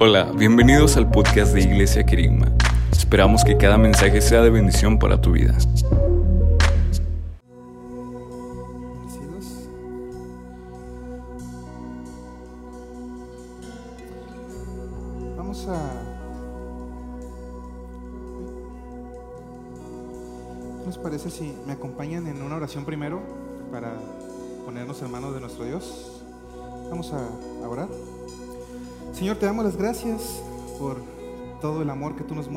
Hola, 0.00 0.30
bienvenidos 0.32 0.96
al 0.96 1.10
podcast 1.10 1.52
de 1.52 1.62
Iglesia 1.62 2.06
Querigma. 2.06 2.52
Esperamos 2.92 3.42
que 3.42 3.56
cada 3.56 3.76
mensaje 3.78 4.20
sea 4.20 4.42
de 4.42 4.50
bendición 4.50 4.96
para 4.96 5.20
tu 5.20 5.32
vida. 5.32 5.56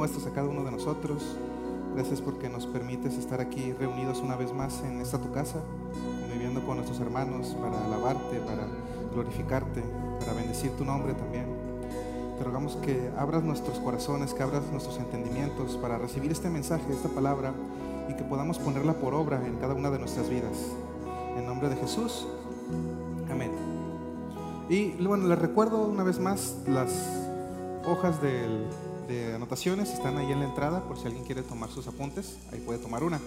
Muestras 0.02 0.26
a 0.26 0.32
cada 0.32 0.48
uno 0.50 0.64
de 0.64 0.72
nosotros. 0.72 1.22
Gracias 1.94 2.22
porque 2.22 2.50
nos 2.50 2.66
permites 2.66 3.20
estar 3.20 3.40
aquí 3.40 3.72
reunidos 3.74 4.18
una 4.22 4.36
vez 4.36 4.52
más 4.52 4.82
en 4.82 5.00
esta 5.00 5.20
tu 5.20 5.32
casa, 5.32 5.60
conviviendo 6.22 6.66
con 6.66 6.78
nuestros 6.78 7.00
hermanos 7.02 7.56
para 7.62 7.86
alabarte, 7.86 8.40
para 8.40 8.66
glorificarte, 9.14 9.84
para 10.20 10.34
bendecir 10.34 10.72
tu 10.72 10.86
nombre 10.86 11.14
también. 11.14 11.46
Te 12.36 12.44
rogamos 12.44 12.78
que 12.78 13.12
abras 13.16 13.44
nuestros 13.44 13.78
corazones, 13.78 14.34
que 14.34 14.42
abras 14.42 14.64
nuestros 14.72 14.98
entendimientos 14.98 15.78
para 15.78 16.00
recibir 16.00 16.32
este 16.32 16.50
mensaje, 16.50 16.92
esta 16.92 17.10
palabra 17.10 17.54
y 18.10 18.16
que 18.16 18.24
podamos 18.24 18.58
ponerla 18.58 18.94
por 18.94 19.14
obra 19.14 19.46
en 19.46 19.58
cada 19.58 19.76
una 19.76 19.92
de 19.92 20.00
nuestras 20.00 20.28
vidas. 20.28 20.58
En 21.38 21.46
nombre 21.46 21.70
de 21.70 21.76
Jesús. 21.76 22.26
Amén. 23.30 23.52
Y 24.68 24.94
bueno, 25.06 25.28
les 25.28 25.38
recuerdo 25.38 25.86
una 25.86 26.02
vez 26.02 26.20
más 26.20 26.58
las 26.68 26.90
hojas 27.86 28.20
del- 28.20 28.66
de 29.12 29.36
anotaciones 29.36 29.90
están 29.92 30.18
ahí 30.18 30.32
en 30.32 30.40
la 30.40 30.46
entrada 30.46 30.88
por 30.88 30.98
si 30.98 31.06
alguien 31.06 31.26
quiere 31.26 31.44
tomar 31.44 31.70
sus 31.70 31.86
apuntes, 31.86 32.38
ahí 32.52 32.62
puede 32.62 32.80
tomar 32.80 33.04
una. 33.04 33.20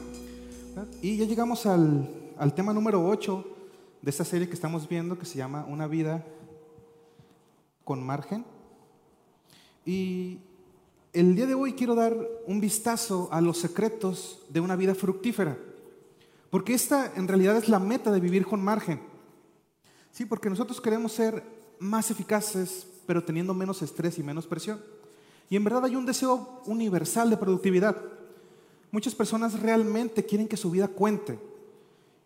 Y 1.02 1.18
ya 1.18 1.26
llegamos 1.26 1.66
al, 1.66 2.08
al 2.38 2.54
tema 2.54 2.72
número 2.72 3.06
8 3.06 3.44
de 4.00 4.10
esta 4.10 4.24
serie 4.24 4.48
que 4.48 4.54
estamos 4.54 4.88
viendo 4.88 5.18
que 5.18 5.26
se 5.26 5.36
llama 5.36 5.66
Una 5.68 5.86
vida 5.86 6.24
con 7.84 8.02
margen. 8.02 8.46
Y 9.84 10.38
el 11.12 11.36
día 11.36 11.46
de 11.46 11.54
hoy 11.54 11.74
quiero 11.74 11.94
dar 11.94 12.16
un 12.46 12.60
vistazo 12.60 13.28
a 13.30 13.42
los 13.42 13.58
secretos 13.58 14.40
de 14.48 14.60
una 14.60 14.76
vida 14.76 14.94
fructífera, 14.94 15.58
porque 16.48 16.72
esta 16.72 17.12
en 17.14 17.28
realidad 17.28 17.58
es 17.58 17.68
la 17.68 17.78
meta 17.78 18.10
de 18.10 18.20
vivir 18.20 18.46
con 18.46 18.64
margen. 18.64 19.02
Sí, 20.12 20.24
porque 20.24 20.48
nosotros 20.48 20.80
queremos 20.80 21.12
ser 21.12 21.42
más 21.78 22.10
eficaces, 22.10 22.86
pero 23.06 23.22
teniendo 23.22 23.52
menos 23.52 23.82
estrés 23.82 24.18
y 24.18 24.22
menos 24.22 24.46
presión. 24.46 24.80
Y 25.50 25.56
en 25.56 25.64
verdad 25.64 25.84
hay 25.84 25.96
un 25.96 26.06
deseo 26.06 26.62
universal 26.66 27.30
de 27.30 27.36
productividad. 27.36 27.96
Muchas 28.90 29.14
personas 29.14 29.60
realmente 29.60 30.24
quieren 30.24 30.48
que 30.48 30.56
su 30.56 30.70
vida 30.70 30.88
cuente. 30.88 31.38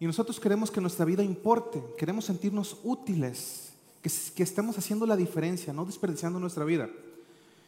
Y 0.00 0.06
nosotros 0.06 0.38
queremos 0.38 0.70
que 0.70 0.80
nuestra 0.80 1.04
vida 1.04 1.22
importe, 1.22 1.82
queremos 1.96 2.26
sentirnos 2.26 2.78
útiles, 2.84 3.72
que, 4.00 4.10
que 4.34 4.42
estemos 4.42 4.78
haciendo 4.78 5.06
la 5.06 5.16
diferencia, 5.16 5.72
no 5.72 5.84
desperdiciando 5.84 6.38
nuestra 6.38 6.64
vida. 6.64 6.88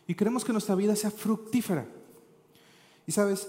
Y 0.06 0.14
queremos 0.14 0.44
que 0.44 0.52
nuestra 0.52 0.74
vida 0.74 0.94
sea 0.94 1.10
fructífera. 1.10 1.86
Y 3.06 3.12
sabes, 3.12 3.48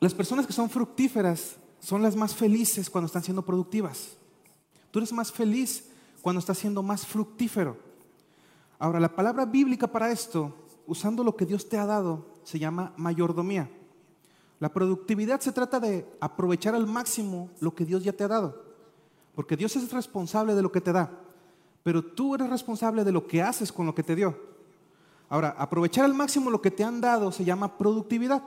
las 0.00 0.14
personas 0.14 0.46
que 0.46 0.52
son 0.52 0.70
fructíferas 0.70 1.56
son 1.78 2.02
las 2.02 2.16
más 2.16 2.34
felices 2.34 2.90
cuando 2.90 3.06
están 3.06 3.22
siendo 3.22 3.44
productivas. 3.44 4.16
Tú 4.90 4.98
eres 4.98 5.12
más 5.12 5.30
feliz 5.30 5.84
cuando 6.22 6.40
estás 6.40 6.58
siendo 6.58 6.82
más 6.82 7.06
fructífero. 7.06 7.76
Ahora, 8.78 8.98
la 8.98 9.14
palabra 9.14 9.44
bíblica 9.44 9.86
para 9.86 10.10
esto, 10.10 10.54
usando 10.90 11.22
lo 11.22 11.36
que 11.36 11.46
Dios 11.46 11.68
te 11.68 11.78
ha 11.78 11.86
dado, 11.86 12.26
se 12.42 12.58
llama 12.58 12.92
mayordomía. 12.96 13.70
La 14.58 14.72
productividad 14.72 15.38
se 15.38 15.52
trata 15.52 15.78
de 15.78 16.04
aprovechar 16.20 16.74
al 16.74 16.88
máximo 16.88 17.48
lo 17.60 17.74
que 17.76 17.84
Dios 17.84 18.02
ya 18.02 18.12
te 18.12 18.24
ha 18.24 18.28
dado. 18.28 18.60
Porque 19.36 19.56
Dios 19.56 19.76
es 19.76 19.92
responsable 19.92 20.56
de 20.56 20.62
lo 20.62 20.72
que 20.72 20.80
te 20.80 20.92
da, 20.92 21.08
pero 21.84 22.04
tú 22.04 22.34
eres 22.34 22.50
responsable 22.50 23.04
de 23.04 23.12
lo 23.12 23.26
que 23.28 23.40
haces 23.40 23.70
con 23.70 23.86
lo 23.86 23.94
que 23.94 24.02
te 24.02 24.16
dio. 24.16 24.36
Ahora, 25.28 25.54
aprovechar 25.56 26.04
al 26.04 26.12
máximo 26.12 26.50
lo 26.50 26.60
que 26.60 26.72
te 26.72 26.82
han 26.82 27.00
dado 27.00 27.30
se 27.30 27.44
llama 27.44 27.78
productividad. 27.78 28.42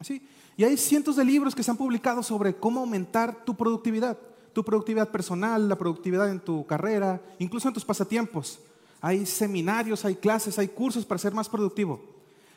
¿Sí? 0.00 0.26
Y 0.56 0.64
hay 0.64 0.76
cientos 0.76 1.14
de 1.14 1.24
libros 1.24 1.54
que 1.54 1.62
se 1.62 1.70
han 1.70 1.76
publicado 1.76 2.24
sobre 2.24 2.56
cómo 2.56 2.80
aumentar 2.80 3.44
tu 3.44 3.56
productividad, 3.56 4.18
tu 4.52 4.64
productividad 4.64 5.08
personal, 5.08 5.68
la 5.68 5.78
productividad 5.78 6.28
en 6.30 6.40
tu 6.40 6.66
carrera, 6.66 7.22
incluso 7.38 7.68
en 7.68 7.74
tus 7.74 7.84
pasatiempos. 7.84 8.58
Hay 9.00 9.26
seminarios, 9.26 10.04
hay 10.04 10.16
clases, 10.16 10.58
hay 10.58 10.68
cursos 10.68 11.04
para 11.06 11.18
ser 11.18 11.32
más 11.32 11.48
productivo. 11.48 12.00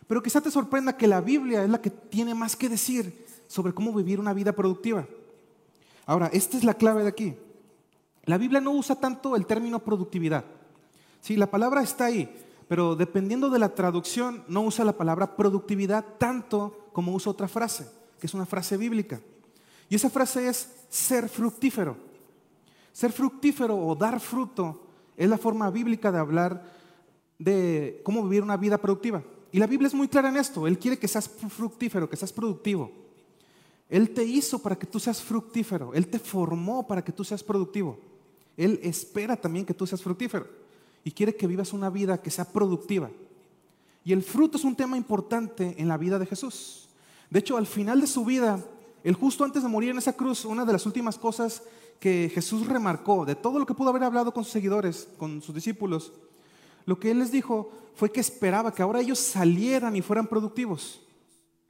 Pero 0.07 0.24
quizá 0.24 0.41
te 0.41 0.52
sorprenda 0.52 0.97
que 0.97 1.07
la 1.07 1.22
Biblia 1.22 1.63
es 1.63 1.69
la 1.69 1.81
que 1.81 1.90
tiene 1.90 2.34
más 2.34 2.56
que 2.56 2.69
decir 2.69 3.25
sobre 3.47 3.74
cómo 3.74 3.94
vivir 3.94 4.19
una 4.19 4.34
vida 4.34 4.52
productiva. 4.53 5.07
Ahora, 6.06 6.28
esta 6.34 6.57
es 6.57 6.63
la 6.63 6.74
clave 6.74 7.03
de 7.03 7.09
aquí. 7.09 7.35
La 8.25 8.38
Biblia 8.38 8.62
no 8.62 8.72
usa 8.72 8.96
tanto 8.96 9.35
el 9.35 9.46
término 9.46 9.79
productividad. 9.79 10.46
Sí, 11.22 11.38
la 11.38 11.50
palabra 11.50 11.81
está 11.81 12.06
ahí, 12.06 12.29
pero 12.68 12.96
dependiendo 12.96 13.50
de 13.50 13.59
la 13.59 13.75
traducción, 13.75 14.44
no 14.47 14.62
usa 14.62 14.84
la 14.85 14.97
palabra 14.97 15.35
productividad 15.35 16.03
tanto 16.18 16.90
como 16.94 17.13
usa 17.13 17.31
otra 17.31 17.47
frase, 17.47 17.88
que 18.19 18.28
es 18.28 18.34
una 18.34 18.46
frase 18.46 18.78
bíblica. 18.78 19.22
Y 19.90 19.96
esa 19.96 20.09
frase 20.09 20.47
es 20.47 20.69
ser 20.90 21.29
fructífero. 21.29 21.97
Ser 22.91 23.12
fructífero 23.12 23.78
o 23.78 23.96
dar 23.96 24.19
fruto 24.19 24.88
es 25.17 25.29
la 25.29 25.38
forma 25.38 25.69
bíblica 25.69 26.11
de 26.11 26.19
hablar 26.19 26.63
de 27.38 28.01
cómo 28.03 28.23
vivir 28.23 28.44
una 28.44 28.57
vida 28.57 28.77
productiva. 28.77 29.23
Y 29.51 29.59
la 29.59 29.67
Biblia 29.67 29.88
es 29.88 29.94
muy 29.94 30.07
clara 30.07 30.29
en 30.29 30.38
esto. 30.38 30.67
Él 30.67 30.79
quiere 30.79 30.97
que 30.97 31.07
seas 31.07 31.27
fructífero, 31.27 32.09
que 32.09 32.16
seas 32.16 32.31
productivo. 32.31 32.91
Él 33.89 34.11
te 34.11 34.23
hizo 34.23 34.59
para 34.59 34.77
que 34.77 34.88
tú 34.88 34.99
seas 34.99 35.22
fructífero. 35.22 35.94
Él 35.94 36.07
te 36.07 36.19
formó 36.19 36.88
para 36.88 37.03
que 37.03 37.11
tú 37.11 37.23
seas 37.23 37.44
productivo. 37.44 37.99
Él 38.55 38.79
espera 38.83 39.35
también 39.35 39.66
que 39.66 39.73
tú 39.73 39.85
seas 39.85 40.01
fructífero. 40.01 40.47
Y 41.03 41.11
quiere 41.11 41.35
que 41.35 41.47
vivas 41.47 41.73
una 41.73 41.89
vida 41.89 42.22
que 42.22 42.31
sea 42.31 42.45
productiva. 42.45 43.09
Y 44.05 44.13
el 44.13 44.23
fruto 44.23 44.57
es 44.57 44.63
un 44.63 44.75
tema 44.75 44.97
importante 44.97 45.75
en 45.78 45.88
la 45.88 45.97
vida 45.97 46.17
de 46.17 46.25
Jesús. 46.25 46.88
De 47.29 47.39
hecho, 47.39 47.57
al 47.57 47.67
final 47.67 48.01
de 48.01 48.07
su 48.07 48.23
vida, 48.23 48.63
él 49.03 49.16
justo 49.16 49.43
antes 49.43 49.63
de 49.63 49.69
morir 49.69 49.89
en 49.89 49.97
esa 49.97 50.13
cruz, 50.13 50.45
una 50.45 50.66
de 50.66 50.73
las 50.73 50.85
últimas 50.85 51.17
cosas 51.17 51.63
que 52.01 52.31
Jesús 52.34 52.66
remarcó, 52.66 53.25
de 53.25 53.35
todo 53.35 53.59
lo 53.59 53.66
que 53.67 53.75
pudo 53.75 53.91
haber 53.91 54.03
hablado 54.03 54.34
con 54.34 54.44
sus 54.44 54.51
seguidores, 54.51 55.07
con 55.19 55.39
sus 55.39 55.53
discípulos, 55.53 56.12
lo 56.88 57.00
que 57.00 57.12
él 57.12 57.19
les 57.19 57.31
dijo 57.31 57.72
fue 57.94 58.12
que 58.12 58.19
esperaba 58.19 58.73
que 58.73 58.81
ahora 58.81 59.01
ellos 59.01 59.19
salieran 59.19 59.95
y 59.95 60.01
fueran 60.01 60.25
productivos. 60.25 61.00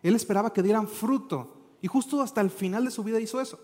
Él 0.02 0.16
esperaba 0.16 0.54
que 0.54 0.64
dieran 0.64 0.88
fruto. 0.88 1.58
Y 1.82 1.88
justo 1.88 2.22
hasta 2.22 2.40
el 2.40 2.50
final 2.50 2.86
de 2.86 2.92
su 2.92 3.04
vida 3.04 3.20
hizo 3.20 3.42
eso. 3.42 3.60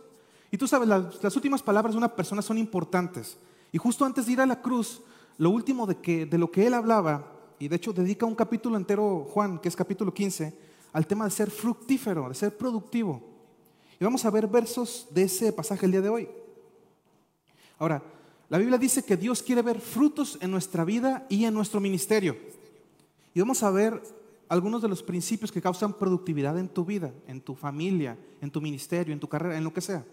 Y 0.52 0.58
tú 0.58 0.68
sabes, 0.68 0.90
las, 0.90 1.36
últimas 1.38 1.64
palabras 1.64 1.94
de 1.94 2.00
una 2.00 2.14
persona 2.14 2.42
son 2.42 2.58
importantes. 2.58 3.38
Y 3.72 3.78
justo 3.78 4.04
antes 4.04 4.26
de 4.26 4.34
ir 4.34 4.42
a 4.42 4.46
la 4.46 4.62
cruz, 4.62 5.02
lo 5.38 5.52
último 5.52 5.88
de, 5.88 5.96
que, 6.02 6.26
de 6.26 6.38
lo 6.38 6.52
que 6.52 6.68
él 6.68 6.74
hablaba, 6.74 7.32
y 7.60 7.70
de 7.70 7.78
hecho 7.78 7.94
dedica 7.94 8.26
un 8.26 8.36
capítulo 8.36 8.76
entero, 8.76 9.26
Juan, 9.32 9.60
que 9.60 9.70
es 9.70 9.76
capítulo 9.78 10.14
15, 10.14 10.54
al 10.92 11.08
tema 11.08 11.24
de 11.24 11.32
ser 11.32 11.50
fructífero, 11.50 12.28
de 12.28 12.36
ser 12.36 12.58
productivo. 12.58 13.24
Y 14.02 14.04
vamos 14.04 14.26
a 14.26 14.30
ver 14.32 14.48
versos 14.48 15.08
de 15.12 15.24
ese 15.24 15.54
pasaje 15.54 15.86
el 15.86 15.94
día 15.94 16.02
de 16.02 16.10
hoy. 16.10 16.28
Ahora, 17.80 18.04
la 18.50 18.58
Biblia 18.58 18.78
dice 18.78 19.04
que 19.04 19.18
Dios 19.18 19.44
quiere 19.44 19.62
ver 19.62 19.80
frutos 19.80 20.38
en 20.42 20.52
nuestra 20.52 20.86
vida 20.86 21.26
y 21.30 21.46
en 21.46 21.54
nuestro 21.54 21.80
ministerio. 21.80 22.38
Y 23.34 23.40
vamos 23.40 23.62
a 23.64 23.72
ver 23.72 24.02
algunos 24.50 24.82
de 24.82 24.88
los 24.88 25.04
principios 25.04 25.52
que 25.52 25.62
causan 25.62 25.94
productividad 25.94 26.58
en 26.58 26.70
tu 26.70 26.86
vida, 26.86 27.14
en 27.28 27.42
tu 27.42 27.56
familia, 27.56 28.18
en 28.42 28.50
tu 28.50 28.62
ministerio, 28.62 29.14
en 29.14 29.20
tu 29.20 29.28
carrera, 29.28 29.58
en 29.58 29.64
lo 29.64 29.74
que 29.74 29.82
sea. 29.82 30.04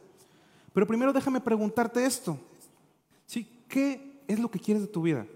Pero 0.73 0.87
primero 0.87 1.13
déjame 1.13 1.41
preguntarte 1.41 2.05
esto. 2.05 2.39
¿Sí? 3.27 3.49
¿Qué 3.69 4.21
es 4.27 4.39
lo 4.39 4.51
que 4.51 4.59
quieres 4.59 4.83
de 4.83 4.89
tu 4.89 5.03
vida? 5.03 5.27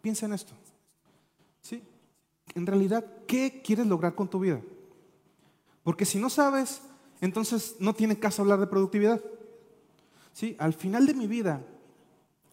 Piensa 0.00 0.26
en 0.26 0.32
esto. 0.32 0.52
¿Sí? 1.60 1.82
En 2.54 2.66
realidad, 2.66 3.06
¿qué 3.26 3.62
quieres 3.64 3.86
lograr 3.86 4.14
con 4.14 4.28
tu 4.28 4.40
vida? 4.40 4.60
Porque 5.84 6.04
si 6.04 6.18
no 6.18 6.28
sabes, 6.28 6.82
entonces 7.20 7.76
no 7.78 7.94
tiene 7.94 8.18
caso 8.18 8.42
hablar 8.42 8.58
de 8.58 8.66
productividad. 8.66 9.22
¿Sí? 10.32 10.56
Al 10.58 10.72
final 10.72 11.06
de 11.06 11.14
mi 11.14 11.26
vida, 11.26 11.62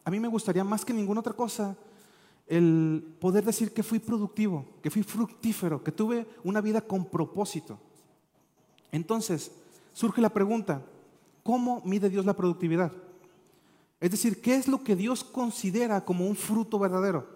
a 0.04 0.12
mí 0.12 0.20
me 0.20 0.28
gustaría 0.28 0.64
más 0.64 0.84
que 0.84 0.94
ninguna 0.94 1.20
otra 1.22 1.34
cosa 1.34 1.78
el 2.50 3.16
poder 3.20 3.46
decir 3.46 3.74
que 3.74 3.84
fui 3.84 4.00
productivo, 4.00 4.66
que 4.82 4.90
fui 4.90 5.04
fructífero, 5.04 5.84
que 5.84 5.92
tuve 5.92 6.28
una 6.44 6.62
vida 6.62 6.82
con 6.82 7.06
propósito. 7.06 7.80
Entonces, 8.92 9.52
surge 9.94 10.20
la 10.20 10.34
pregunta, 10.34 10.82
¿cómo 11.44 11.82
mide 11.86 12.10
Dios 12.10 12.26
la 12.26 12.36
productividad? 12.36 12.92
Es 14.00 14.10
decir, 14.10 14.42
¿qué 14.42 14.56
es 14.56 14.68
lo 14.68 14.84
que 14.84 14.96
Dios 14.96 15.24
considera 15.24 16.04
como 16.04 16.28
un 16.28 16.36
fruto 16.36 16.80
verdadero? 16.80 17.28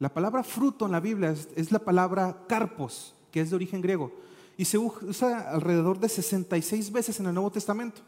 La 0.00 0.12
palabra 0.12 0.42
fruto 0.42 0.86
en 0.86 0.92
la 0.92 1.00
Biblia 1.00 1.30
es, 1.30 1.48
es 1.54 1.70
la 1.70 1.78
palabra 1.78 2.44
carpos, 2.48 3.14
que 3.30 3.40
es 3.40 3.50
de 3.50 3.56
origen 3.56 3.80
griego, 3.80 4.12
y 4.56 4.64
se 4.64 4.78
usa 4.78 5.48
alrededor 5.48 6.00
de 6.00 6.08
66 6.08 6.90
veces 6.90 7.20
en 7.20 7.26
el 7.26 7.34
Nuevo 7.34 7.52
Testamento. 7.52 8.02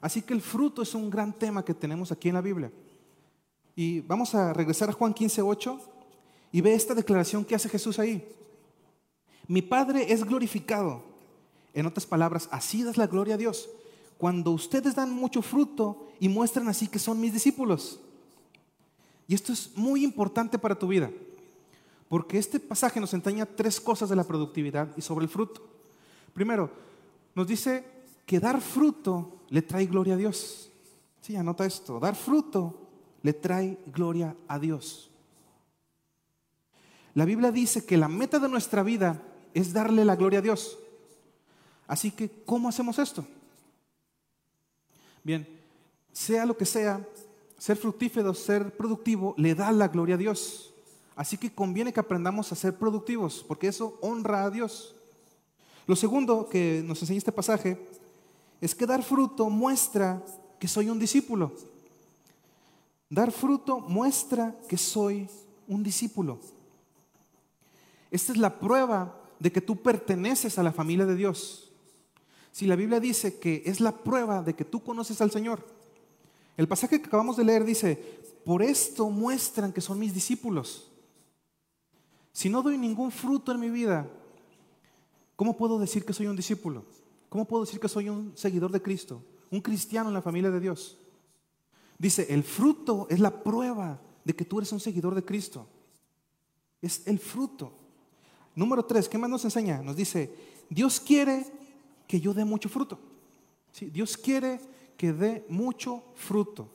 Así 0.00 0.22
que 0.22 0.34
el 0.34 0.40
fruto 0.40 0.82
es 0.82 0.94
un 0.94 1.10
gran 1.10 1.32
tema 1.32 1.64
que 1.64 1.74
tenemos 1.74 2.10
aquí 2.10 2.28
en 2.28 2.34
la 2.34 2.40
Biblia. 2.40 2.72
Y 3.76 4.00
vamos 4.00 4.34
a 4.34 4.52
regresar 4.52 4.88
a 4.90 4.92
Juan 4.92 5.14
15, 5.14 5.42
8 5.42 5.80
Y 6.52 6.60
ve 6.60 6.74
esta 6.74 6.94
declaración 6.94 7.44
que 7.44 7.54
hace 7.54 7.68
Jesús 7.68 7.98
ahí. 7.98 8.26
Mi 9.46 9.62
Padre 9.62 10.12
es 10.12 10.24
glorificado. 10.24 11.02
En 11.72 11.86
otras 11.86 12.06
palabras, 12.06 12.48
así 12.50 12.82
das 12.82 12.96
la 12.96 13.06
gloria 13.06 13.34
a 13.34 13.38
Dios. 13.38 13.68
Cuando 14.18 14.50
ustedes 14.50 14.94
dan 14.94 15.12
mucho 15.12 15.40
fruto 15.40 16.08
y 16.18 16.28
muestran 16.28 16.68
así 16.68 16.88
que 16.88 16.98
son 16.98 17.20
mis 17.20 17.32
discípulos. 17.32 18.00
Y 19.26 19.34
esto 19.34 19.52
es 19.52 19.70
muy 19.76 20.02
importante 20.02 20.58
para 20.58 20.76
tu 20.76 20.88
vida, 20.88 21.08
porque 22.08 22.36
este 22.36 22.58
pasaje 22.58 22.98
nos 22.98 23.14
enseña 23.14 23.46
tres 23.46 23.80
cosas 23.80 24.08
de 24.08 24.16
la 24.16 24.24
productividad 24.24 24.88
y 24.96 25.02
sobre 25.02 25.24
el 25.24 25.30
fruto. 25.30 25.62
Primero, 26.34 26.68
nos 27.36 27.46
dice 27.46 27.84
que 28.30 28.38
dar 28.38 28.60
fruto 28.60 29.42
le 29.48 29.60
trae 29.60 29.86
gloria 29.86 30.14
a 30.14 30.16
Dios. 30.16 30.70
Sí, 31.20 31.34
anota 31.34 31.66
esto, 31.66 31.98
dar 31.98 32.14
fruto 32.14 32.78
le 33.22 33.32
trae 33.32 33.76
gloria 33.86 34.36
a 34.46 34.56
Dios. 34.60 35.10
La 37.14 37.24
Biblia 37.24 37.50
dice 37.50 37.84
que 37.84 37.96
la 37.96 38.06
meta 38.06 38.38
de 38.38 38.48
nuestra 38.48 38.84
vida 38.84 39.20
es 39.52 39.72
darle 39.72 40.04
la 40.04 40.14
gloria 40.14 40.38
a 40.38 40.42
Dios. 40.42 40.78
Así 41.88 42.12
que, 42.12 42.30
¿cómo 42.46 42.68
hacemos 42.68 43.00
esto? 43.00 43.26
Bien, 45.24 45.44
sea 46.12 46.46
lo 46.46 46.56
que 46.56 46.66
sea, 46.66 47.04
ser 47.58 47.76
fructífero, 47.78 48.32
ser 48.32 48.76
productivo, 48.76 49.34
le 49.38 49.56
da 49.56 49.72
la 49.72 49.88
gloria 49.88 50.14
a 50.14 50.18
Dios. 50.18 50.72
Así 51.16 51.36
que 51.36 51.52
conviene 51.52 51.92
que 51.92 51.98
aprendamos 51.98 52.52
a 52.52 52.54
ser 52.54 52.76
productivos, 52.76 53.44
porque 53.48 53.66
eso 53.66 53.98
honra 54.00 54.44
a 54.44 54.50
Dios. 54.50 54.94
Lo 55.88 55.96
segundo 55.96 56.48
que 56.48 56.84
nos 56.86 57.02
enseña 57.02 57.18
este 57.18 57.32
pasaje 57.32 57.98
es 58.60 58.74
que 58.74 58.86
dar 58.86 59.02
fruto 59.02 59.48
muestra 59.48 60.22
que 60.58 60.68
soy 60.68 60.90
un 60.90 60.98
discípulo. 60.98 61.52
Dar 63.08 63.32
fruto 63.32 63.80
muestra 63.80 64.54
que 64.68 64.76
soy 64.76 65.28
un 65.66 65.82
discípulo. 65.82 66.38
Esta 68.10 68.32
es 68.32 68.38
la 68.38 68.58
prueba 68.58 69.16
de 69.38 69.50
que 69.50 69.60
tú 69.60 69.76
perteneces 69.76 70.58
a 70.58 70.62
la 70.62 70.72
familia 70.72 71.06
de 71.06 71.16
Dios. 71.16 71.72
Si 72.52 72.66
la 72.66 72.76
Biblia 72.76 73.00
dice 73.00 73.38
que 73.38 73.62
es 73.64 73.80
la 73.80 73.92
prueba 73.92 74.42
de 74.42 74.54
que 74.54 74.64
tú 74.64 74.82
conoces 74.82 75.20
al 75.20 75.30
Señor, 75.30 75.64
el 76.56 76.68
pasaje 76.68 77.00
que 77.00 77.06
acabamos 77.06 77.36
de 77.36 77.44
leer 77.44 77.64
dice, 77.64 77.96
por 78.44 78.62
esto 78.62 79.08
muestran 79.08 79.72
que 79.72 79.80
son 79.80 79.98
mis 79.98 80.12
discípulos. 80.12 80.90
Si 82.32 82.48
no 82.48 82.62
doy 82.62 82.76
ningún 82.76 83.10
fruto 83.10 83.52
en 83.52 83.60
mi 83.60 83.70
vida, 83.70 84.06
¿cómo 85.36 85.56
puedo 85.56 85.78
decir 85.78 86.04
que 86.04 86.12
soy 86.12 86.26
un 86.26 86.36
discípulo? 86.36 86.84
¿Cómo 87.30 87.46
puedo 87.46 87.64
decir 87.64 87.80
que 87.80 87.88
soy 87.88 88.08
un 88.08 88.36
seguidor 88.36 88.72
de 88.72 88.82
Cristo? 88.82 89.22
Un 89.50 89.60
cristiano 89.60 90.10
en 90.10 90.14
la 90.14 90.20
familia 90.20 90.50
de 90.50 90.60
Dios. 90.60 90.98
Dice, 91.96 92.26
el 92.28 92.42
fruto 92.42 93.06
es 93.08 93.20
la 93.20 93.42
prueba 93.42 94.00
de 94.24 94.34
que 94.34 94.44
tú 94.44 94.58
eres 94.58 94.72
un 94.72 94.80
seguidor 94.80 95.14
de 95.14 95.24
Cristo. 95.24 95.66
Es 96.82 97.06
el 97.06 97.20
fruto. 97.20 97.72
Número 98.56 98.84
tres, 98.84 99.08
¿qué 99.08 99.16
más 99.16 99.30
nos 99.30 99.44
enseña? 99.44 99.80
Nos 99.80 99.94
dice, 99.94 100.34
Dios 100.68 100.98
quiere 100.98 101.46
que 102.08 102.20
yo 102.20 102.34
dé 102.34 102.44
mucho 102.44 102.68
fruto. 102.68 102.98
Dios 103.92 104.16
quiere 104.16 104.60
que 104.96 105.12
dé 105.12 105.46
mucho 105.48 106.02
fruto. 106.16 106.68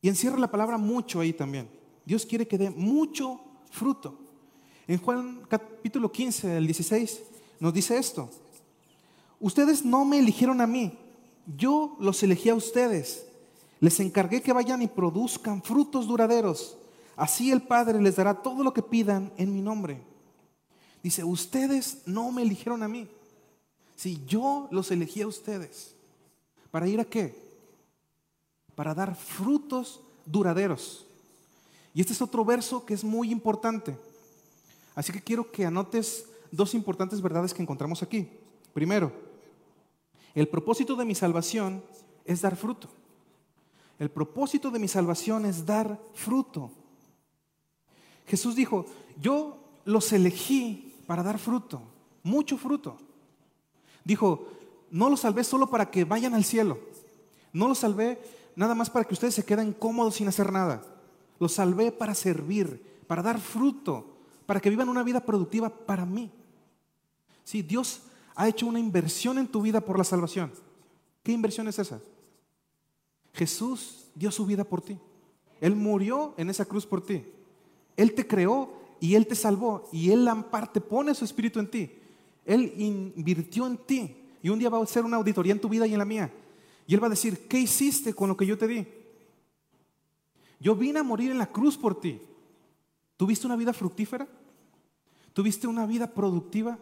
Y 0.00 0.08
encierra 0.08 0.38
la 0.38 0.50
palabra 0.50 0.76
mucho 0.76 1.20
ahí 1.20 1.32
también. 1.32 1.70
Dios 2.04 2.26
quiere 2.26 2.48
que 2.48 2.58
dé 2.58 2.68
mucho 2.70 3.40
fruto. 3.70 4.18
En 4.88 4.98
Juan 4.98 5.42
capítulo 5.48 6.10
15, 6.10 6.56
el 6.56 6.66
16, 6.66 7.22
nos 7.62 7.72
dice 7.72 7.96
esto. 7.96 8.28
Ustedes 9.38 9.84
no 9.84 10.04
me 10.04 10.18
eligieron 10.18 10.60
a 10.60 10.66
mí, 10.66 10.98
yo 11.56 11.96
los 12.00 12.20
elegí 12.24 12.48
a 12.48 12.56
ustedes. 12.56 13.24
Les 13.78 14.00
encargué 14.00 14.42
que 14.42 14.52
vayan 14.52 14.82
y 14.82 14.88
produzcan 14.88 15.62
frutos 15.62 16.08
duraderos. 16.08 16.76
Así 17.14 17.52
el 17.52 17.62
Padre 17.62 18.02
les 18.02 18.16
dará 18.16 18.34
todo 18.42 18.64
lo 18.64 18.74
que 18.74 18.82
pidan 18.82 19.32
en 19.36 19.54
mi 19.54 19.62
nombre. 19.62 20.02
Dice, 21.04 21.22
ustedes 21.22 21.98
no 22.04 22.32
me 22.32 22.42
eligieron 22.42 22.82
a 22.82 22.88
mí. 22.88 23.06
Si 23.94 24.20
yo 24.26 24.66
los 24.72 24.90
elegí 24.90 25.22
a 25.22 25.28
ustedes, 25.28 25.94
¿para 26.72 26.88
ir 26.88 26.98
a 26.98 27.04
qué? 27.04 27.32
Para 28.74 28.92
dar 28.92 29.14
frutos 29.14 30.00
duraderos. 30.26 31.06
Y 31.94 32.00
este 32.00 32.12
es 32.12 32.22
otro 32.22 32.44
verso 32.44 32.84
que 32.84 32.94
es 32.94 33.04
muy 33.04 33.30
importante. 33.30 33.96
Así 34.96 35.12
que 35.12 35.22
quiero 35.22 35.48
que 35.52 35.64
anotes 35.64 36.26
dos 36.52 36.74
importantes 36.74 37.20
verdades 37.20 37.52
que 37.52 37.62
encontramos 37.62 38.02
aquí. 38.02 38.28
Primero, 38.72 39.10
el 40.34 40.46
propósito 40.46 40.94
de 40.94 41.04
mi 41.04 41.14
salvación 41.14 41.82
es 42.24 42.40
dar 42.40 42.56
fruto. 42.56 42.88
El 43.98 44.10
propósito 44.10 44.70
de 44.70 44.78
mi 44.78 44.88
salvación 44.88 45.46
es 45.46 45.66
dar 45.66 46.00
fruto. 46.14 46.70
Jesús 48.26 48.54
dijo, 48.54 48.86
yo 49.20 49.58
los 49.84 50.12
elegí 50.12 50.94
para 51.06 51.22
dar 51.22 51.38
fruto, 51.38 51.82
mucho 52.22 52.56
fruto. 52.56 52.96
Dijo, 54.04 54.48
no 54.90 55.10
los 55.10 55.20
salvé 55.20 55.44
solo 55.44 55.68
para 55.68 55.90
que 55.90 56.04
vayan 56.04 56.34
al 56.34 56.44
cielo. 56.44 56.78
No 57.52 57.68
los 57.68 57.78
salvé 57.78 58.20
nada 58.56 58.74
más 58.74 58.90
para 58.90 59.04
que 59.04 59.14
ustedes 59.14 59.34
se 59.34 59.44
queden 59.44 59.72
cómodos 59.72 60.16
sin 60.16 60.28
hacer 60.28 60.52
nada. 60.52 60.82
Los 61.38 61.52
salvé 61.52 61.92
para 61.92 62.14
servir, 62.14 63.02
para 63.06 63.22
dar 63.22 63.40
fruto, 63.40 64.06
para 64.46 64.60
que 64.60 64.70
vivan 64.70 64.88
una 64.88 65.02
vida 65.02 65.20
productiva 65.20 65.68
para 65.70 66.04
mí. 66.06 66.30
Sí, 67.44 67.62
Dios 67.62 68.02
ha 68.34 68.48
hecho 68.48 68.66
una 68.66 68.78
inversión 68.78 69.38
en 69.38 69.48
tu 69.48 69.62
vida 69.62 69.80
por 69.80 69.98
la 69.98 70.04
salvación. 70.04 70.52
¿Qué 71.22 71.32
inversión 71.32 71.68
es 71.68 71.78
esa? 71.78 72.00
Jesús 73.32 74.08
dio 74.14 74.30
su 74.30 74.46
vida 74.46 74.64
por 74.64 74.82
ti. 74.82 74.98
Él 75.60 75.76
murió 75.76 76.34
en 76.36 76.50
esa 76.50 76.64
cruz 76.64 76.86
por 76.86 77.04
ti. 77.04 77.24
Él 77.96 78.14
te 78.14 78.26
creó 78.26 78.72
y 79.00 79.14
Él 79.14 79.26
te 79.26 79.34
salvó. 79.34 79.88
Y 79.92 80.10
Él 80.10 80.28
parte 80.50 80.80
pone 80.80 81.14
su 81.14 81.24
espíritu 81.24 81.60
en 81.60 81.70
ti. 81.70 81.90
Él 82.44 82.74
invirtió 82.76 83.66
en 83.66 83.76
ti 83.78 84.16
y 84.42 84.48
un 84.48 84.58
día 84.58 84.68
va 84.68 84.78
a 84.78 84.82
hacer 84.82 85.04
una 85.04 85.16
auditoría 85.16 85.52
en 85.52 85.60
tu 85.60 85.68
vida 85.68 85.86
y 85.86 85.92
en 85.92 85.98
la 85.98 86.04
mía. 86.04 86.32
Y 86.86 86.94
Él 86.94 87.02
va 87.02 87.06
a 87.06 87.10
decir, 87.10 87.46
¿qué 87.46 87.60
hiciste 87.60 88.12
con 88.12 88.28
lo 88.28 88.36
que 88.36 88.46
yo 88.46 88.58
te 88.58 88.66
di? 88.66 88.86
Yo 90.58 90.74
vine 90.74 91.00
a 91.00 91.04
morir 91.04 91.30
en 91.30 91.38
la 91.38 91.50
cruz 91.50 91.76
por 91.76 92.00
ti. 92.00 92.20
¿Tuviste 93.16 93.46
una 93.46 93.56
vida 93.56 93.72
fructífera? 93.72 94.26
¿Tuviste 95.32 95.66
una 95.66 95.86
vida 95.86 96.12
productiva? 96.12 96.78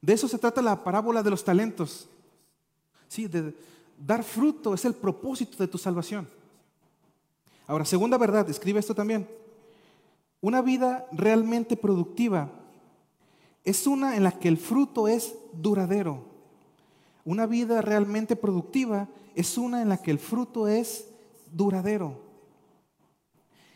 De 0.00 0.12
eso 0.12 0.28
se 0.28 0.38
trata 0.38 0.62
la 0.62 0.82
parábola 0.82 1.22
de 1.22 1.30
los 1.30 1.44
talentos. 1.44 2.08
Sí, 3.08 3.26
de 3.26 3.54
dar 3.98 4.22
fruto 4.22 4.74
es 4.74 4.84
el 4.84 4.94
propósito 4.94 5.56
de 5.58 5.68
tu 5.68 5.78
salvación. 5.78 6.28
Ahora, 7.66 7.84
segunda 7.84 8.16
verdad, 8.16 8.48
escribe 8.48 8.80
esto 8.80 8.94
también. 8.94 9.28
Una 10.40 10.62
vida 10.62 11.06
realmente 11.12 11.76
productiva 11.76 12.48
es 13.64 13.86
una 13.86 14.16
en 14.16 14.22
la 14.22 14.32
que 14.32 14.48
el 14.48 14.56
fruto 14.56 15.08
es 15.08 15.34
duradero. 15.52 16.24
Una 17.24 17.46
vida 17.46 17.82
realmente 17.82 18.36
productiva 18.36 19.08
es 19.34 19.58
una 19.58 19.82
en 19.82 19.88
la 19.88 19.98
que 19.98 20.10
el 20.10 20.18
fruto 20.18 20.68
es 20.68 21.06
duradero. 21.52 22.20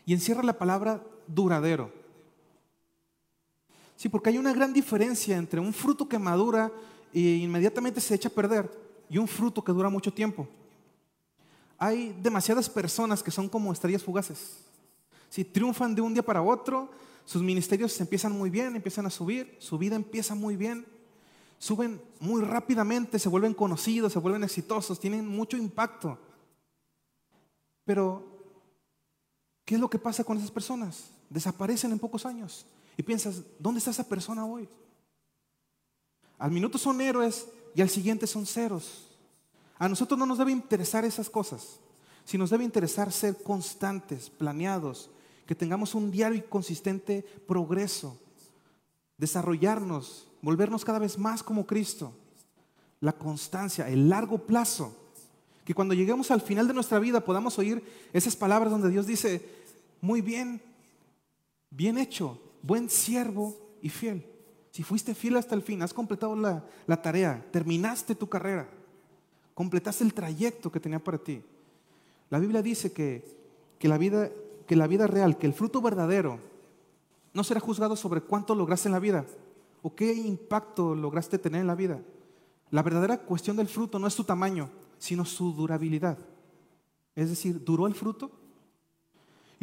Y 0.05 0.13
encierra 0.13 0.41
la 0.41 0.57
palabra 0.57 1.03
duradero. 1.27 2.02
Sí, 3.95 4.09
porque 4.09 4.29
hay 4.29 4.37
una 4.37 4.53
gran 4.53 4.73
diferencia 4.73 5.37
entre 5.37 5.59
un 5.59 5.73
fruto 5.73 6.07
que 6.07 6.19
madura 6.19 6.71
e 7.13 7.19
inmediatamente 7.19 8.01
se 8.01 8.15
echa 8.15 8.29
a 8.29 8.31
perder 8.31 8.69
y 9.09 9.17
un 9.17 9.27
fruto 9.27 9.63
que 9.63 9.71
dura 9.71 9.89
mucho 9.89 10.11
tiempo. 10.11 10.47
Hay 11.77 12.15
demasiadas 12.21 12.69
personas 12.69 13.21
que 13.21 13.31
son 13.31 13.49
como 13.49 13.71
estrellas 13.71 14.03
fugaces. 14.03 14.57
Si 15.29 15.43
triunfan 15.43 15.93
de 15.95 16.01
un 16.01 16.13
día 16.13 16.23
para 16.23 16.41
otro, 16.41 16.89
sus 17.25 17.41
ministerios 17.41 17.99
empiezan 18.01 18.31
muy 18.31 18.49
bien, 18.49 18.75
empiezan 18.75 19.05
a 19.05 19.09
subir, 19.09 19.55
su 19.59 19.77
vida 19.77 19.95
empieza 19.95 20.35
muy 20.35 20.55
bien, 20.55 20.85
suben 21.57 22.01
muy 22.19 22.41
rápidamente, 22.41 23.19
se 23.19 23.29
vuelven 23.29 23.53
conocidos, 23.53 24.13
se 24.13 24.19
vuelven 24.19 24.43
exitosos, 24.43 24.99
tienen 24.99 25.27
mucho 25.27 25.55
impacto. 25.57 26.17
Pero, 27.85 28.25
¿qué 29.65 29.75
es 29.75 29.81
lo 29.81 29.89
que 29.89 29.99
pasa 29.99 30.23
con 30.23 30.37
esas 30.37 30.51
personas? 30.51 31.11
Desaparecen 31.29 31.91
en 31.91 31.99
pocos 31.99 32.25
años. 32.25 32.65
Y 32.97 33.03
piensas, 33.03 33.41
¿dónde 33.59 33.79
está 33.79 33.91
esa 33.91 34.07
persona 34.07 34.45
hoy? 34.45 34.67
Al 36.37 36.51
minuto 36.51 36.77
son 36.77 36.99
héroes 37.01 37.47
y 37.75 37.81
al 37.81 37.89
siguiente 37.89 38.27
son 38.27 38.45
ceros. 38.45 39.07
A 39.77 39.89
nosotros 39.89 40.17
no 40.17 40.25
nos 40.25 40.37
debe 40.37 40.51
interesar 40.51 41.05
esas 41.05 41.29
cosas, 41.29 41.79
si 42.25 42.37
nos 42.37 42.49
debe 42.49 42.63
interesar 42.63 43.11
ser 43.11 43.41
constantes, 43.41 44.29
planeados, 44.29 45.09
que 45.45 45.55
tengamos 45.55 45.93
un 45.93 46.11
diario 46.11 46.37
y 46.37 46.41
consistente 46.41 47.23
progreso, 47.47 48.17
desarrollarnos, 49.17 50.27
volvernos 50.41 50.85
cada 50.85 50.99
vez 50.99 51.17
más 51.17 51.43
como 51.43 51.65
Cristo, 51.65 52.13
la 53.01 53.13
constancia, 53.13 53.89
el 53.89 54.07
largo 54.07 54.37
plazo, 54.37 54.95
que 55.65 55.73
cuando 55.73 55.93
lleguemos 55.93 56.31
al 56.31 56.41
final 56.41 56.67
de 56.67 56.73
nuestra 56.73 56.99
vida 56.99 57.23
podamos 57.23 57.57
oír 57.57 57.83
esas 58.13 58.35
palabras 58.35 58.71
donde 58.71 58.89
Dios 58.89 59.07
dice, 59.07 59.45
muy 60.01 60.21
bien, 60.21 60.61
bien 61.69 61.97
hecho, 61.97 62.39
buen 62.63 62.89
siervo 62.89 63.55
y 63.79 63.89
fiel. 63.89 64.25
Si 64.71 64.81
fuiste 64.81 65.13
fiel 65.13 65.37
hasta 65.37 65.53
el 65.53 65.61
fin, 65.61 65.83
has 65.83 65.93
completado 65.93 66.35
la, 66.35 66.65
la 66.87 66.99
tarea, 66.99 67.45
terminaste 67.51 68.15
tu 68.15 68.27
carrera, 68.27 68.67
completaste 69.53 70.03
el 70.03 70.15
trayecto 70.15 70.71
que 70.71 70.79
tenía 70.79 71.03
para 71.03 71.19
ti. 71.19 71.43
La 72.31 72.39
Biblia 72.39 72.63
dice 72.63 72.91
que, 72.91 73.23
que 73.77 73.87
la 73.87 73.99
vida 73.99 74.31
que 74.65 74.75
la 74.75 74.87
vida 74.87 75.07
real, 75.07 75.37
que 75.37 75.47
el 75.47 75.53
fruto 75.53 75.81
verdadero, 75.81 76.39
no 77.33 77.43
será 77.43 77.59
juzgado 77.59 77.95
sobre 77.95 78.21
cuánto 78.21 78.55
lograste 78.55 78.87
en 78.87 78.93
la 78.93 78.99
vida 78.99 79.25
o 79.81 79.93
qué 79.95 80.13
impacto 80.13 80.95
lograste 80.95 81.37
tener 81.37 81.61
en 81.61 81.67
la 81.67 81.75
vida. 81.75 82.01
La 82.69 82.83
verdadera 82.83 83.17
cuestión 83.17 83.57
del 83.57 83.67
fruto 83.67 83.99
no 83.99 84.07
es 84.07 84.13
su 84.13 84.23
tamaño, 84.23 84.69
sino 84.97 85.25
su 85.25 85.53
durabilidad. 85.53 86.17
Es 87.15 87.29
decir, 87.29 87.63
¿duró 87.63 87.87
el 87.87 87.93
fruto? 87.93 88.31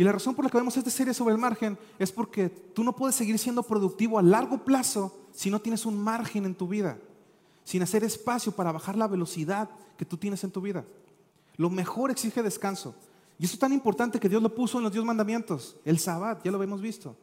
Y 0.01 0.03
la 0.03 0.13
razón 0.13 0.35
por 0.35 0.47
la 0.47 0.51
que 0.51 0.57
vemos 0.57 0.75
esta 0.79 0.89
serie 0.89 1.13
sobre 1.13 1.35
el 1.35 1.39
margen 1.39 1.77
es 1.99 2.11
porque 2.11 2.49
tú 2.49 2.83
no 2.83 2.97
puedes 2.97 3.15
seguir 3.15 3.39
siendo 3.39 3.63
productivo 3.63 4.19
a 4.19 4.23
largo 4.23 4.65
plazo 4.65 5.15
si 5.31 5.51
no 5.51 5.61
tienes 5.61 5.85
un 5.85 6.03
margen 6.03 6.47
en 6.47 6.55
tu 6.55 6.67
vida, 6.67 6.97
sin 7.65 7.83
hacer 7.83 8.03
espacio 8.03 8.51
para 8.51 8.73
bajar 8.73 8.97
la 8.97 9.07
velocidad 9.07 9.69
que 9.99 10.07
tú 10.07 10.17
tienes 10.17 10.43
en 10.43 10.53
tu 10.53 10.63
vida. 10.63 10.87
Lo 11.59 11.69
mejor 11.69 12.11
exige 12.11 12.43
descanso. 12.43 12.95
Y 13.39 13.45
eso 13.45 13.53
es 13.53 13.61
tan 13.61 13.75
importante 13.75 14.19
que 14.19 14.31
Dios 14.31 14.43
lo 14.43 14.55
puso 14.55 14.79
en 14.79 14.85
los 14.85 14.93
Dios 14.95 15.05
mandamientos. 15.05 15.77
El 15.85 15.99
sabbat, 15.99 16.43
ya 16.43 16.51
lo 16.51 16.63
hemos 16.63 16.81
visto. 16.81 17.15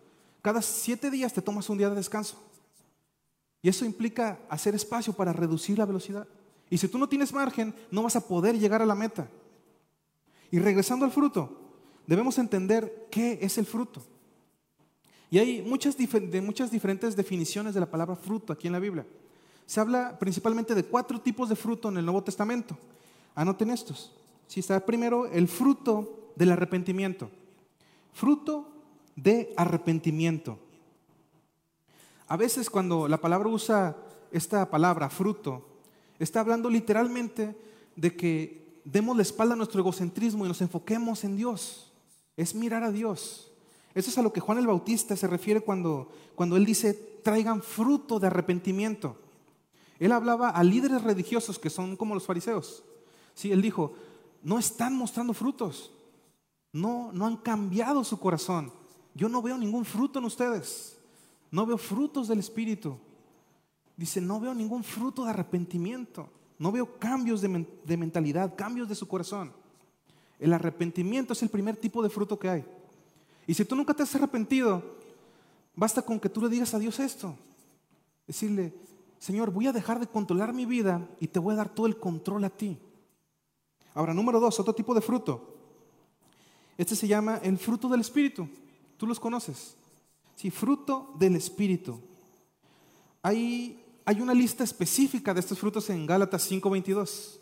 Cada 0.43 0.62
siete 0.62 1.10
días 1.10 1.34
te 1.34 1.41
tomas 1.41 1.67
un 1.72 1.79
día 1.79 1.89
de 1.89 1.96
descanso. 1.96 2.38
Y 3.63 3.69
eso 3.69 3.86
implica 3.86 4.38
hacer 4.50 4.75
espacio 4.75 5.13
para 5.13 5.34
reducir 5.34 5.79
la 5.79 5.86
velocidad. 5.88 6.27
Y 6.69 6.77
si 6.77 6.88
tú 6.88 7.00
no 7.00 7.10
tienes 7.10 7.34
margen, 7.34 7.74
no 7.89 8.03
vas 8.03 8.15
a 8.15 8.27
poder 8.27 8.60
llegar 8.60 8.84
a 8.84 8.86
la 8.86 8.93
meta. 8.93 9.27
Y 10.51 10.60
regresando 10.60 11.05
al 11.05 11.12
fruto, 11.12 11.63
debemos 12.07 12.39
entender 12.39 13.07
qué 13.11 13.37
es 13.41 13.57
el 13.57 13.65
fruto. 13.65 14.01
Y 15.29 15.37
hay 15.37 15.61
muchas, 15.61 15.95
de 15.97 16.41
muchas 16.41 16.71
diferentes 16.71 17.15
definiciones 17.15 17.73
de 17.73 17.81
la 17.81 17.91
palabra 17.91 18.15
fruto 18.15 18.53
aquí 18.53 18.67
en 18.67 18.73
la 18.73 18.79
Biblia. 18.79 19.05
Se 19.65 19.81
habla 19.81 20.17
principalmente 20.17 20.73
de 20.73 20.85
cuatro 20.85 21.19
tipos 21.19 21.49
de 21.49 21.57
fruto 21.57 21.89
en 21.89 21.97
el 21.97 22.05
Nuevo 22.05 22.23
Testamento. 22.23 22.77
Anoten 23.35 23.69
estos. 23.69 24.15
Si 24.47 24.61
está 24.61 24.83
primero 24.85 25.27
el 25.27 25.49
fruto 25.49 26.31
del 26.37 26.51
arrepentimiento. 26.51 27.29
Fruto 28.13 28.71
de 29.17 29.53
arrepentimiento. 29.57 30.57
A 32.29 32.37
veces 32.37 32.69
cuando 32.69 33.07
la 33.09 33.19
palabra 33.19 33.49
usa 33.49 33.97
esta 34.31 34.69
palabra, 34.69 35.09
fruto, 35.09 35.67
está 36.19 36.39
hablando 36.39 36.69
literalmente 36.69 37.55
de 37.95 38.15
que 38.15 38.81
demos 38.85 39.15
la 39.15 39.23
espalda 39.23 39.53
a 39.53 39.57
nuestro 39.57 39.81
egocentrismo 39.81 40.45
y 40.45 40.47
nos 40.47 40.61
enfoquemos 40.61 41.25
en 41.25 41.35
Dios. 41.35 41.87
Es 42.38 42.56
mirar 42.56 42.84
a 42.84 42.91
Dios. 42.91 43.51
Eso 43.94 44.10
es 44.10 44.17
a 44.17 44.22
lo 44.22 44.32
que 44.32 44.39
Juan 44.39 44.60
el 44.60 44.67
Bautista 44.67 45.17
se 45.17 45.27
refiere 45.27 45.60
cuando, 45.60 46.10
cuando 46.36 46.56
él 46.56 46.65
dice, 46.65 46.94
traigan 47.24 47.62
fruto 47.62 48.20
de 48.20 48.27
arrepentimiento. 48.27 49.17
Él 50.00 50.12
hablaba 50.12 50.50
a 50.50 50.63
líderes 50.63 51.03
religiosos 51.03 51.60
que 51.60 51.70
son 51.70 51.98
como 51.98 52.13
los 52.13 52.25
fariseos. 52.25 52.84
Sí, 53.34 53.51
él 53.51 53.62
dijo, 53.62 53.94
no 54.44 54.60
están 54.60 54.96
mostrando 54.96 55.34
frutos. 55.34 55.91
No, 56.72 57.12
no 57.12 57.25
han 57.25 57.38
cambiado 57.38 58.03
su 58.03 58.20
corazón. 58.20 58.72
Yo 59.13 59.29
no 59.29 59.41
veo 59.41 59.58
ningún 59.58 59.84
fruto 59.84 60.20
en 60.20 60.25
ustedes. 60.25 60.98
No 61.50 61.65
veo 61.65 61.77
frutos 61.77 62.27
del 62.27 62.39
Espíritu. 62.39 62.98
Dice, 63.96 64.22
no 64.22 64.39
veo 64.39 64.53
ningún 64.53 64.84
fruto 64.84 65.24
de 65.24 65.32
arrepentimiento. 65.32 66.29
No 66.60 66.72
veo 66.72 67.00
cambios 67.00 67.41
de, 67.41 67.98
mentalidad, 67.98 68.56
cambios 68.56 68.88
de 68.88 68.96
su 68.96 69.08
corazón. 69.08 69.51
El 70.39 70.53
arrepentimiento 70.53 71.34
es 71.34 71.41
el 71.41 71.50
primer 71.50 71.77
tipo 71.77 72.03
de 72.03 72.10
fruto 72.10 72.38
que 72.38 72.50
hay. 72.50 72.65
Y 73.48 73.53
si 73.53 73.65
tú 73.65 73.75
nunca 73.75 73.94
te 73.94 74.03
has 74.03 74.15
arrepentido, 74.15 74.84
basta 75.75 76.01
con 76.01 76.20
que 76.20 76.29
tú 76.29 76.41
le 76.41 76.50
digas 76.50 76.74
a 76.74 76.79
Dios 76.79 77.00
esto. 77.00 77.36
Decirle, 78.27 78.74
Señor, 79.20 79.51
voy 79.51 79.67
a 79.67 79.72
dejar 79.72 80.00
de 80.00 80.08
controlar 80.08 80.53
mi 80.53 80.65
vida 80.65 81.08
y 81.20 81.27
te 81.27 81.39
voy 81.39 81.53
a 81.53 81.58
dar 81.58 81.70
todo 81.70 81.88
el 81.88 81.98
control 81.98 82.44
a 82.44 82.50
ti. 82.50 82.77
Ahora, 83.94 84.13
número 84.13 84.39
dos, 84.39 84.60
otro 84.60 84.75
tipo 84.75 84.94
de 84.94 85.01
fruto. 85.01 85.56
Este 86.77 86.96
se 86.96 87.08
llama 87.08 87.39
el 87.41 87.58
fruto 87.58 87.89
del 87.89 88.01
Espíritu. 88.01 88.48
Tú 88.98 89.08
los 89.08 89.20
conoces. 89.20 89.75
Sí, 90.36 90.51
fruto 90.51 91.13
del 91.17 91.36
Espíritu. 91.36 92.00
Hay, 93.24 93.84
hay 94.06 94.22
una 94.22 94.34
lista 94.34 94.63
específica 94.63 95.34
de 95.34 95.39
estos 95.39 95.58
frutos 95.58 95.89
en 95.89 96.06
Gálatas 96.06 96.50
5:22, 96.51 97.39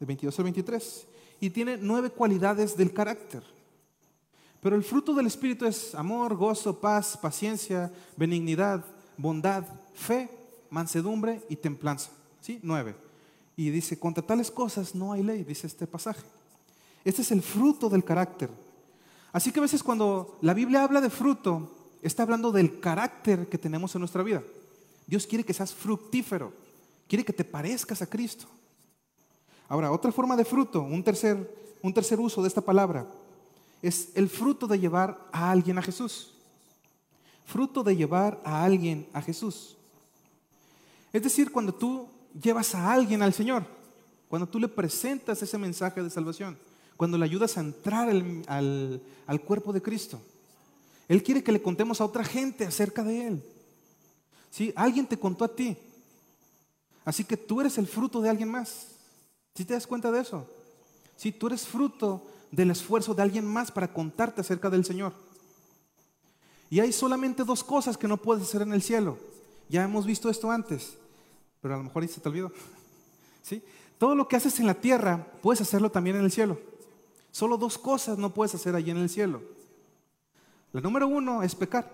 de 0.00 0.06
22 0.06 0.38
al 0.38 0.44
23, 0.44 1.06
y 1.40 1.50
tiene 1.50 1.76
nueve 1.76 2.10
cualidades 2.10 2.76
del 2.76 2.92
carácter. 2.92 3.42
Pero 4.60 4.74
el 4.74 4.82
fruto 4.82 5.14
del 5.14 5.26
Espíritu 5.26 5.66
es 5.66 5.94
amor, 5.94 6.34
gozo, 6.34 6.80
paz, 6.80 7.16
paciencia, 7.16 7.92
benignidad, 8.16 8.84
bondad, 9.16 9.64
fe, 9.94 10.28
mansedumbre 10.70 11.42
y 11.48 11.56
templanza. 11.56 12.10
¿Sí? 12.40 12.58
Nueve. 12.62 12.96
Y 13.56 13.70
dice, 13.70 13.98
contra 13.98 14.24
tales 14.24 14.50
cosas 14.50 14.94
no 14.94 15.12
hay 15.12 15.22
ley, 15.22 15.44
dice 15.44 15.66
este 15.66 15.86
pasaje. 15.86 16.24
Este 17.04 17.22
es 17.22 17.30
el 17.30 17.42
fruto 17.42 17.88
del 17.88 18.04
carácter. 18.04 18.50
Así 19.32 19.52
que 19.52 19.60
a 19.60 19.62
veces 19.62 19.82
cuando 19.82 20.38
la 20.40 20.54
Biblia 20.54 20.82
habla 20.82 21.00
de 21.00 21.10
fruto, 21.10 21.70
está 22.02 22.22
hablando 22.22 22.50
del 22.50 22.80
carácter 22.80 23.48
que 23.48 23.58
tenemos 23.58 23.94
en 23.94 24.00
nuestra 24.00 24.22
vida. 24.22 24.42
Dios 25.06 25.26
quiere 25.26 25.44
que 25.44 25.54
seas 25.54 25.72
fructífero, 25.72 26.52
quiere 27.08 27.24
que 27.24 27.32
te 27.32 27.44
parezcas 27.44 28.02
a 28.02 28.06
Cristo. 28.06 28.46
Ahora, 29.68 29.92
otra 29.92 30.10
forma 30.10 30.36
de 30.36 30.44
fruto, 30.44 30.82
un 30.82 31.04
tercer, 31.04 31.76
un 31.82 31.92
tercer 31.92 32.18
uso 32.18 32.42
de 32.42 32.48
esta 32.48 32.62
palabra, 32.62 33.06
es 33.82 34.08
el 34.14 34.28
fruto 34.28 34.66
de 34.66 34.78
llevar 34.78 35.28
a 35.30 35.50
alguien 35.50 35.78
a 35.78 35.82
Jesús. 35.82 36.32
Fruto 37.44 37.82
de 37.82 37.96
llevar 37.96 38.40
a 38.44 38.64
alguien 38.64 39.06
a 39.12 39.22
Jesús. 39.22 39.76
Es 41.12 41.22
decir, 41.22 41.52
cuando 41.52 41.72
tú 41.72 42.08
llevas 42.40 42.74
a 42.74 42.92
alguien 42.92 43.22
al 43.22 43.32
Señor, 43.32 43.64
cuando 44.28 44.48
tú 44.48 44.58
le 44.58 44.68
presentas 44.68 45.42
ese 45.42 45.58
mensaje 45.58 46.02
de 46.02 46.10
salvación, 46.10 46.58
cuando 46.96 47.16
le 47.16 47.24
ayudas 47.24 47.56
a 47.56 47.60
entrar 47.60 48.08
al, 48.08 49.02
al 49.26 49.40
cuerpo 49.42 49.72
de 49.72 49.80
Cristo. 49.80 50.20
Él 51.06 51.22
quiere 51.22 51.42
que 51.42 51.52
le 51.52 51.62
contemos 51.62 52.00
a 52.00 52.04
otra 52.04 52.24
gente 52.24 52.66
acerca 52.66 53.02
de 53.02 53.28
Él. 53.28 53.44
¿Sí? 54.50 54.72
Alguien 54.74 55.06
te 55.06 55.18
contó 55.18 55.44
a 55.44 55.54
ti. 55.54 55.76
Así 57.04 57.24
que 57.24 57.36
tú 57.36 57.60
eres 57.60 57.78
el 57.78 57.86
fruto 57.86 58.20
de 58.20 58.28
alguien 58.28 58.50
más. 58.50 58.97
¿Sí 59.58 59.64
te 59.64 59.74
das 59.74 59.88
cuenta 59.88 60.12
de 60.12 60.20
eso? 60.20 60.46
Sí, 61.16 61.32
tú 61.32 61.48
eres 61.48 61.66
fruto 61.66 62.22
del 62.52 62.70
esfuerzo 62.70 63.12
de 63.12 63.22
alguien 63.22 63.44
más 63.44 63.72
para 63.72 63.92
contarte 63.92 64.40
acerca 64.40 64.70
del 64.70 64.84
Señor. 64.84 65.12
Y 66.70 66.78
hay 66.78 66.92
solamente 66.92 67.42
dos 67.42 67.64
cosas 67.64 67.98
que 67.98 68.06
no 68.06 68.18
puedes 68.18 68.44
hacer 68.44 68.62
en 68.62 68.72
el 68.72 68.82
cielo. 68.82 69.18
Ya 69.68 69.82
hemos 69.82 70.06
visto 70.06 70.30
esto 70.30 70.48
antes, 70.52 70.96
pero 71.60 71.74
a 71.74 71.76
lo 71.78 71.82
mejor 71.82 72.04
ahí 72.04 72.08
se 72.08 72.20
te 72.20 72.28
olvidó. 72.28 72.52
¿Sí? 73.42 73.60
Todo 73.98 74.14
lo 74.14 74.28
que 74.28 74.36
haces 74.36 74.60
en 74.60 74.66
la 74.68 74.74
tierra, 74.74 75.26
puedes 75.42 75.60
hacerlo 75.60 75.90
también 75.90 76.14
en 76.14 76.24
el 76.24 76.30
cielo. 76.30 76.60
Solo 77.32 77.56
dos 77.56 77.78
cosas 77.78 78.16
no 78.16 78.32
puedes 78.32 78.54
hacer 78.54 78.76
allí 78.76 78.92
en 78.92 78.98
el 78.98 79.08
cielo. 79.08 79.42
La 80.70 80.80
número 80.80 81.08
uno 81.08 81.42
es 81.42 81.56
pecar, 81.56 81.92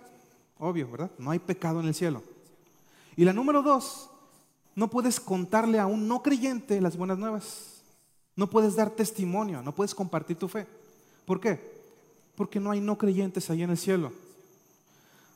obvio, 0.59 0.91
¿verdad? 0.91 1.13
No 1.17 1.31
hay 1.31 1.39
pecado 1.39 1.81
en 1.81 1.87
el 1.87 1.95
cielo. 1.95 2.23
Y 3.17 3.25
la 3.25 3.33
número 3.33 3.63
dos, 3.63 4.11
no 4.75 4.89
puedes 4.89 5.21
contarle 5.21 5.79
a 5.79 5.87
un 5.87 6.09
no 6.09 6.23
creyente 6.23 6.81
las 6.81 6.97
buenas 6.97 7.19
nuevas. 7.19 7.83
No 8.37 8.51
puedes 8.51 8.75
dar 8.75 8.91
testimonio, 8.91 9.63
no 9.63 9.73
puedes 9.73 9.95
compartir 9.95 10.37
tu 10.37 10.49
fe. 10.49 10.67
¿Por 11.25 11.41
qué? 11.41 11.61
Porque 12.35 12.59
no 12.59 12.71
hay 12.71 12.81
no 12.81 12.99
creyentes 12.99 13.49
ahí 13.49 13.63
en 13.63 13.71
el 13.71 13.79
cielo. 13.79 14.13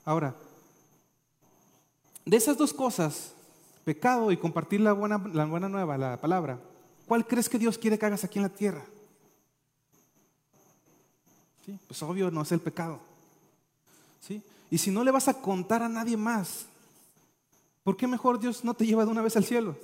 Ahora, 0.04 0.35
de 2.25 2.37
esas 2.37 2.57
dos 2.57 2.73
cosas, 2.73 3.33
pecado 3.85 4.33
y 4.33 4.37
compartir 4.37 4.80
la 4.80 4.92
buena, 4.92 5.23
la 5.33 5.45
buena 5.45 5.68
nueva, 5.68 5.97
la 5.97 6.21
palabra, 6.21 6.59
¿cuál 7.07 7.26
crees 7.26 7.49
que 7.49 7.59
Dios 7.59 7.78
quiere 7.78 7.99
que 7.99 8.07
hagas 8.07 8.25
aquí 8.25 8.38
en 8.38 8.42
la 8.42 8.49
tierra? 8.49 8.85
¿Sí? 11.64 11.78
Pues 11.87 12.02
obvio 12.02 12.30
no 12.30 12.42
es 12.42 12.50
el 12.50 12.61
pecado. 12.61 12.99
¿Sí? 14.21 14.42
Y 14.71 14.78
si 14.78 14.90
no 14.90 15.04
le 15.04 15.11
vas 15.11 15.28
a 15.28 15.35
contar 15.35 15.83
a 15.83 15.88
nadie 15.88 16.16
más, 16.16 16.66
¿por 17.88 17.97
qué 17.97 18.07
mejor 18.07 18.38
Dios 18.38 18.64
no 18.64 18.75
te 18.75 18.85
lleva 18.85 19.07
de 19.07 19.11
una 19.11 19.23
vez 19.23 19.35
al 19.38 19.47
cielo? 19.47 19.75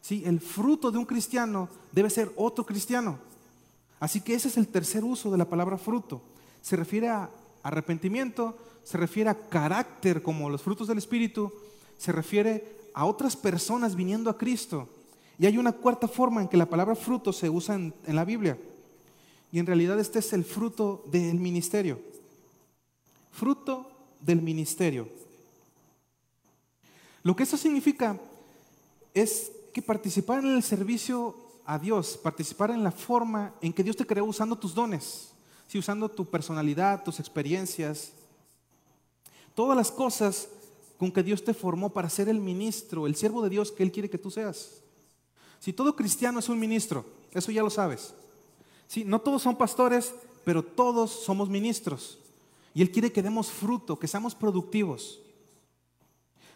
Sí, 0.00 0.24
el 0.26 0.40
fruto 0.40 0.90
de 0.90 0.98
un 0.98 1.04
cristiano 1.04 1.68
debe 1.92 2.10
ser 2.10 2.32
otro 2.34 2.66
cristiano. 2.66 3.20
Así 4.00 4.20
que 4.20 4.34
ese 4.34 4.48
es 4.48 4.56
el 4.56 4.66
tercer 4.66 5.04
uso 5.04 5.30
de 5.30 5.38
la 5.38 5.48
palabra 5.48 5.78
fruto. 5.78 6.20
Se 6.60 6.74
refiere 6.74 7.08
a 7.08 7.30
arrepentimiento, 7.62 8.58
se 8.82 8.98
refiere 8.98 9.30
a 9.30 9.48
carácter 9.48 10.24
como 10.24 10.50
los 10.50 10.60
frutos 10.60 10.88
del 10.88 10.98
Espíritu, 10.98 11.52
se 11.96 12.10
refiere 12.10 12.90
a 12.94 13.04
otras 13.04 13.36
personas 13.36 13.94
viniendo 13.94 14.28
a 14.28 14.36
Cristo. 14.36 14.88
Y 15.38 15.46
hay 15.46 15.56
una 15.56 15.70
cuarta 15.70 16.08
forma 16.08 16.42
en 16.42 16.48
que 16.48 16.56
la 16.56 16.68
palabra 16.68 16.96
fruto 16.96 17.32
se 17.32 17.48
usa 17.48 17.76
en, 17.76 17.94
en 18.08 18.16
la 18.16 18.24
Biblia. 18.24 18.58
Y 19.52 19.60
en 19.60 19.66
realidad 19.66 20.00
este 20.00 20.18
es 20.18 20.32
el 20.32 20.42
fruto 20.42 21.04
del 21.12 21.38
ministerio 21.38 22.00
fruto 23.32 23.90
del 24.20 24.42
ministerio. 24.42 25.21
Lo 27.22 27.36
que 27.36 27.44
eso 27.44 27.56
significa 27.56 28.18
es 29.14 29.52
que 29.72 29.82
participar 29.82 30.40
en 30.40 30.54
el 30.54 30.62
servicio 30.62 31.36
a 31.64 31.78
Dios, 31.78 32.18
participar 32.22 32.70
en 32.70 32.82
la 32.82 32.90
forma 32.90 33.54
en 33.60 33.72
que 33.72 33.84
Dios 33.84 33.96
te 33.96 34.06
creó 34.06 34.24
usando 34.24 34.58
tus 34.58 34.74
dones, 34.74 35.32
si 35.68 35.78
usando 35.78 36.08
tu 36.08 36.26
personalidad, 36.26 37.04
tus 37.04 37.20
experiencias, 37.20 38.12
todas 39.54 39.76
las 39.76 39.90
cosas 39.90 40.48
con 40.98 41.12
que 41.12 41.22
Dios 41.22 41.44
te 41.44 41.54
formó 41.54 41.92
para 41.92 42.10
ser 42.10 42.28
el 42.28 42.40
ministro, 42.40 43.06
el 43.06 43.16
siervo 43.16 43.42
de 43.42 43.50
Dios 43.50 43.72
que 43.72 43.82
Él 43.82 43.92
quiere 43.92 44.10
que 44.10 44.18
tú 44.18 44.30
seas. 44.30 44.82
Si 45.60 45.72
todo 45.72 45.94
cristiano 45.94 46.40
es 46.40 46.48
un 46.48 46.58
ministro, 46.58 47.04
eso 47.32 47.52
ya 47.52 47.62
lo 47.62 47.70
sabes. 47.70 48.14
Si 48.88 49.04
no 49.04 49.20
todos 49.20 49.42
son 49.42 49.56
pastores, 49.56 50.14
pero 50.44 50.62
todos 50.62 51.10
somos 51.10 51.48
ministros. 51.48 52.18
Y 52.74 52.82
Él 52.82 52.90
quiere 52.90 53.12
que 53.12 53.22
demos 53.22 53.50
fruto, 53.50 53.98
que 53.98 54.08
seamos 54.08 54.34
productivos. 54.34 55.20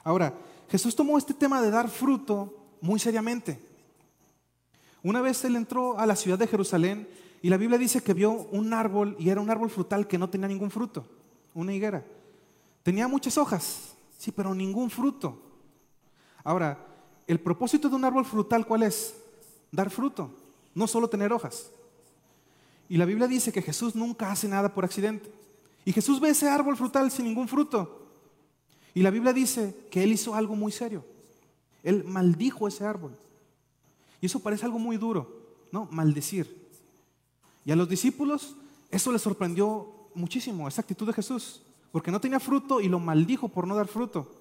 Ahora, 0.02 0.34
Jesús 0.68 0.96
tomó 0.96 1.18
este 1.18 1.34
tema 1.34 1.62
de 1.62 1.70
dar 1.70 1.88
fruto 1.88 2.54
muy 2.80 2.98
seriamente. 2.98 3.60
Una 5.02 5.20
vez 5.20 5.44
Él 5.44 5.56
entró 5.56 5.98
a 5.98 6.06
la 6.06 6.16
ciudad 6.16 6.38
de 6.38 6.46
Jerusalén 6.46 7.08
y 7.42 7.48
la 7.48 7.56
Biblia 7.56 7.78
dice 7.78 8.02
que 8.02 8.14
vio 8.14 8.32
un 8.32 8.72
árbol 8.72 9.16
y 9.18 9.28
era 9.28 9.40
un 9.40 9.50
árbol 9.50 9.70
frutal 9.70 10.08
que 10.08 10.18
no 10.18 10.28
tenía 10.28 10.48
ningún 10.48 10.70
fruto, 10.70 11.06
una 11.54 11.72
higuera. 11.72 12.04
Tenía 12.82 13.06
muchas 13.06 13.38
hojas, 13.38 13.94
sí, 14.18 14.32
pero 14.32 14.54
ningún 14.54 14.90
fruto. 14.90 15.40
Ahora, 16.42 16.78
el 17.26 17.40
propósito 17.40 17.88
de 17.88 17.96
un 17.96 18.04
árbol 18.04 18.24
frutal, 18.24 18.66
¿cuál 18.66 18.82
es? 18.84 19.14
Dar 19.70 19.90
fruto, 19.90 20.30
no 20.74 20.86
solo 20.86 21.08
tener 21.08 21.32
hojas. 21.32 21.70
Y 22.88 22.96
la 22.96 23.04
Biblia 23.04 23.26
dice 23.26 23.52
que 23.52 23.62
Jesús 23.62 23.94
nunca 23.94 24.30
hace 24.30 24.48
nada 24.48 24.72
por 24.72 24.84
accidente. 24.84 25.30
Y 25.84 25.92
Jesús 25.92 26.20
ve 26.20 26.30
ese 26.30 26.48
árbol 26.48 26.76
frutal 26.76 27.10
sin 27.10 27.24
ningún 27.26 27.48
fruto. 27.48 28.05
Y 28.96 29.02
la 29.02 29.10
Biblia 29.10 29.34
dice 29.34 29.76
que 29.90 30.02
Él 30.02 30.12
hizo 30.12 30.34
algo 30.34 30.56
muy 30.56 30.72
serio. 30.72 31.04
Él 31.82 32.02
maldijo 32.04 32.66
ese 32.66 32.82
árbol. 32.86 33.14
Y 34.22 34.24
eso 34.24 34.40
parece 34.40 34.64
algo 34.64 34.78
muy 34.78 34.96
duro, 34.96 35.58
¿no? 35.70 35.86
Maldecir. 35.90 36.66
Y 37.66 37.72
a 37.72 37.76
los 37.76 37.90
discípulos 37.90 38.56
eso 38.90 39.12
les 39.12 39.20
sorprendió 39.20 40.08
muchísimo, 40.14 40.66
esa 40.66 40.80
actitud 40.80 41.06
de 41.06 41.12
Jesús. 41.12 41.60
Porque 41.92 42.10
no 42.10 42.22
tenía 42.22 42.40
fruto 42.40 42.80
y 42.80 42.88
lo 42.88 42.98
maldijo 42.98 43.48
por 43.48 43.66
no 43.66 43.76
dar 43.76 43.86
fruto. 43.86 44.34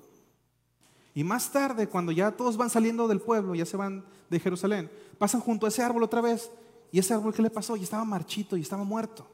Y 1.13 1.25
más 1.25 1.51
tarde, 1.51 1.89
cuando 1.89 2.13
ya 2.13 2.31
todos 2.31 2.55
van 2.55 2.69
saliendo 2.69 3.09
del 3.09 3.19
pueblo, 3.19 3.55
ya 3.55 3.65
se 3.65 3.75
van 3.75 4.05
de 4.29 4.39
Jerusalén, 4.39 4.89
pasan 5.17 5.41
junto 5.41 5.65
a 5.65 5.69
ese 5.69 5.83
árbol 5.83 6.03
otra 6.03 6.21
vez. 6.21 6.49
¿Y 6.93 6.99
ese 6.99 7.13
árbol 7.13 7.33
qué 7.33 7.41
le 7.41 7.49
pasó? 7.49 7.75
Y 7.75 7.83
estaba 7.83 8.05
marchito 8.05 8.55
y 8.55 8.61
estaba 8.61 8.85
muerto. 8.85 9.27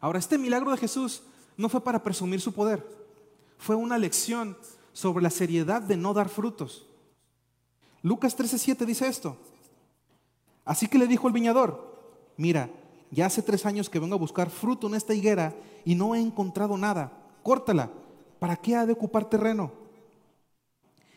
Ahora, 0.00 0.18
este 0.18 0.36
milagro 0.36 0.72
de 0.72 0.78
Jesús 0.78 1.22
no 1.56 1.68
fue 1.68 1.80
para 1.80 2.02
presumir 2.02 2.40
su 2.40 2.52
poder. 2.52 2.98
Fue 3.58 3.76
una 3.76 3.98
lección 3.98 4.56
sobre 4.92 5.22
la 5.22 5.30
seriedad 5.30 5.82
de 5.82 5.96
no 5.96 6.14
dar 6.14 6.28
frutos. 6.28 6.86
Lucas 8.02 8.36
13:7 8.36 8.86
dice 8.86 9.06
esto. 9.06 9.36
Así 10.64 10.86
que 10.86 10.98
le 10.98 11.06
dijo 11.06 11.26
el 11.28 11.34
viñador, 11.34 11.98
mira, 12.36 12.70
ya 13.10 13.26
hace 13.26 13.42
tres 13.42 13.64
años 13.66 13.88
que 13.88 13.98
vengo 13.98 14.14
a 14.14 14.18
buscar 14.18 14.50
fruto 14.50 14.86
en 14.86 14.94
esta 14.94 15.14
higuera 15.14 15.54
y 15.84 15.94
no 15.94 16.14
he 16.14 16.20
encontrado 16.20 16.76
nada. 16.76 17.12
Córtala. 17.42 17.90
¿Para 18.38 18.56
qué 18.56 18.76
ha 18.76 18.86
de 18.86 18.92
ocupar 18.92 19.28
terreno? 19.28 19.72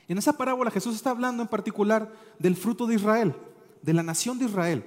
En 0.08 0.18
esa 0.18 0.34
parábola 0.34 0.72
Jesús 0.72 0.96
está 0.96 1.12
hablando 1.12 1.44
en 1.44 1.50
particular 1.50 2.12
del 2.40 2.56
fruto 2.56 2.88
de 2.88 2.96
Israel, 2.96 3.36
de 3.82 3.94
la 3.94 4.04
nación 4.04 4.40
de 4.40 4.46
Israel. 4.46 4.86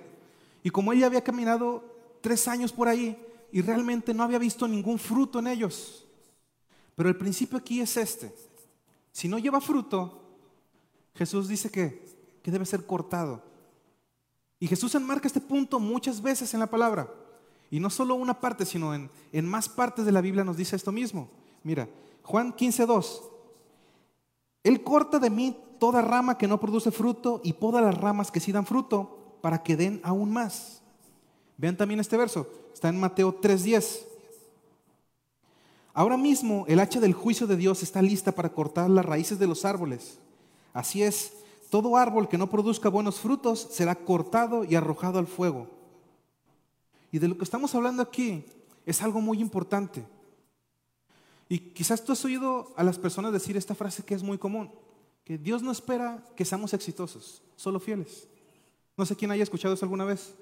Y 0.62 0.70
como 0.70 0.92
ella 0.92 1.06
había 1.06 1.23
caminado 1.23 1.84
tres 2.20 2.49
años 2.49 2.73
por 2.73 2.88
ahí 2.88 3.16
y 3.52 3.62
realmente 3.62 4.12
no 4.12 4.23
había 4.23 4.38
visto 4.38 4.66
ningún 4.66 4.99
fruto 4.99 5.38
en 5.38 5.46
ellos. 5.46 6.03
Pero 6.94 7.08
el 7.08 7.16
principio 7.16 7.58
aquí 7.58 7.80
es 7.80 7.96
este. 7.96 8.34
Si 9.12 9.28
no 9.28 9.38
lleva 9.38 9.60
fruto, 9.60 10.22
Jesús 11.14 11.48
dice 11.48 11.70
que, 11.70 12.04
que 12.42 12.50
debe 12.50 12.66
ser 12.66 12.86
cortado. 12.86 13.42
Y 14.58 14.66
Jesús 14.66 14.94
enmarca 14.94 15.26
este 15.26 15.40
punto 15.40 15.78
muchas 15.80 16.22
veces 16.22 16.54
en 16.54 16.60
la 16.60 16.70
palabra. 16.70 17.12
Y 17.70 17.80
no 17.80 17.90
solo 17.90 18.14
una 18.14 18.40
parte, 18.40 18.64
sino 18.64 18.94
en, 18.94 19.10
en 19.32 19.48
más 19.48 19.68
partes 19.68 20.04
de 20.04 20.12
la 20.12 20.20
Biblia 20.20 20.44
nos 20.44 20.56
dice 20.56 20.76
esto 20.76 20.92
mismo. 20.92 21.28
Mira, 21.62 21.88
Juan 22.22 22.52
15, 22.52 22.86
2. 22.86 23.22
Él 24.62 24.82
corta 24.82 25.18
de 25.18 25.30
mí 25.30 25.56
toda 25.78 26.00
rama 26.00 26.38
que 26.38 26.48
no 26.48 26.58
produce 26.58 26.90
fruto 26.90 27.40
y 27.44 27.52
poda 27.52 27.80
las 27.80 27.98
ramas 27.98 28.30
que 28.30 28.40
sí 28.40 28.52
dan 28.52 28.66
fruto 28.66 29.38
para 29.42 29.62
que 29.62 29.76
den 29.76 30.00
aún 30.02 30.32
más. 30.32 30.80
Vean 31.56 31.76
también 31.76 32.00
este 32.00 32.16
verso, 32.16 32.48
está 32.72 32.88
en 32.88 32.98
Mateo 32.98 33.38
3:10. 33.40 34.06
Ahora 35.94 36.16
mismo 36.16 36.64
el 36.66 36.80
hacha 36.80 36.98
del 36.98 37.14
juicio 37.14 37.46
de 37.46 37.57
Dios 37.57 37.85
está 37.85 38.02
lista 38.02 38.33
para 38.33 38.52
cortar 38.52 38.90
las 38.90 39.04
raíces 39.04 39.38
de 39.38 39.46
los 39.46 39.64
árboles. 39.64 40.18
Así 40.72 41.04
es, 41.04 41.33
todo 41.70 41.96
árbol 41.96 42.28
que 42.28 42.37
no 42.37 42.50
produzca 42.50 42.88
buenos 42.88 43.20
frutos 43.20 43.68
será 43.70 43.94
cortado 43.94 44.64
y 44.64 44.74
arrojado 44.74 45.20
al 45.20 45.28
fuego. 45.28 45.68
Y 47.12 47.20
de 47.20 47.28
lo 47.28 47.38
que 47.38 47.44
estamos 47.44 47.72
hablando 47.76 48.02
aquí 48.02 48.44
es 48.85 49.00
algo 49.02 49.20
muy 49.20 49.40
importante. 49.40 50.04
Y 51.48 51.59
quizás 51.59 52.04
tú 52.04 52.11
has 52.11 52.24
oído 52.24 52.72
a 52.76 52.83
las 52.83 52.98
personas 52.98 53.33
decir 53.33 53.57
esta 53.57 53.76
frase 53.76 54.04
que 54.04 54.14
es 54.14 54.22
muy 54.24 54.37
común, 54.37 54.72
que 55.24 55.38
Dios 55.38 55.62
no 55.62 55.70
espera 55.70 56.24
que 56.35 56.44
seamos 56.44 56.74
exitosos, 56.74 57.40
solo 57.54 57.78
fieles. 57.78 58.26
No 58.96 59.07
sé 59.07 59.14
quién 59.14 59.30
haya 59.30 59.44
escuchado 59.44 59.74
eso 59.74 59.85
alguna 59.85 60.04
vez. 60.04 60.35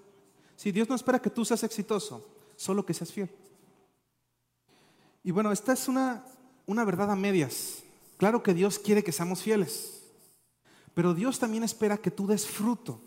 Si 0.57 0.73
Dios 0.73 0.89
no 0.89 0.95
espera 0.95 1.21
que 1.21 1.29
tú 1.29 1.45
seas 1.45 1.63
exitoso, 1.63 2.27
solo 2.57 2.87
que 2.87 2.95
seas 2.95 3.13
fiel. 3.13 3.29
Y 5.23 5.31
bueno, 5.31 5.53
esta 5.53 5.73
es 5.73 5.89
una, 5.89 6.25
una 6.67 6.85
verdad 6.85 7.11
a 7.11 7.17
medias. 7.17 7.83
Claro 8.17 8.43
que 8.43 8.55
Dios 8.55 8.79
quiere 8.79 9.03
que 9.03 9.13
seamos 9.13 9.43
fieles, 9.43 10.03
pero 10.95 11.15
Dios 11.15 11.39
también 11.39 11.65
espera 11.65 11.97
que 11.97 12.11
tú 12.11 12.27
des 12.27 12.47
fruto. 12.47 13.01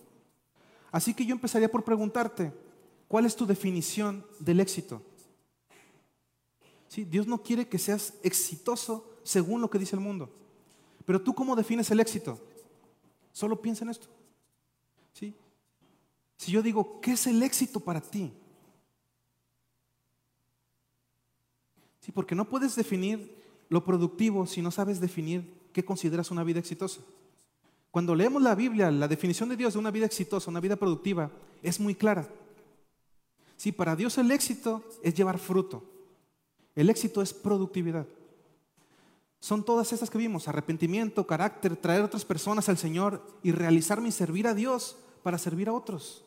Así 0.92 1.14
que 1.14 1.26
yo 1.26 1.34
empezaría 1.34 1.72
por 1.72 1.84
preguntarte, 1.84 2.54
¿cuál 3.08 3.26
es 3.26 3.36
tu 3.36 3.46
definición 3.46 4.26
del 4.40 4.60
éxito? 4.60 5.02
Dios 7.04 7.28
no 7.28 7.42
quiere 7.44 7.68
que 7.68 7.78
seas 7.78 8.14
exitoso 8.24 9.06
según 9.24 9.60
lo 9.60 9.70
que 9.70 9.80
dice 9.80 9.96
el 9.96 10.02
mundo. 10.02 10.30
Pero 11.06 11.22
tú 11.22 11.36
cómo 11.36 11.56
defines 11.56 11.92
el 11.92 12.00
éxito? 12.00 12.40
Solo 13.34 13.62
piensa 13.62 13.84
en 13.84 13.90
esto. 13.90 14.08
¿Sí? 15.12 15.36
Si 16.38 16.52
yo 16.52 16.62
digo, 16.62 17.02
¿qué 17.02 17.14
es 17.14 17.28
el 17.28 17.44
éxito 17.44 17.80
para 17.80 18.00
ti? 18.00 18.32
Sí, 22.06 22.12
porque 22.12 22.36
no 22.36 22.48
puedes 22.48 22.76
definir 22.76 23.36
lo 23.68 23.84
productivo 23.84 24.46
si 24.46 24.62
no 24.62 24.70
sabes 24.70 25.00
definir 25.02 25.52
qué 25.74 25.84
consideras 25.84 26.30
una 26.30 26.44
vida 26.44 26.60
exitosa. 26.60 27.02
Cuando 27.90 28.14
leemos 28.14 28.44
la 28.44 28.54
Biblia, 28.54 28.92
la 28.92 29.08
definición 29.08 29.50
de 29.50 29.58
Dios 29.58 29.74
de 29.74 29.80
una 29.80 29.90
vida 29.90 30.06
exitosa, 30.06 30.52
una 30.52 30.60
vida 30.60 30.76
productiva, 30.76 31.32
es 31.64 31.80
muy 31.80 31.96
clara. 31.96 32.30
Sí, 33.58 33.72
para 33.72 33.96
Dios 33.96 34.20
el 34.20 34.30
éxito 34.30 34.84
es 35.02 35.16
llevar 35.16 35.40
fruto. 35.40 35.84
El 36.76 36.92
éxito 36.92 37.24
es 37.24 37.34
productividad. 37.34 38.06
Son 39.40 39.66
todas 39.66 39.92
estas 39.92 40.12
que 40.12 40.20
vimos, 40.20 40.48
arrepentimiento, 40.48 41.26
carácter, 41.26 41.76
traer 41.76 42.04
a 42.04 42.06
otras 42.06 42.24
personas 42.24 42.70
al 42.70 42.78
Señor 42.78 43.26
y 43.42 43.52
realizarme 43.52 44.10
y 44.10 44.12
servir 44.12 44.46
a 44.46 44.54
Dios 44.54 44.96
para 45.24 45.40
servir 45.40 45.70
a 45.70 45.74
otros. 45.74 46.24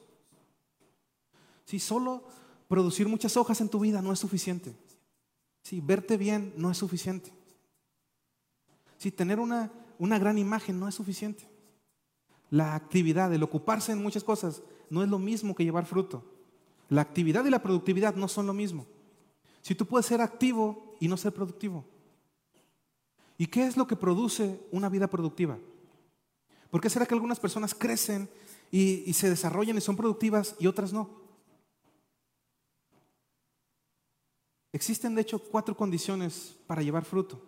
Si 1.67 1.79
solo 1.79 2.25
producir 2.67 3.07
muchas 3.07 3.37
hojas 3.37 3.61
en 3.61 3.69
tu 3.69 3.79
vida 3.79 4.03
no 4.03 4.13
es 4.13 4.19
suficiente. 4.19 4.75
Si 5.63 5.81
verte 5.81 6.17
bien 6.17 6.53
no 6.57 6.71
es 6.71 6.79
suficiente. 6.79 7.33
Si 8.97 9.11
tener 9.11 9.39
una, 9.39 9.73
una 9.99 10.19
gran 10.19 10.39
imagen 10.39 10.79
no 10.79 10.89
es 10.89 10.95
suficiente. 10.95 11.49
La 12.51 12.75
actividad, 12.75 13.33
el 13.33 13.43
ocuparse 13.43 13.93
en 13.93 14.03
muchas 14.03 14.25
cosas, 14.25 14.63
no 14.91 15.03
es 15.03 15.09
lo 15.09 15.19
mismo 15.19 15.55
que 15.55 15.65
llevar 15.65 15.87
fruto. 15.87 16.25
La 16.89 17.03
actividad 17.03 17.45
y 17.45 17.51
la 17.51 17.63
productividad 17.63 18.15
no 18.15 18.29
son 18.29 18.47
lo 18.47 18.55
mismo. 18.55 18.87
Si 19.61 19.75
tú 19.75 19.87
puedes 19.87 20.07
ser 20.07 20.21
activo 20.21 20.97
y 21.01 21.09
no 21.09 21.17
ser 21.17 21.33
productivo. 21.33 21.85
¿Y 23.37 23.47
qué 23.47 23.67
es 23.67 23.77
lo 23.77 23.87
que 23.87 23.97
produce 23.97 24.61
una 24.73 24.89
vida 24.89 25.07
productiva? 25.07 25.59
¿Por 26.71 26.81
qué 26.81 26.91
será 26.91 27.07
que 27.07 27.15
algunas 27.15 27.39
personas 27.39 27.75
crecen 27.75 28.29
y, 28.71 29.13
se 29.13 29.31
desarrollan 29.31 29.79
y 29.79 29.81
son 29.81 29.97
productivas 29.97 30.57
y 30.59 30.67
otras 30.67 30.93
no? 30.93 31.28
Existen 34.79 35.17
de 35.17 35.23
hecho 35.23 35.41
cuatro 35.41 35.77
condiciones 35.77 36.55
para 36.69 36.83
llevar 36.83 37.05
fruto. 37.05 37.43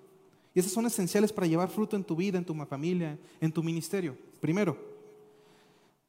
Y 0.53 0.59
esas 0.59 0.73
son 0.73 0.85
esenciales 0.87 1.33
para 1.33 1.47
llevar 1.47 1.69
fruto 1.69 1.95
en 1.95 2.03
tu 2.03 2.17
vida, 2.17 2.39
en 2.39 2.45
tu 2.45 2.53
familia, 2.67 3.17
en 3.41 3.53
tu 3.53 3.63
ministerio. 3.63 4.19
Primero, 4.41 4.77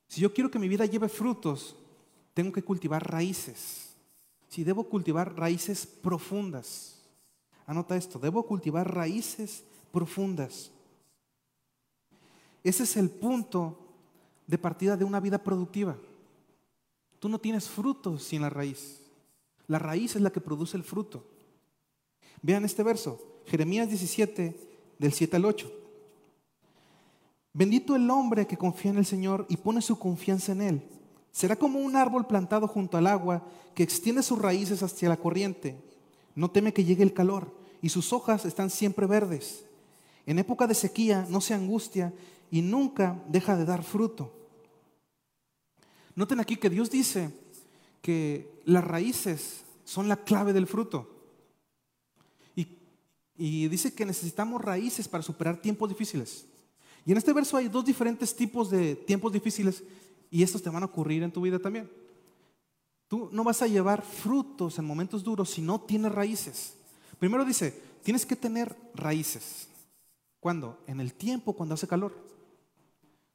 si 0.07 0.19
yo 0.19 0.34
quiero 0.34 0.49
que 0.49 0.57
mi 0.57 0.67
vida 0.67 0.88
lleve 0.88 1.07
frutos, 1.07 1.75
tengo 2.34 2.51
que 2.51 2.63
cultivar 2.63 3.07
raíces 3.07 3.91
si 4.47 4.63
debo 4.63 4.84
cultivar 4.84 5.38
raíces 5.38 5.86
profundas. 5.86 6.97
Anota 7.67 7.95
esto, 7.95 8.17
debo 8.17 8.47
cultivar 8.47 8.91
raíces 8.91 9.63
profundas. 9.91 10.71
Ese 12.63 12.81
es 12.81 12.97
el 12.97 13.12
punto 13.12 13.77
de 14.47 14.57
partida 14.57 14.97
de 14.97 15.05
una 15.05 15.19
vida 15.19 15.38
productiva. 15.38 15.95
Tú 17.19 17.29
no 17.29 17.38
tienes 17.38 17.69
frutos 17.69 18.23
sin 18.23 18.41
la 18.41 18.49
raíz. 18.49 19.01
La 19.67 19.80
raíz 19.80 20.15
es 20.15 20.21
la 20.21 20.32
que 20.32 20.41
produce 20.41 20.78
el 20.78 20.84
fruto. 20.84 21.26
Vean 22.41 22.65
este 22.65 22.84
verso, 22.84 23.41
Jeremías 23.45 23.88
17, 23.88 24.56
del 25.00 25.13
7 25.13 25.36
al 25.36 25.45
8. 25.45 25.71
Bendito 27.54 27.95
el 27.95 28.10
hombre 28.10 28.47
que 28.47 28.58
confía 28.58 28.91
en 28.91 28.97
el 28.97 29.06
Señor 29.06 29.45
y 29.50 29.58
pone 29.58 29.82
su 29.82 30.00
confianza 30.00 30.52
en 30.54 30.62
Él 30.62 30.84
Será 31.32 31.56
como 31.56 31.80
un 31.80 31.95
árbol 31.95 32.28
plantado 32.28 32.67
junto 32.67 32.97
al 32.97 33.08
agua 33.08 33.45
que 33.74 33.84
extiende 33.84 34.21
sus 34.21 34.39
raíces 34.39 34.84
hacia 34.84 35.10
la 35.10 35.17
corriente. 35.17 35.78
No 36.36 36.52
teme 36.52 36.74
que 36.74 36.84
llegue 36.84 37.04
el 37.04 37.13
calor 37.13 37.56
y 37.82 37.89
sus 37.89 38.12
hojas 38.12 38.45
están 38.45 38.69
siempre 38.69 39.08
verdes. 39.08 39.63
En 40.26 40.39
época 40.39 40.67
de 40.67 40.76
sequía 40.76 41.26
no 41.30 41.39
se 41.41 41.54
angustia 41.54 42.13
y 42.52 42.62
nunca 42.62 43.24
deja 43.30 43.56
de 43.56 43.65
dar 43.65 43.84
fruto. 43.84 44.34
Noten 46.15 46.41
aquí 46.41 46.58
que 46.58 46.69
Dios 46.69 46.91
dice 46.91 47.32
que 48.02 48.51
las 48.65 48.84
raíces 48.84 49.63
son 49.84 50.08
la 50.08 50.17
clave 50.17 50.54
del 50.54 50.67
fruto. 50.67 51.21
Y, 53.38 53.67
dice 53.69 53.91
que 53.91 54.06
necesitamos 54.06 54.62
raíces 54.62 55.08
para 55.08 55.24
superar 55.24 55.60
tiempos 55.60 55.89
difíciles. 55.89 56.45
Y 57.06 57.12
en 57.12 57.17
este 57.17 57.34
verso 57.34 57.58
hay 57.58 57.69
dos 57.69 57.84
diferentes 57.84 58.36
tipos 58.36 58.69
de 58.69 58.95
tiempos 58.95 59.34
difíciles 59.34 59.84
y 60.30 60.43
estos 60.43 60.62
te 60.62 60.69
van 60.69 60.84
a 60.84 60.86
ocurrir 60.86 61.24
en 61.24 61.32
tu 61.32 61.41
vida 61.41 61.58
también. 61.58 61.89
Tú 63.08 63.30
no 63.32 63.43
vas 63.43 63.63
a 63.63 63.67
llevar 63.67 64.04
frutos 64.04 64.78
en 64.78 64.86
momentos 64.86 65.24
duros 65.24 65.50
si 65.50 65.62
no 65.62 65.82
tienes 65.82 66.12
raíces. 66.12 66.76
Primero 67.17 67.43
dice, 67.43 67.82
tienes 68.04 68.28
que 68.28 68.36
tener 68.36 68.76
raíces. 68.93 69.67
¿Cuándo? 70.39 70.78
En 70.86 71.00
el 71.00 71.13
tiempo 71.13 71.54
cuando 71.54 71.74
hace 71.74 71.88
calor. 71.88 72.15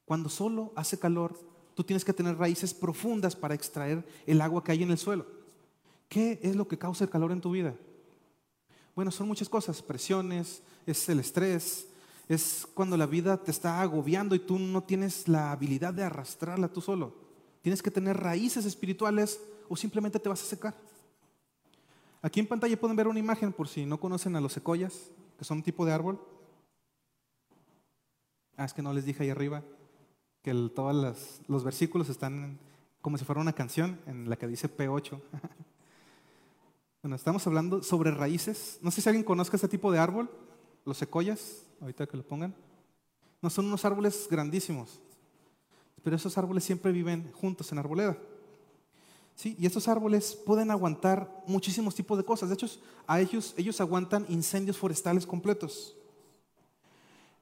Cuando 0.04 0.28
solo 0.28 0.72
hace 0.76 1.00
calor, 1.00 1.36
tú 1.76 1.84
tienes 1.84 2.06
que 2.06 2.14
tener 2.14 2.38
raíces 2.38 2.72
profundas 2.72 3.36
para 3.36 3.54
extraer 3.54 4.02
el 4.26 4.40
agua 4.40 4.64
que 4.64 4.72
hay 4.72 4.82
en 4.82 4.90
el 4.90 4.96
suelo. 4.96 5.26
¿Qué 6.08 6.40
es 6.42 6.56
lo 6.56 6.66
que 6.66 6.78
causa 6.78 7.04
el 7.04 7.10
calor 7.10 7.32
en 7.32 7.42
tu 7.42 7.50
vida? 7.50 7.74
Bueno, 8.94 9.10
son 9.10 9.28
muchas 9.28 9.50
cosas, 9.50 9.82
presiones, 9.82 10.62
es 10.86 11.06
el 11.10 11.20
estrés, 11.20 11.86
es 12.30 12.66
cuando 12.72 12.96
la 12.96 13.04
vida 13.04 13.36
te 13.36 13.50
está 13.50 13.82
agobiando 13.82 14.34
y 14.34 14.38
tú 14.38 14.58
no 14.58 14.84
tienes 14.84 15.28
la 15.28 15.52
habilidad 15.52 15.92
de 15.92 16.02
arrastrarla 16.02 16.68
tú 16.68 16.80
solo. 16.80 17.14
Tienes 17.60 17.82
que 17.82 17.90
tener 17.90 18.16
raíces 18.16 18.64
espirituales 18.64 19.38
o 19.68 19.76
simplemente 19.76 20.18
te 20.18 20.30
vas 20.30 20.42
a 20.42 20.46
secar. 20.46 20.74
Aquí 22.22 22.40
en 22.40 22.46
pantalla 22.46 22.80
pueden 22.80 22.96
ver 22.96 23.06
una 23.06 23.18
imagen 23.18 23.52
por 23.52 23.68
si 23.68 23.84
no 23.84 24.00
conocen 24.00 24.34
a 24.34 24.40
los 24.40 24.54
secoyas, 24.54 25.10
que 25.36 25.44
son 25.44 25.58
un 25.58 25.62
tipo 25.62 25.84
de 25.84 25.92
árbol. 25.92 26.18
Ah, 28.56 28.64
es 28.64 28.72
que 28.72 28.80
no 28.80 28.94
les 28.94 29.04
dije 29.04 29.24
ahí 29.24 29.28
arriba 29.28 29.62
que 30.46 30.70
todos 30.72 31.42
los 31.48 31.64
versículos 31.64 32.08
están 32.08 32.56
como 33.02 33.18
si 33.18 33.24
fuera 33.24 33.40
una 33.40 33.52
canción 33.52 33.98
en 34.06 34.30
la 34.30 34.36
que 34.36 34.46
dice 34.46 34.70
P8. 34.70 35.20
bueno, 37.02 37.16
estamos 37.16 37.44
hablando 37.48 37.82
sobre 37.82 38.12
raíces. 38.12 38.78
No 38.80 38.92
sé 38.92 39.00
si 39.00 39.08
alguien 39.08 39.24
conozca 39.24 39.56
este 39.56 39.66
tipo 39.66 39.90
de 39.90 39.98
árbol, 39.98 40.30
los 40.84 40.98
secoyas, 40.98 41.64
ahorita 41.80 42.06
que 42.06 42.16
lo 42.16 42.22
pongan. 42.22 42.54
No 43.42 43.50
son 43.50 43.66
unos 43.66 43.84
árboles 43.84 44.28
grandísimos, 44.30 45.00
pero 46.04 46.14
esos 46.14 46.38
árboles 46.38 46.62
siempre 46.62 46.92
viven 46.92 47.32
juntos 47.32 47.72
en 47.72 47.78
arboleda. 47.78 48.16
¿Sí? 49.34 49.56
Y 49.58 49.66
estos 49.66 49.88
árboles 49.88 50.40
pueden 50.46 50.70
aguantar 50.70 51.42
muchísimos 51.48 51.92
tipos 51.96 52.16
de 52.16 52.24
cosas. 52.24 52.50
De 52.50 52.54
hecho, 52.54 52.68
a 53.08 53.20
ellos, 53.20 53.52
ellos 53.56 53.80
aguantan 53.80 54.24
incendios 54.28 54.78
forestales 54.78 55.26
completos. 55.26 55.96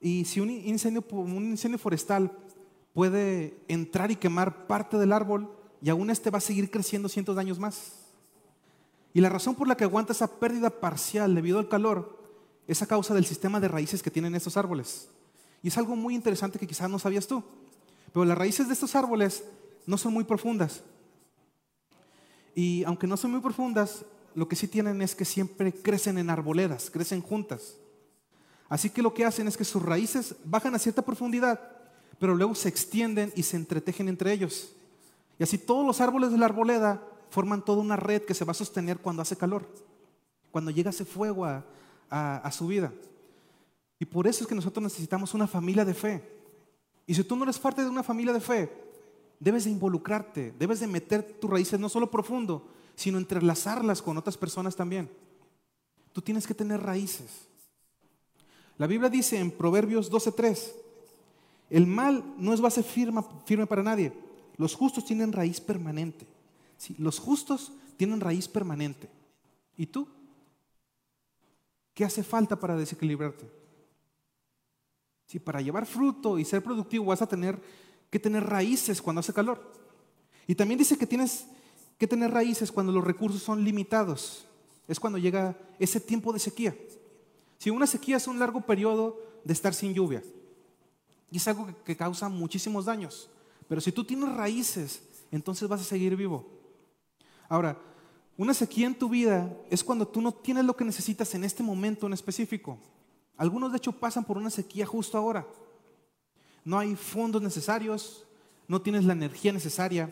Y 0.01 0.25
si 0.25 0.41
un 0.41 0.51
incendio, 0.51 1.05
un 1.11 1.45
incendio 1.45 1.79
forestal 1.79 2.31
puede 2.95 3.59
entrar 3.69 4.11
y 4.11 4.17
quemar 4.17 4.67
parte 4.67 4.97
del 4.97 5.13
árbol, 5.13 5.55
y 5.83 5.91
aún 5.91 6.09
este 6.09 6.31
va 6.31 6.39
a 6.39 6.41
seguir 6.41 6.71
creciendo 6.71 7.11
cientos 7.11 7.35
de 7.35 7.43
años 7.43 7.59
más. 7.59 7.93
Y 9.13 9.21
la 9.21 9.29
razón 9.29 9.55
por 9.55 9.69
la 9.69 9.77
que 9.77 9.85
aguanta 9.85 10.13
esa 10.13 10.39
pérdida 10.41 10.71
parcial 10.71 11.35
debido 11.35 11.59
al 11.59 11.69
calor 11.69 12.19
es 12.67 12.81
a 12.81 12.87
causa 12.87 13.13
del 13.13 13.27
sistema 13.27 13.61
de 13.61 13.69
raíces 13.69 14.03
que 14.03 14.11
tienen 14.11 14.35
estos 14.35 14.57
árboles. 14.57 15.09
Y 15.63 15.69
es 15.69 15.77
algo 15.77 15.95
muy 15.95 16.15
interesante 16.15 16.59
que 16.59 16.67
quizás 16.67 16.89
no 16.89 16.99
sabías 16.99 17.27
tú. 17.27 17.43
Pero 18.13 18.25
las 18.25 18.39
raíces 18.39 18.67
de 18.67 18.75
estos 18.75 18.95
árboles 18.95 19.45
no 19.87 19.99
son 19.99 20.13
muy 20.13 20.25
profundas. 20.25 20.83
Y 22.55 22.85
aunque 22.85 23.07
no 23.07 23.17
son 23.17 23.33
muy 23.33 23.41
profundas, 23.41 24.05
lo 24.35 24.49
que 24.49 24.57
sí 24.57 24.69
tienen 24.69 25.03
es 25.03 25.15
que 25.15 25.25
siempre 25.25 25.73
crecen 25.73 26.19
en 26.19 26.31
arboledas, 26.31 26.91
crecen 26.91 27.21
juntas. 27.21 27.77
Así 28.69 28.91
que 28.91 29.03
lo 29.03 29.15
que 29.15 29.25
hacen 29.25 29.47
es 29.47 29.57
que 29.57 29.65
sus 29.65 29.83
raíces 29.83 30.35
bajan 30.45 30.75
a 30.75 30.79
cierta 30.79 31.03
profundidad, 31.03 31.61
pero 32.19 32.35
luego 32.35 32.55
se 32.55 32.69
extienden 32.69 33.33
y 33.37 33.43
se 33.43 33.57
entretejen 33.57 34.09
entre 34.09 34.33
ellos. 34.33 34.73
Y 35.39 35.43
así 35.43 35.59
todos 35.59 35.87
los 35.87 36.01
árboles 36.01 36.31
de 36.31 36.39
la 36.39 36.47
arboleda 36.47 37.03
forman 37.31 37.65
toda 37.65 37.83
una 37.83 37.97
red 37.97 38.23
que 38.23 38.35
se 38.35 38.45
va 38.45 38.53
a 38.53 38.55
sostener 38.55 38.99
cuando 38.99 39.23
hace 39.23 39.37
calor, 39.37 39.69
cuando 40.51 40.71
llega 40.71 40.91
ese 40.91 41.05
fuego 41.05 41.45
a, 41.45 41.65
a 42.11 42.53
su 42.53 42.67
vida. 42.67 42.93
Y 43.99 44.05
por 44.05 44.27
eso 44.27 44.45
es 44.45 44.49
que 44.49 44.55
nosotros 44.55 44.83
necesitamos 44.83 45.35
una 45.35 45.47
familia 45.47 45.85
de 45.85 45.95
fe. 45.95 46.23
Y 47.07 47.15
si 47.15 47.25
tú 47.25 47.37
no 47.37 47.45
eres 47.45 47.59
parte 47.59 47.83
de 47.83 47.91
una 47.91 48.03
familia 48.03 48.33
de 48.33 48.41
fe, 48.41 48.71
debes 49.41 49.65
de 49.65 49.71
involucrarte, 49.71 50.55
debes 50.59 50.81
de 50.81 50.87
meter 50.87 51.23
tus 51.41 51.51
raíces 51.51 51.79
no 51.79 51.89
solo 51.89 52.11
profundo, 52.11 52.69
sino 52.95 53.19
entrelazarlas 53.19 54.01
con 54.01 54.17
otras 54.17 54.37
personas 54.37 54.77
también. 54.77 55.11
Tú 56.13 56.23
tienes 56.23 56.47
que 56.47 56.55
tener 56.55 56.81
raíces. 56.81 57.49
La 58.79 58.87
Biblia 58.87 59.11
dice 59.11 59.39
en 59.39 59.51
Proverbios 59.51 60.11
12:3, 60.11 60.84
el 61.71 61.87
mal 61.87 62.35
no 62.39 62.53
es 62.53 62.61
base 62.61 62.83
firme, 62.83 63.23
firme 63.45 63.67
para 63.67 63.83
nadie. 63.83 64.13
Los 64.57 64.75
justos 64.75 65.05
tienen 65.05 65.33
raíz 65.33 65.61
permanente. 65.61 66.27
Sí, 66.77 66.95
los 66.99 67.19
justos 67.19 67.73
tienen 67.97 68.21
raíz 68.21 68.49
permanente. 68.49 69.09
¿Y 69.77 69.87
tú? 69.87 70.07
¿Qué 71.95 72.05
hace 72.05 72.23
falta 72.23 72.59
para 72.59 72.77
desequilibrarte? 72.77 73.49
Si 75.27 75.39
para 75.39 75.61
llevar 75.61 75.87
fruto 75.87 76.39
y 76.39 76.45
ser 76.45 76.63
productivo 76.63 77.07
vas 77.07 77.23
a 77.23 77.29
tener 77.29 77.61
que 78.11 78.19
tener 78.19 78.45
raíces 78.45 79.01
cuando 79.01 79.21
hace 79.21 79.33
calor. 79.33 79.73
Y 80.47 80.55
también 80.55 80.79
dice 80.79 80.99
que 80.99 81.07
tienes 81.07 81.47
que 81.99 82.07
tener 82.07 82.31
raíces 82.31 82.71
cuando 82.71 82.93
los 82.93 83.05
recursos 83.05 83.43
son 83.43 83.65
limitados. 83.65 84.47
Es 84.87 85.01
cuando 85.01 85.19
llega 85.19 85.57
ese 85.79 86.01
tiempo 86.01 86.33
de 86.33 86.39
sequía. 86.39 86.77
Si 87.59 87.71
una 87.71 87.87
sequía 87.87 88.19
es 88.19 88.27
un 88.27 88.39
largo 88.39 88.61
periodo 88.61 89.19
de 89.45 89.53
estar 89.53 89.73
sin 89.73 89.95
lluvia. 89.95 90.23
Y 91.31 91.39
es 91.39 91.49
algo 91.49 91.69
que, 91.85 91.97
causa 91.97 92.29
muchísimos 92.29 92.85
daños. 92.85 93.29
Pero 93.69 93.81
si 93.81 93.93
tú 93.93 94.05
tienes 94.05 94.35
raíces, 94.35 95.03
entonces 95.31 95.69
vas 95.69 95.81
a 95.81 95.85
seguir 95.85 96.17
vivo. 96.17 96.47
Ahora, 97.49 97.79
una 98.37 98.55
sequía 98.55 98.87
en 98.87 98.99
tu 98.99 99.09
vida 99.09 99.53
es 99.71 99.83
cuando 99.83 100.07
tú 100.07 100.21
no 100.21 100.33
tienes 100.33 100.65
lo 100.65 100.77
que 100.77 100.85
necesitas 100.85 101.35
en 101.35 101.45
este 101.45 101.63
momento 101.63 102.07
en 102.07 102.13
específico. 102.13 102.79
Algunos 103.37 103.73
de 103.73 103.79
hecho 103.79 103.93
pasan 103.93 104.25
por 104.25 104.37
una 104.37 104.51
sequía 104.51 104.87
justo 104.87 105.19
ahora 105.19 105.47
no 106.65 106.79
hay 106.79 106.97
fondos 106.97 107.43
necesarios, 107.43 108.25
no 108.67 108.81
tienes 108.81 109.05
la 109.05 109.13
energía 109.13 109.53
necesaria, 109.53 110.11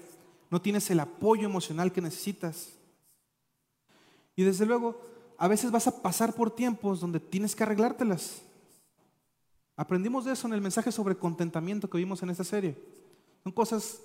no 0.50 0.60
tienes 0.60 0.90
el 0.90 1.00
apoyo 1.00 1.46
emocional 1.46 1.92
que 1.92 2.02
necesitas. 2.02 2.68
Y 4.36 4.44
desde 4.44 4.66
luego, 4.66 5.00
a 5.38 5.48
veces 5.48 5.70
vas 5.70 5.86
a 5.86 6.02
pasar 6.02 6.34
por 6.34 6.54
tiempos 6.54 7.00
donde 7.00 7.20
tienes 7.20 7.56
que 7.56 7.62
arreglártelas. 7.62 8.42
Aprendimos 9.82 10.24
de 10.24 10.30
eso 10.30 10.46
en 10.46 10.52
el 10.52 10.60
mensaje 10.60 10.92
sobre 10.92 11.16
contentamiento 11.16 11.90
que 11.90 11.98
vimos 11.98 12.22
en 12.22 12.30
esta 12.30 12.44
serie. 12.44 12.80
Son 13.42 13.50
cosas 13.50 13.98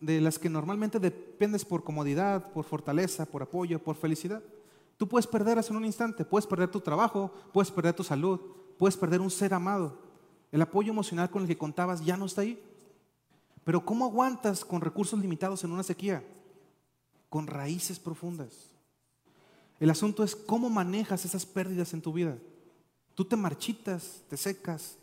de 0.00 0.18
las 0.18 0.38
que 0.38 0.48
normalmente 0.48 0.98
dependes 0.98 1.62
por 1.62 1.84
comodidad, 1.84 2.50
por 2.52 2.64
fortaleza, 2.64 3.26
por 3.26 3.42
apoyo, 3.42 3.78
por 3.84 3.96
felicidad. 3.96 4.42
Tú 4.96 5.06
puedes 5.06 5.26
perder 5.26 5.58
en 5.58 5.76
un 5.76 5.84
instante, 5.84 6.24
puedes 6.24 6.46
perder 6.46 6.70
tu 6.70 6.80
trabajo, 6.80 7.30
puedes 7.52 7.70
perder 7.70 7.92
tu 7.92 8.02
salud, 8.02 8.40
puedes 8.78 8.96
perder 8.96 9.20
un 9.20 9.30
ser 9.30 9.52
amado. 9.52 9.98
El 10.50 10.62
apoyo 10.62 10.90
emocional 10.90 11.28
con 11.28 11.42
el 11.42 11.48
que 11.48 11.58
contabas 11.58 12.02
ya 12.02 12.16
no 12.16 12.24
está 12.24 12.40
ahí. 12.40 12.58
Pero 13.62 13.84
¿cómo 13.84 14.06
aguantas 14.06 14.64
con 14.64 14.80
recursos 14.80 15.20
limitados 15.20 15.62
en 15.64 15.72
una 15.72 15.82
sequía? 15.82 16.24
Con 17.28 17.46
raíces 17.46 17.98
profundas. 17.98 18.70
El 19.80 19.90
asunto 19.90 20.24
es 20.24 20.34
cómo 20.34 20.70
manejas 20.70 21.26
esas 21.26 21.44
pérdidas 21.44 21.92
en 21.92 22.00
tu 22.00 22.10
vida. 22.10 22.38
Tú 23.14 23.26
te 23.26 23.36
marchitas, 23.36 24.22
te 24.30 24.38
secas, 24.38 24.96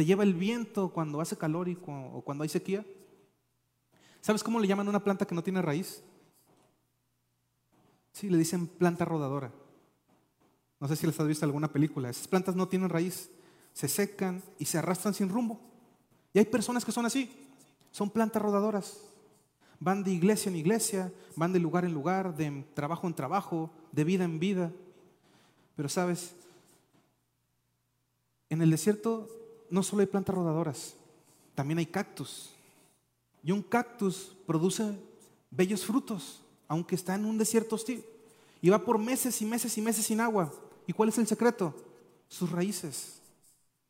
te 0.00 0.06
lleva 0.06 0.22
el 0.22 0.32
viento 0.32 0.88
cuando 0.88 1.20
hace 1.20 1.36
calor 1.36 1.68
y 1.68 1.76
o 1.86 2.22
cuando 2.24 2.42
hay 2.42 2.48
sequía. 2.48 2.86
¿Sabes 4.22 4.42
cómo 4.42 4.58
le 4.58 4.66
llaman 4.66 4.86
a 4.86 4.88
una 4.88 5.04
planta 5.04 5.26
que 5.26 5.34
no 5.34 5.42
tiene 5.42 5.60
raíz? 5.60 6.02
Sí, 8.10 8.30
le 8.30 8.38
dicen 8.38 8.66
planta 8.66 9.04
rodadora. 9.04 9.52
No 10.80 10.88
sé 10.88 10.96
si 10.96 11.06
les 11.06 11.20
has 11.20 11.28
visto 11.28 11.44
alguna 11.44 11.70
película. 11.70 12.08
Esas 12.08 12.28
plantas 12.28 12.56
no 12.56 12.66
tienen 12.66 12.88
raíz 12.88 13.28
se 13.74 13.88
secan 13.88 14.42
y 14.58 14.64
se 14.64 14.78
arrastran 14.78 15.12
sin 15.12 15.28
rumbo. 15.28 15.60
Y 16.32 16.38
hay 16.38 16.46
personas 16.46 16.82
que 16.82 16.92
son 16.92 17.04
así, 17.04 17.30
son 17.90 18.08
plantas 18.08 18.40
rodadoras. 18.40 19.02
Van 19.80 20.02
de 20.02 20.12
iglesia 20.12 20.48
en 20.48 20.56
iglesia, 20.56 21.12
van 21.36 21.52
de 21.52 21.58
lugar 21.58 21.84
en 21.84 21.92
lugar, 21.92 22.34
de 22.34 22.64
trabajo 22.72 23.06
en 23.06 23.12
trabajo, 23.12 23.70
de 23.92 24.04
vida 24.04 24.24
en 24.24 24.40
vida. 24.40 24.72
Pero 25.76 25.90
sabes, 25.90 26.34
en 28.48 28.62
el 28.62 28.70
desierto 28.70 29.28
no 29.70 29.82
solo 29.82 30.00
hay 30.00 30.06
plantas 30.06 30.34
rodadoras, 30.34 30.94
también 31.54 31.78
hay 31.78 31.86
cactus. 31.86 32.50
Y 33.42 33.52
un 33.52 33.62
cactus 33.62 34.36
produce 34.46 34.98
bellos 35.50 35.84
frutos, 35.84 36.42
aunque 36.68 36.94
está 36.94 37.14
en 37.14 37.24
un 37.24 37.38
desierto 37.38 37.76
hostil. 37.76 38.04
Y 38.60 38.68
va 38.68 38.84
por 38.84 38.98
meses 38.98 39.40
y 39.40 39.46
meses 39.46 39.76
y 39.78 39.80
meses 39.80 40.04
sin 40.04 40.20
agua. 40.20 40.52
¿Y 40.86 40.92
cuál 40.92 41.08
es 41.08 41.18
el 41.18 41.26
secreto? 41.26 41.74
Sus 42.28 42.50
raíces. 42.50 43.20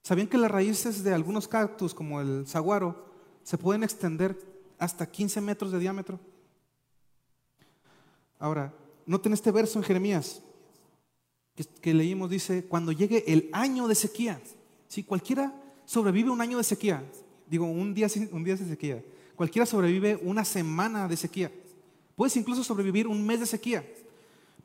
¿Sabían 0.03 0.29
que 0.29 0.39
las 0.39 0.51
raíces 0.51 1.03
de 1.03 1.13
algunos 1.13 1.49
cactus, 1.49 1.93
como 1.93 2.21
el 2.21 2.47
saguaro, 2.47 3.07
se 3.43 3.59
pueden 3.59 3.83
extender 3.83 4.39
hasta 4.79 5.11
15 5.11 5.41
metros 5.41 5.73
de 5.73 5.79
diámetro? 5.79 6.21
Ahora, 8.39 8.73
noten 9.05 9.33
este 9.33 9.51
verso 9.51 9.79
en 9.79 9.85
Jeremías 9.85 10.41
que, 11.83 11.93
leímos, 11.93 12.31
dice, 12.31 12.65
cuando 12.65 12.93
llegue 12.93 13.25
el 13.31 13.51
año 13.53 13.87
de 13.87 13.95
sequía, 13.95 14.41
si 14.89 15.03
cualquiera 15.03 15.53
sobrevive 15.91 16.31
un 16.31 16.41
año 16.41 16.57
de 16.57 16.63
sequía, 16.63 17.03
digo, 17.49 17.67
un 17.67 17.93
día, 17.93 18.07
un 18.31 18.45
día 18.45 18.55
de 18.55 18.65
sequía, 18.65 19.05
cualquiera 19.35 19.67
sobrevive 19.67 20.21
una 20.23 20.45
semana 20.45 21.09
de 21.09 21.17
sequía, 21.17 21.51
Puedes 22.21 22.37
incluso 22.37 22.63
sobrevivir 22.63 23.07
un 23.07 23.25
mes 23.25 23.41
de 23.41 23.47
sequía. 23.47 23.83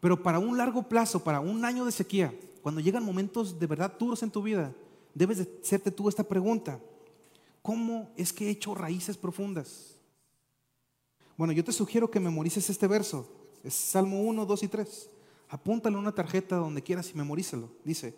Pero 0.02 0.22
para 0.22 0.40
un 0.40 0.58
largo 0.58 0.84
plazo, 0.84 1.24
para 1.24 1.40
un 1.40 1.64
año 1.64 1.86
de 1.86 1.94
sequía, 1.94 2.38
cuando 2.62 2.82
llegan 2.82 3.06
momentos 3.06 3.58
de 3.58 3.66
verdad 3.66 3.96
duros 3.98 4.22
en 4.24 4.30
tu 4.30 4.44
vida, 4.44 4.74
debes 5.14 5.38
de 5.38 5.48
hacerte 5.64 5.90
tú 5.90 6.10
esta 6.10 6.26
pregunta. 6.26 6.82
¿Cómo 7.62 8.12
es 8.18 8.34
que 8.34 8.48
he 8.48 8.50
hecho 8.50 8.76
raíces 8.76 9.16
profundas? 9.16 9.96
Bueno, 11.38 11.54
yo 11.54 11.64
te 11.64 11.72
sugiero 11.72 12.12
que 12.12 12.20
memorices 12.20 12.70
este 12.70 12.88
verso. 12.88 13.26
Es 13.64 13.74
Salmo 13.74 14.22
1, 14.24 14.46
2 14.46 14.64
y 14.64 14.68
3. 14.68 15.10
Apúntalo 15.48 15.98
en 15.98 16.02
una 16.02 16.12
tarjeta 16.14 16.58
donde 16.58 16.84
quieras 16.84 17.10
y 17.10 17.18
memorízalo. 17.18 17.70
Dice, 17.86 18.14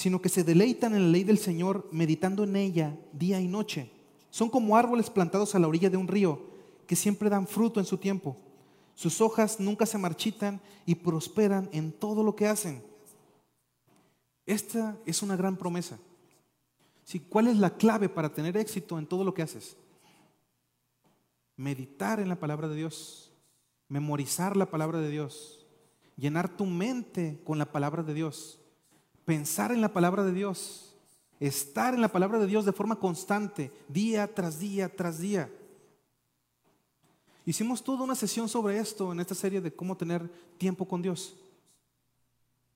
sino 0.00 0.22
que 0.22 0.30
se 0.30 0.44
deleitan 0.44 0.94
en 0.94 1.02
la 1.02 1.08
ley 1.10 1.24
del 1.24 1.36
Señor, 1.36 1.86
meditando 1.92 2.44
en 2.44 2.56
ella 2.56 2.96
día 3.12 3.38
y 3.38 3.46
noche. 3.46 3.92
Son 4.30 4.48
como 4.48 4.74
árboles 4.74 5.10
plantados 5.10 5.54
a 5.54 5.58
la 5.58 5.68
orilla 5.68 5.90
de 5.90 5.98
un 5.98 6.08
río, 6.08 6.40
que 6.86 6.96
siempre 6.96 7.28
dan 7.28 7.46
fruto 7.46 7.80
en 7.80 7.84
su 7.84 7.98
tiempo. 7.98 8.34
Sus 8.94 9.20
hojas 9.20 9.60
nunca 9.60 9.84
se 9.84 9.98
marchitan 9.98 10.58
y 10.86 10.94
prosperan 10.94 11.68
en 11.70 11.92
todo 11.92 12.24
lo 12.24 12.34
que 12.34 12.46
hacen. 12.46 12.82
Esta 14.46 14.96
es 15.04 15.22
una 15.22 15.36
gran 15.36 15.58
promesa. 15.58 15.98
¿Cuál 17.28 17.48
es 17.48 17.58
la 17.58 17.76
clave 17.76 18.08
para 18.08 18.32
tener 18.32 18.56
éxito 18.56 18.98
en 18.98 19.06
todo 19.06 19.22
lo 19.22 19.34
que 19.34 19.42
haces? 19.42 19.76
Meditar 21.58 22.20
en 22.20 22.30
la 22.30 22.40
palabra 22.40 22.68
de 22.68 22.76
Dios, 22.76 23.34
memorizar 23.86 24.56
la 24.56 24.70
palabra 24.70 24.98
de 24.98 25.10
Dios, 25.10 25.66
llenar 26.16 26.56
tu 26.56 26.64
mente 26.64 27.42
con 27.44 27.58
la 27.58 27.70
palabra 27.70 28.02
de 28.02 28.14
Dios, 28.14 28.59
pensar 29.24 29.72
en 29.72 29.80
la 29.80 29.92
palabra 29.92 30.24
de 30.24 30.32
Dios, 30.32 30.94
estar 31.38 31.94
en 31.94 32.00
la 32.00 32.12
palabra 32.12 32.38
de 32.38 32.46
Dios 32.46 32.64
de 32.64 32.72
forma 32.72 32.96
constante, 32.96 33.72
día 33.88 34.32
tras 34.34 34.58
día 34.58 34.94
tras 34.94 35.18
día. 35.18 35.50
Hicimos 37.46 37.82
toda 37.82 38.04
una 38.04 38.14
sesión 38.14 38.48
sobre 38.48 38.78
esto 38.78 39.12
en 39.12 39.20
esta 39.20 39.34
serie 39.34 39.60
de 39.60 39.72
cómo 39.72 39.96
tener 39.96 40.30
tiempo 40.58 40.86
con 40.86 41.02
Dios. 41.02 41.34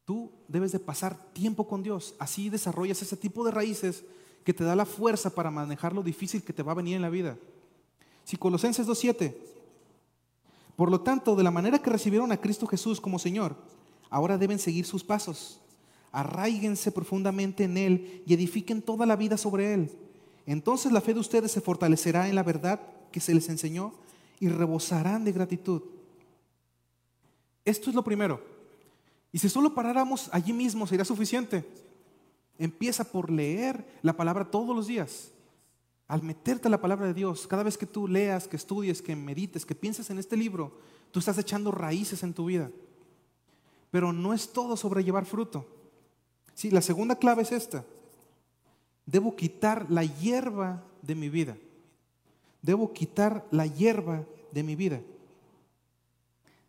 Tú 0.05 0.31
debes 0.49 0.73
de 0.73 0.79
pasar 0.79 1.17
tiempo 1.33 1.67
con 1.67 1.83
Dios, 1.83 2.15
así 2.19 2.51
desarrollas 2.51 3.01
ese 3.01 3.17
tipo 3.17 3.45
de 3.45 3.51
raíces 3.51 4.05
que 4.45 4.53
te 4.53 4.65
da 4.65 4.77
la 4.77 4.85
fuerza 4.85 5.31
para 5.31 5.51
manejar 5.51 5.95
lo 5.95 6.03
difícil 6.03 6.43
que 6.43 6.53
te 6.53 6.63
va 6.63 6.73
a 6.73 6.77
venir 6.77 6.97
en 6.97 7.03
la 7.03 7.11
vida. 7.11 7.37
Si 8.25 8.37
Colosenses 8.37 8.87
2.7, 8.87 9.35
por 10.77 10.91
lo 10.91 11.01
tanto, 11.01 11.37
de 11.37 11.45
la 11.45 11.51
manera 11.51 11.79
que 11.79 11.91
recibieron 11.91 12.33
a 12.33 12.37
Cristo 12.37 12.67
Jesús 12.67 13.01
como 13.01 13.19
Señor, 13.19 13.57
ahora 14.11 14.37
deben 14.37 14.59
seguir 14.59 14.87
sus 14.87 15.05
pasos. 15.05 15.61
Arraíguense 16.14 16.92
profundamente 16.92 17.64
en 17.64 17.77
Él 17.77 18.22
y 18.24 18.35
edifiquen 18.35 18.81
toda 18.81 19.05
la 19.05 19.16
vida 19.16 19.37
sobre 19.37 19.74
Él. 19.74 19.90
Entonces 20.46 20.92
la 20.92 21.00
fe 21.00 21.12
de 21.12 21.18
ustedes 21.18 21.50
se 21.50 21.61
fortalecerá 21.61 22.29
en 22.29 22.37
la 22.37 22.44
verdad 22.44 22.81
que 23.11 23.18
se 23.18 23.35
les 23.35 23.48
enseñó 23.48 23.92
y 24.38 24.48
rebosarán 24.48 25.24
de 25.24 25.33
gratitud. 25.33 25.83
Esto 27.64 27.90
es 27.90 27.96
lo 27.96 28.05
primero. 28.05 28.40
Y 29.33 29.40
si 29.40 29.48
solo 29.48 29.74
paráramos 29.74 30.29
allí 30.31 30.53
mismo 30.53 30.87
sería 30.87 31.05
suficiente. 31.05 31.64
Empieza 32.59 33.03
por 33.03 33.29
leer 33.29 33.85
la 34.03 34.16
palabra 34.16 34.48
todos 34.48 34.77
los 34.77 34.87
días. 34.87 35.33
Al 36.07 36.22
meterte 36.22 36.68
a 36.68 36.70
la 36.70 36.81
palabra 36.81 37.07
de 37.07 37.14
Dios, 37.14 37.48
cada 37.48 37.64
vez 37.64 37.77
que 37.77 37.87
tú 37.87 38.07
leas, 38.07 38.46
que 38.46 38.57
estudies, 38.57 39.03
que 39.03 39.16
medites, 39.16 39.66
que 39.66 39.74
pienses 39.74 40.11
en 40.11 40.20
este 40.20 40.37
libro, 40.37 40.79
tú 41.11 41.18
estás 41.18 41.38
echando 41.38 41.72
raíces 41.72 42.22
en 42.22 42.35
tu 42.35 42.44
vida. 42.44 42.70
Pero 43.90 44.12
no 44.12 44.33
es 44.33 44.53
todo 44.53 44.77
sobre 44.77 45.03
llevar 45.03 45.24
fruto. 45.24 45.74
Sí, 46.55 46.71
la 46.71 46.81
segunda 46.81 47.17
clave 47.17 47.43
es 47.43 47.53
esta. 47.53 47.85
Debo 49.07 49.37
quitar 49.37 49.87
la 49.90 50.05
hierba 50.05 50.83
de 51.03 51.14
mi 51.14 51.29
vida. 51.29 51.57
Debo 52.62 52.93
quitar 52.93 53.47
la 53.51 53.67
hierba 53.67 54.25
de 54.53 54.62
mi 54.62 54.77
vida. 54.77 55.01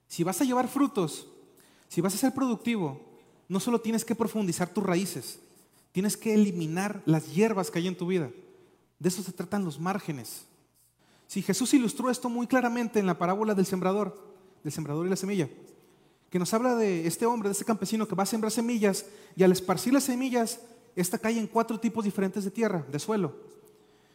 Si 0.08 0.24
vas 0.24 0.42
a 0.42 0.46
llevar 0.46 0.68
frutos, 0.68 1.28
si 1.88 2.02
vas 2.02 2.14
a 2.14 2.18
ser 2.18 2.34
productivo, 2.34 3.00
no 3.48 3.60
solo 3.60 3.80
tienes 3.80 4.04
que 4.04 4.16
profundizar 4.16 4.70
tus 4.70 4.84
raíces, 4.84 5.40
tienes 5.92 6.18
que 6.18 6.34
eliminar 6.34 7.02
las 7.06 7.34
hierbas 7.34 7.72
que 7.72 7.80
hay 7.80 7.88
en 7.88 7.98
tu 7.98 8.08
vida. 8.08 8.30
De 9.00 9.10
eso 9.10 9.24
se 9.24 9.32
tratan 9.32 9.64
los 9.64 9.80
márgenes. 9.80 10.46
Si 11.28 11.42
Jesús 11.42 11.74
ilustró 11.74 12.10
esto 12.10 12.30
muy 12.30 12.48
claramente 12.48 13.00
en 13.00 13.06
la 13.06 13.18
parábola 13.18 13.54
del 13.54 13.66
sembrador, 13.66 14.18
del 14.64 14.74
sembrador 14.74 15.06
y 15.06 15.10
la 15.10 15.16
semilla, 15.16 15.50
que 16.30 16.40
nos 16.40 16.54
habla 16.54 16.76
de 16.76 17.08
este 17.08 17.26
hombre, 17.26 17.50
de 17.50 17.54
este 17.54 17.66
campesino 17.66 18.08
que 18.08 18.16
va 18.16 18.24
a 18.24 18.28
sembrar 18.28 18.52
semillas 18.52 19.06
y 19.36 19.44
al 19.44 19.52
esparcir 19.52 19.94
las 19.94 20.04
semillas, 20.04 20.60
esta 20.96 21.18
cae 21.18 21.38
en 21.38 21.48
cuatro 21.48 21.80
tipos 21.80 22.04
diferentes 22.04 22.44
de 22.44 22.52
tierra, 22.52 22.86
de 22.90 23.00
suelo. 23.00 23.36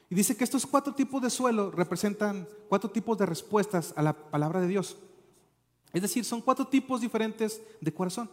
Y 0.08 0.14
dice 0.14 0.36
que 0.36 0.44
estos 0.44 0.66
cuatro 0.66 0.94
tipos 0.94 1.22
de 1.22 1.30
suelo 1.30 1.70
representan 1.70 2.48
cuatro 2.68 2.90
tipos 2.90 3.16
de 3.16 3.26
respuestas 3.26 3.94
a 3.96 4.02
la 4.02 4.12
palabra 4.12 4.60
de 4.60 4.66
Dios. 4.66 4.96
Es 5.92 6.02
decir, 6.02 6.24
son 6.24 6.40
cuatro 6.40 6.66
tipos 6.66 7.00
diferentes 7.00 7.60
de 7.80 7.94
corazón. 7.94 8.28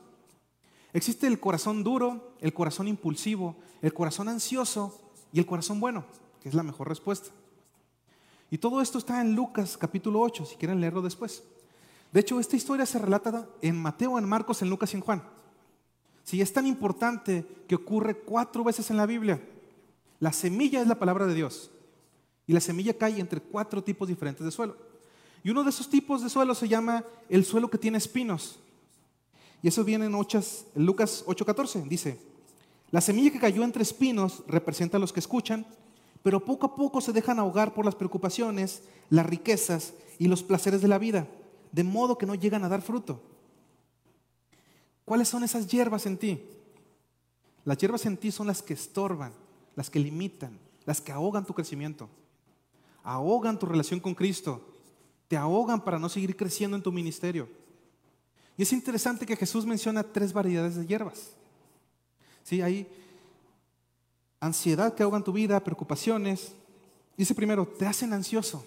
Existe 0.94 1.28
el 1.28 1.40
corazón 1.40 1.84
duro, 1.84 2.34
el 2.40 2.54
corazón 2.54 2.88
impulsivo, 2.88 3.56
el 3.82 3.94
corazón 3.94 4.30
ansioso 4.30 5.00
y 5.32 5.40
el 5.40 5.46
corazón 5.46 5.80
bueno, 5.80 6.06
que 6.42 6.50
es 6.50 6.56
la 6.56 6.63
mejor 6.63 6.90
respuesta. 6.90 7.30
Y 8.50 8.58
todo 8.58 8.82
esto 8.82 8.98
está 8.98 9.22
en 9.22 9.36
Lucas 9.36 9.78
capítulo 9.78 10.22
8, 10.22 10.46
si 10.46 10.56
quieren 10.56 10.80
leerlo 10.80 11.02
después. 11.02 11.44
De 12.12 12.22
hecho, 12.22 12.39
esta 12.39 12.56
historia 12.56 12.86
se 12.86 13.00
relata 13.00 13.48
en 13.62 13.76
Mateo, 13.76 14.17
en 14.17 14.26
Marcos, 14.26 14.62
en 14.62 14.70
Lucas 14.70 14.93
y 14.93 14.98
en 14.98 15.02
Juan. 15.02 15.24
Si 16.24 16.41
es 16.41 16.52
tan 16.52 16.65
importante 16.65 17.46
que 17.67 17.76
ocurre 17.76 18.17
cuatro 18.17 18.63
veces 18.63 18.89
en 18.91 18.98
la 18.98 19.06
Biblia. 19.06 19.41
La 20.20 20.34
semilla 20.34 20.82
es 20.82 20.88
la 20.88 21.00
palabra 21.00 21.26
de 21.26 21.34
Dios. 21.34 21.72
Y 22.48 22.54
la 22.54 22.60
semilla 22.60 22.98
cae 22.98 23.20
entre 23.20 23.41
cuatro 23.41 23.84
tipos 23.84 24.08
diferentes 24.08 24.43
de 24.43 24.52
suelo. 24.52 24.76
Y 25.43 25.50
uno 25.50 25.63
de 25.63 25.70
esos 25.70 25.89
tipos 25.89 26.24
de 26.24 26.30
suelo 26.30 26.56
se 26.56 26.67
llama 26.67 27.04
el 27.30 27.46
suelo 27.46 27.70
que 27.70 27.78
tiene 27.78 27.98
espinos. 27.98 28.60
Y 29.62 29.67
eso 29.67 29.84
viene 29.84 30.06
en, 30.06 30.13
en 30.13 30.86
Lucas 30.86 31.24
8:14. 31.26 31.88
Dice, 31.88 32.20
la 32.91 33.02
semilla 33.02 33.32
que 33.32 33.39
cayó 33.39 33.63
entre 33.63 33.84
espinos 33.84 34.43
representa 34.48 34.98
a 34.98 35.00
los 35.00 35.12
que 35.12 35.20
escuchan, 35.20 35.65
pero 36.24 36.43
poco 36.43 36.65
a 36.65 36.76
poco 36.76 37.02
se 37.02 37.13
dejan 37.13 37.39
ahogar 37.39 37.74
por 37.74 37.86
las 37.86 37.96
preocupaciones, 37.96 38.84
las 39.10 39.26
riquezas 39.26 39.93
y 40.20 40.28
los 40.28 40.43
placeres 40.43 40.82
de 40.82 40.88
la 40.88 40.98
vida, 40.98 41.28
de 41.71 41.84
modo 41.84 42.17
que 42.17 42.25
no 42.25 42.36
llegan 42.36 42.63
a 42.63 42.69
dar 42.69 42.82
fruto. 42.82 43.21
¿Cuáles 45.06 45.27
son 45.27 45.43
esas 45.43 45.67
hierbas 45.67 46.06
en 46.06 46.17
ti? 46.17 46.41
Las 47.63 47.77
hierbas 47.77 48.06
en 48.06 48.17
ti 48.17 48.32
son 48.32 48.47
las 48.47 48.62
que 48.62 48.73
estorban, 48.73 49.34
las 49.75 49.89
que 49.89 49.99
limitan, 49.99 50.58
las 50.86 51.01
que 51.01 51.12
ahogan 51.12 51.45
tu 51.45 51.53
crecimiento, 51.53 52.10
ahogan 53.03 53.60
tu 53.60 53.65
relación 53.65 53.99
con 53.99 54.15
Cristo, 54.15 54.62
te 55.27 55.38
ahogan 55.38 55.84
para 55.84 55.99
no 55.99 56.10
seguir 56.10 56.36
creciendo 56.36 56.77
en 56.77 56.84
tu 56.84 56.91
ministerio. 56.91 57.47
Y 58.58 58.63
es 58.63 58.73
interesante 58.73 59.25
que 59.25 59.36
Jesús 59.36 59.65
menciona 59.65 60.03
tres 60.03 60.34
variedades 60.34 60.75
de 60.75 60.88
hierbas. 60.88 61.32
Sí, 62.43 62.62
hay 62.62 62.88
ansiedad 64.39 64.95
que 64.95 65.03
ahogan 65.03 65.23
tu 65.23 65.34
vida, 65.34 65.63
preocupaciones. 65.63 66.53
Dice 67.15 67.36
primero, 67.36 67.67
te 67.67 67.86
hacen 67.86 68.13
ansioso. 68.13 68.65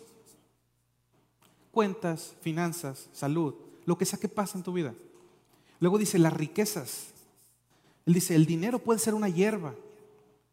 Cuentas, 1.70 2.34
finanzas, 2.40 3.08
salud, 3.12 3.54
lo 3.84 3.96
que 3.96 4.04
sea 4.04 4.18
que 4.18 4.28
pasa 4.28 4.58
en 4.58 4.64
tu 4.64 4.72
vida. 4.72 4.94
Luego 5.78 5.98
dice 5.98 6.18
las 6.18 6.32
riquezas. 6.32 7.08
Él 8.06 8.14
dice, 8.14 8.34
el 8.34 8.46
dinero 8.46 8.78
puede 8.78 8.98
ser 8.98 9.14
una 9.14 9.28
hierba. 9.28 9.74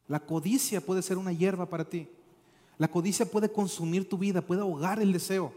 La 0.07 0.19
codicia 0.19 0.79
puede 0.79 1.01
ser 1.01 1.17
una 1.17 1.33
hierba 1.33 1.65
para 1.65 1.85
ti. 1.85 2.07
La 2.77 2.87
codicia 2.87 3.25
puede 3.25 3.51
consumir 3.51 4.07
tu 4.07 4.17
vida, 4.17 4.41
puede 4.41 4.61
ahogar 4.61 5.01
el 5.01 5.11
deseo. 5.11 5.51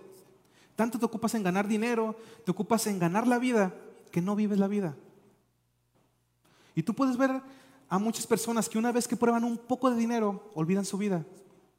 Tanto 0.74 0.98
te 0.98 1.04
ocupas 1.04 1.34
en 1.34 1.42
ganar 1.42 1.68
dinero, 1.68 2.16
te 2.44 2.50
ocupas 2.50 2.86
en 2.86 2.98
ganar 2.98 3.26
la 3.26 3.38
vida, 3.38 3.74
que 4.10 4.22
no 4.22 4.34
vives 4.34 4.58
la 4.58 4.66
vida. 4.66 4.96
Y 6.74 6.82
tú 6.82 6.94
puedes 6.94 7.16
ver 7.16 7.42
a 7.88 7.98
muchas 7.98 8.26
personas 8.26 8.68
que 8.68 8.78
una 8.78 8.92
vez 8.92 9.06
que 9.06 9.16
prueban 9.16 9.44
un 9.44 9.58
poco 9.58 9.90
de 9.90 9.96
dinero, 9.96 10.42
olvidan 10.54 10.84
su 10.84 10.96
vida, 10.96 11.24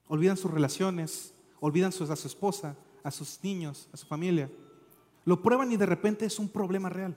olvidan 0.08 0.38
sus 0.38 0.52
relaciones, 0.52 1.34
olvidan 1.60 1.90
a 1.90 2.16
su 2.16 2.28
esposa, 2.28 2.76
a 3.04 3.12
sus 3.12 3.40
niños, 3.44 3.88
a 3.94 3.98
su 3.98 4.06
familia. 4.06 4.50
Lo 5.26 5.42
prueban 5.42 5.72
y 5.72 5.78
de 5.78 5.86
repente 5.86 6.26
es 6.26 6.40
un 6.40 6.50
problema 6.50 6.90
real. 6.90 7.16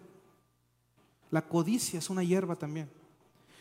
La 1.31 1.42
codicia 1.42 1.99
es 1.99 2.11
una 2.11 2.23
hierba 2.23 2.57
también. 2.57 2.88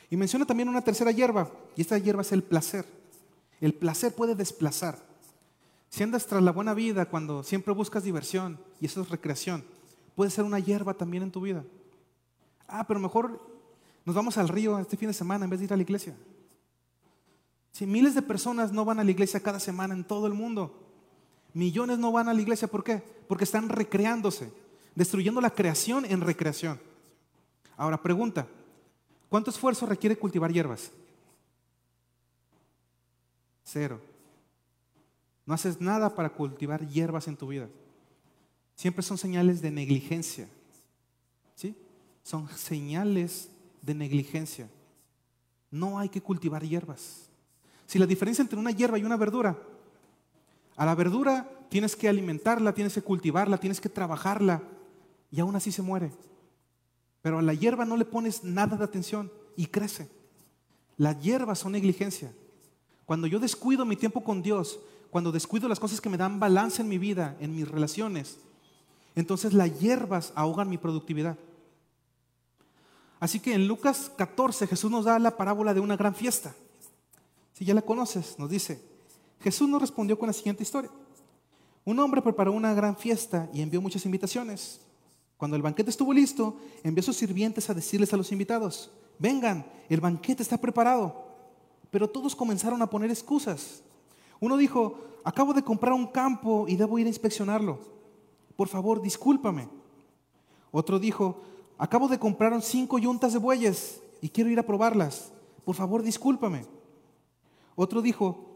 Y 0.10 0.18
menciona 0.18 0.46
también 0.46 0.70
una 0.70 0.84
tercera 0.84 1.12
hierba, 1.12 1.52
y 1.76 1.82
esta 1.82 1.98
hierba 1.98 2.22
es 2.22 2.32
el 2.32 2.44
placer. 2.44 2.86
El 3.60 3.74
placer 3.74 4.14
puede 4.14 4.36
desplazar. 4.36 5.00
Si 5.90 6.04
andas 6.04 6.28
tras 6.28 6.44
la 6.44 6.52
buena 6.52 6.74
vida 6.74 7.06
cuando 7.06 7.44
siempre 7.44 7.74
buscas 7.74 8.04
diversión 8.04 8.60
y 8.82 8.88
eso 8.88 9.02
es 9.02 9.10
recreación, 9.10 9.64
puede 10.16 10.32
ser 10.32 10.44
una 10.44 10.60
hierba 10.60 10.94
también 10.94 11.24
en 11.24 11.32
tu 11.32 11.42
vida. 11.42 11.64
Ah, 12.68 12.86
pero 12.88 13.00
mejor 13.00 13.40
nos 14.06 14.16
vamos 14.16 14.38
al 14.38 14.50
río 14.50 14.78
este 14.80 14.98
fin 14.98 15.08
de 15.08 15.14
semana 15.14 15.46
en 15.46 15.50
vez 15.50 15.60
de 15.60 15.66
ir 15.66 15.74
a 15.74 15.78
la 15.78 15.84
iglesia. 15.84 16.16
Si 17.72 17.86
miles 17.86 18.14
de 18.16 18.22
personas 18.22 18.72
no 18.72 18.86
van 18.86 19.00
a 19.00 19.04
la 19.04 19.12
iglesia 19.12 19.40
cada 19.40 19.60
semana 19.60 19.94
en 19.94 20.04
todo 20.04 20.28
el 20.28 20.34
mundo, 20.34 20.83
millones 21.54 22.00
no 22.00 22.12
van 22.12 22.28
a 22.30 22.34
la 22.34 22.42
iglesia, 22.42 22.68
¿por 22.68 22.84
qué? 22.84 23.04
Porque 23.28 23.44
están 23.44 23.70
recreándose, 23.70 24.52
destruyendo 24.96 25.42
la 25.42 25.50
creación 25.50 26.06
en 26.06 26.22
recreación. 26.22 26.80
Ahora, 27.78 28.02
pregunta, 28.02 28.48
¿cuánto 29.30 29.50
esfuerzo 29.50 29.86
requiere 29.86 30.18
cultivar 30.18 30.52
hierbas? 30.52 30.92
Cero. 33.63 34.00
No 35.46 35.54
haces 35.54 35.82
nada 35.82 36.13
para 36.13 36.30
cultivar 36.30 36.88
hierbas 36.88 37.28
en 37.28 37.38
tu 37.38 37.48
vida. 37.48 37.70
siempre 38.76 39.04
son 39.04 39.18
señales 39.18 39.62
de 39.62 39.72
negligencia. 39.72 40.48
¿Sí? 41.56 41.76
Son 42.24 42.50
señales 42.50 43.50
de 43.82 43.94
negligencia. 43.94 44.70
No 45.70 46.00
hay 46.00 46.10
que 46.10 46.22
cultivar 46.22 46.63
hierbas. 46.63 47.30
Si 47.86 48.00
la 48.00 48.06
diferencia 48.06 48.42
entre 48.42 48.58
una 48.58 48.72
hierba 48.72 48.98
y 48.98 49.04
una 49.04 49.18
verdura, 49.18 49.58
a 50.76 50.86
la 50.86 50.96
verdura 50.96 51.50
tienes 51.70 51.96
que 51.96 52.08
alimentarla, 52.08 52.74
tienes 52.74 52.94
que 52.94 53.02
cultivarla, 53.02 53.58
tienes 53.58 53.82
que 53.82 53.90
trabajarla 53.90 54.62
y 55.32 55.40
aún 55.40 55.56
así 55.56 55.72
se 55.72 55.82
muere. 55.82 56.12
Pero 57.22 57.40
a 57.40 57.42
la 57.42 57.54
hierba 57.54 57.86
no 57.86 57.98
le 57.98 58.06
pones 58.06 58.44
nada 58.44 58.78
de 58.78 58.84
atención 58.84 59.32
y 59.56 59.68
crece. 59.68 60.10
Las 60.98 61.20
hierbas 61.22 61.60
son 61.60 61.72
negligencia. 61.72 62.34
Cuando 63.06 63.28
yo 63.28 63.40
descuido 63.40 63.86
mi 63.86 63.96
tiempo 63.96 64.24
con 64.24 64.42
Dios, 64.42 64.80
cuando 65.10 65.32
descuido 65.32 65.68
las 65.68 65.80
cosas 65.80 66.02
que 66.02 66.10
me 66.10 66.18
dan 66.18 66.40
balance 66.40 66.82
en 66.82 66.90
mi 66.90 66.98
vida, 66.98 67.36
en 67.40 67.56
mis 67.56 67.68
relaciones, 67.68 68.38
entonces 69.16 69.54
las 69.54 69.80
hierbas 69.80 70.34
ahogan 70.36 70.70
mi 70.70 70.78
productividad. 70.78 71.38
Así 73.20 73.40
que 73.40 73.54
en 73.54 73.68
Lucas 73.68 74.12
14 74.18 74.68
Jesús 74.68 74.92
nos 74.92 75.06
da 75.06 75.18
la 75.18 75.38
parábola 75.38 75.74
de 75.74 75.80
una 75.80 75.96
gran 75.96 76.14
fiesta. 76.14 76.54
Si 77.54 77.64
ya 77.64 77.74
la 77.74 77.82
conoces, 77.82 78.38
nos 78.38 78.50
dice, 78.50 78.93
Jesús 79.44 79.68
nos 79.68 79.82
respondió 79.82 80.18
con 80.18 80.28
la 80.28 80.34
siguiente 80.34 80.64
historia. 80.64 80.90
Un 81.84 82.00
hombre 82.00 82.22
preparó 82.22 82.54
una 82.54 82.74
gran 82.74 82.96
fiesta 82.96 83.50
y 83.54 83.62
envió 83.62 83.82
muchas 83.82 84.06
invitaciones. 84.06 84.80
Cuando 85.36 85.58
el 85.58 85.62
banquete 85.62 85.90
estuvo 85.90 86.14
listo, 86.14 86.56
envió 86.82 87.02
a 87.02 87.04
sus 87.04 87.18
sirvientes 87.18 87.70
a 87.70 87.74
decirles 87.74 88.14
a 88.14 88.18
los 88.18 88.32
invitados, 88.32 88.90
vengan, 89.20 89.66
el 89.90 90.00
banquete 90.00 90.42
está 90.42 90.58
preparado. 90.58 91.26
Pero 91.92 92.10
todos 92.10 92.38
comenzaron 92.38 92.82
a 92.82 92.90
poner 92.90 93.10
excusas. 93.12 93.84
Uno 94.40 94.56
dijo, 94.56 94.98
acabo 95.26 95.54
de 95.54 95.62
comprar 95.62 95.92
un 95.92 96.08
campo 96.08 96.66
y 96.70 96.78
debo 96.78 96.98
ir 96.98 97.06
a 97.06 97.10
inspeccionarlo. 97.10 97.80
Por 98.56 98.70
favor, 98.70 99.02
discúlpame. 99.02 99.68
Otro 100.72 101.00
dijo, 101.00 101.42
acabo 101.78 102.08
de 102.08 102.18
comprar 102.18 102.60
cinco 102.62 102.98
yuntas 102.98 103.34
de 103.34 103.40
bueyes 103.40 104.02
y 104.22 104.30
quiero 104.30 104.50
ir 104.50 104.60
a 104.60 104.66
probarlas. 104.66 105.34
Por 105.66 105.76
favor, 105.76 106.02
discúlpame. 106.02 106.66
Otro 107.76 108.02
dijo, 108.02 108.53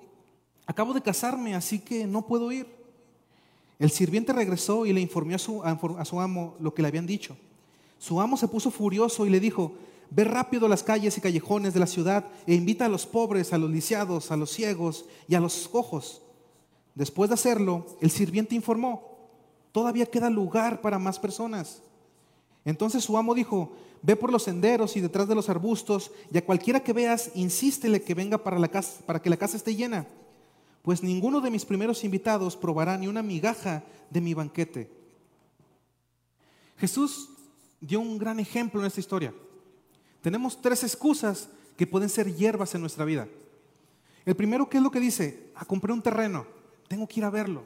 acabo 0.67 0.93
de 0.93 1.01
casarme, 1.01 1.55
así 1.55 1.79
que 1.79 2.05
no 2.05 2.27
puedo 2.27 2.51
ir. 2.51 2.67
El 3.79 3.89
sirviente 3.89 4.33
regresó 4.33 4.85
y 4.85 4.93
le 4.93 5.01
informó 5.01 5.35
a 5.35 6.05
su, 6.05 6.19
amo 6.19 6.55
lo 6.59 6.73
que 6.73 6.81
le 6.81 6.89
habían 6.89 7.07
dicho. 7.07 7.35
Su 7.97 8.21
amo 8.21 8.37
se 8.37 8.47
puso 8.47 8.69
furioso 8.69 9.25
y 9.25 9.29
le 9.29 9.39
dijo, 9.39 9.73
Ve 10.09 10.23
rápido 10.23 10.67
a 10.67 10.69
las 10.69 10.83
calles 10.83 11.17
y 11.17 11.21
callejones 11.21 11.73
de 11.73 11.79
la 11.79 11.87
ciudad 11.87 12.25
e 12.45 12.53
invita 12.53 12.85
a 12.85 12.89
los 12.89 13.05
pobres, 13.05 13.51
a 13.51 13.57
los 13.57 13.69
lisiados, 13.69 14.31
a 14.31 14.37
los 14.37 14.51
ciegos 14.51 15.05
y 15.27 15.35
a 15.35 15.39
los 15.39 15.67
cojos. 15.67 16.21
Después 16.95 17.29
de 17.29 17.33
hacerlo, 17.33 17.85
el 18.01 18.09
sirviente 18.09 18.55
informó, 18.55 19.17
todavía 19.71 20.05
queda 20.05 20.29
lugar 20.29 20.81
para 20.81 20.97
más 20.97 21.19
personas. 21.19 21.81
Entonces 22.63 23.03
su 23.03 23.17
amo 23.17 23.35
dijo, 23.35 23.73
ve 24.01 24.15
por 24.15 24.31
los 24.31 24.43
senderos 24.43 24.95
y 24.95 25.01
detrás 25.01 25.27
de 25.27 25.35
los 25.35 25.49
arbustos 25.49 26.11
y 26.31 26.37
a 26.37 26.45
cualquiera 26.45 26.79
que 26.79 26.93
veas, 26.93 27.31
insístele 27.35 28.01
que 28.01 28.13
venga 28.13 28.37
para, 28.37 28.59
la 28.59 28.69
casa, 28.69 29.01
para 29.05 29.21
que 29.21 29.29
la 29.29 29.37
casa 29.37 29.57
esté 29.57 29.75
llena, 29.75 30.07
pues 30.87 31.03
ninguno 31.03 31.41
de 31.41 31.51
mis 31.51 31.65
primeros 31.65 32.05
invitados 32.05 32.55
probará 32.55 32.97
ni 32.97 33.09
una 33.09 33.21
migaja 33.21 33.83
de 34.09 34.21
mi 34.21 34.33
banquete. 34.33 34.89
Jesús 36.77 37.27
dio 37.81 37.99
un 37.99 38.17
gran 38.17 38.39
ejemplo 38.39 38.79
en 38.79 38.87
esta 38.87 39.01
historia. 39.01 39.33
Tenemos 40.21 40.61
tres 40.61 40.85
excusas 40.85 41.49
que 41.75 41.85
pueden 41.85 42.07
ser 42.07 42.33
hierbas 42.33 42.73
en 42.73 42.79
nuestra 42.79 43.03
vida. 43.03 43.27
El 44.23 44.37
primero, 44.37 44.69
¿qué 44.69 44.77
es 44.77 44.83
lo 44.83 44.89
que 44.89 45.01
dice? 45.01 45.51
A 45.55 45.63
ah, 45.63 45.65
compré 45.65 45.91
un 45.91 46.01
terreno, 46.01 46.47
tengo 46.87 47.05
que 47.05 47.19
ir 47.19 47.25
a 47.25 47.31
verlo. 47.31 47.65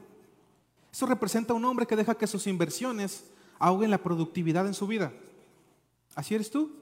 Eso 0.92 1.06
representa 1.06 1.52
a 1.52 1.56
un 1.56 1.64
hombre 1.64 1.86
que 1.86 1.94
deja 1.94 2.16
que 2.16 2.26
sus 2.26 2.48
inversiones 2.48 3.22
ahoguen 3.60 3.92
la 3.92 4.02
productividad 4.02 4.66
en 4.66 4.74
su 4.74 4.88
vida. 4.88 5.12
¿Así 6.16 6.34
eres 6.34 6.50
tú? 6.50 6.72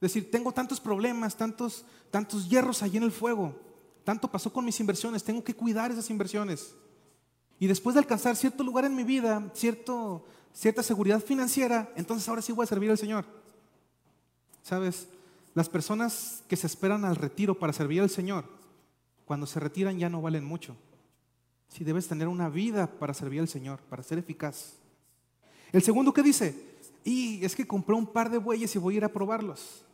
Es 0.00 0.12
decir, 0.12 0.32
tengo 0.32 0.50
tantos 0.50 0.80
problemas, 0.80 1.36
tantos, 1.36 1.84
tantos 2.10 2.48
hierros 2.48 2.82
allí 2.82 2.96
en 2.96 3.04
el 3.04 3.12
fuego, 3.12 3.54
tanto 4.04 4.30
pasó 4.30 4.52
con 4.52 4.64
mis 4.64 4.78
inversiones, 4.80 5.24
tengo 5.24 5.42
que 5.42 5.54
cuidar 5.54 5.90
esas 5.90 6.10
inversiones. 6.10 6.74
Y 7.58 7.66
después 7.66 7.94
de 7.94 8.00
alcanzar 8.00 8.36
cierto 8.36 8.62
lugar 8.62 8.84
en 8.84 8.94
mi 8.94 9.04
vida, 9.04 9.50
cierto, 9.54 10.26
cierta 10.52 10.82
seguridad 10.82 11.20
financiera, 11.20 11.92
entonces 11.96 12.28
ahora 12.28 12.42
sí 12.42 12.52
voy 12.52 12.64
a 12.64 12.68
servir 12.68 12.90
al 12.90 12.98
Señor. 12.98 13.24
Sabes, 14.62 15.08
las 15.54 15.68
personas 15.68 16.42
que 16.48 16.56
se 16.56 16.66
esperan 16.66 17.04
al 17.04 17.16
retiro 17.16 17.58
para 17.58 17.72
servir 17.72 18.02
al 18.02 18.10
Señor, 18.10 18.44
cuando 19.24 19.46
se 19.46 19.60
retiran 19.60 19.98
ya 19.98 20.08
no 20.08 20.20
valen 20.20 20.44
mucho. 20.44 20.76
Si 21.68 21.84
debes 21.84 22.06
tener 22.06 22.28
una 22.28 22.48
vida 22.48 22.86
para 22.86 23.14
servir 23.14 23.40
al 23.40 23.48
Señor, 23.48 23.80
para 23.88 24.02
ser 24.02 24.18
eficaz. 24.18 24.74
El 25.72 25.82
segundo 25.82 26.12
que 26.12 26.22
dice, 26.22 26.76
y 27.04 27.44
es 27.44 27.54
que 27.56 27.66
compré 27.66 27.94
un 27.94 28.06
par 28.06 28.30
de 28.30 28.38
bueyes 28.38 28.74
y 28.74 28.78
voy 28.78 28.94
a 28.94 28.96
ir 28.98 29.04
a 29.04 29.12
probarlos. 29.12 29.84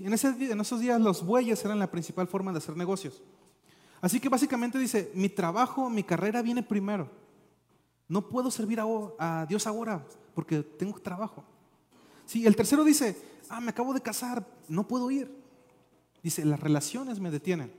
En, 0.00 0.12
esos 0.12 0.80
días 0.80 1.00
los 1.00 1.24
bueyes 1.24 1.64
eran 1.64 1.78
la 1.78 1.90
principal 1.90 2.26
forma 2.26 2.52
de 2.52 2.58
hacer 2.58 2.76
negocios. 2.76 3.22
Así 4.00 4.20
que 4.20 4.28
básicamente 4.28 4.78
dice, 4.78 5.10
mi 5.14 5.28
trabajo, 5.28 5.88
mi 5.88 6.02
carrera 6.02 6.42
viene 6.42 6.62
primero. 6.62 7.10
No 8.08 8.28
puedo 8.28 8.50
servir 8.50 8.80
a, 8.80 8.84
a 9.18 9.46
Dios 9.46 9.66
ahora 9.66 10.04
porque 10.34 10.62
tengo 10.62 10.98
trabajo. 11.00 11.44
Sí, 12.26 12.46
el 12.46 12.56
tercero 12.56 12.84
dice, 12.84 13.20
ah, 13.48 13.60
me 13.60 13.70
acabo 13.70 13.94
de 13.94 14.00
casar, 14.00 14.46
no 14.68 14.88
puedo 14.88 15.10
ir. 15.10 15.30
Dice, 16.22 16.44
las 16.44 16.60
relaciones 16.60 17.20
me 17.20 17.30
detienen. 17.30 17.72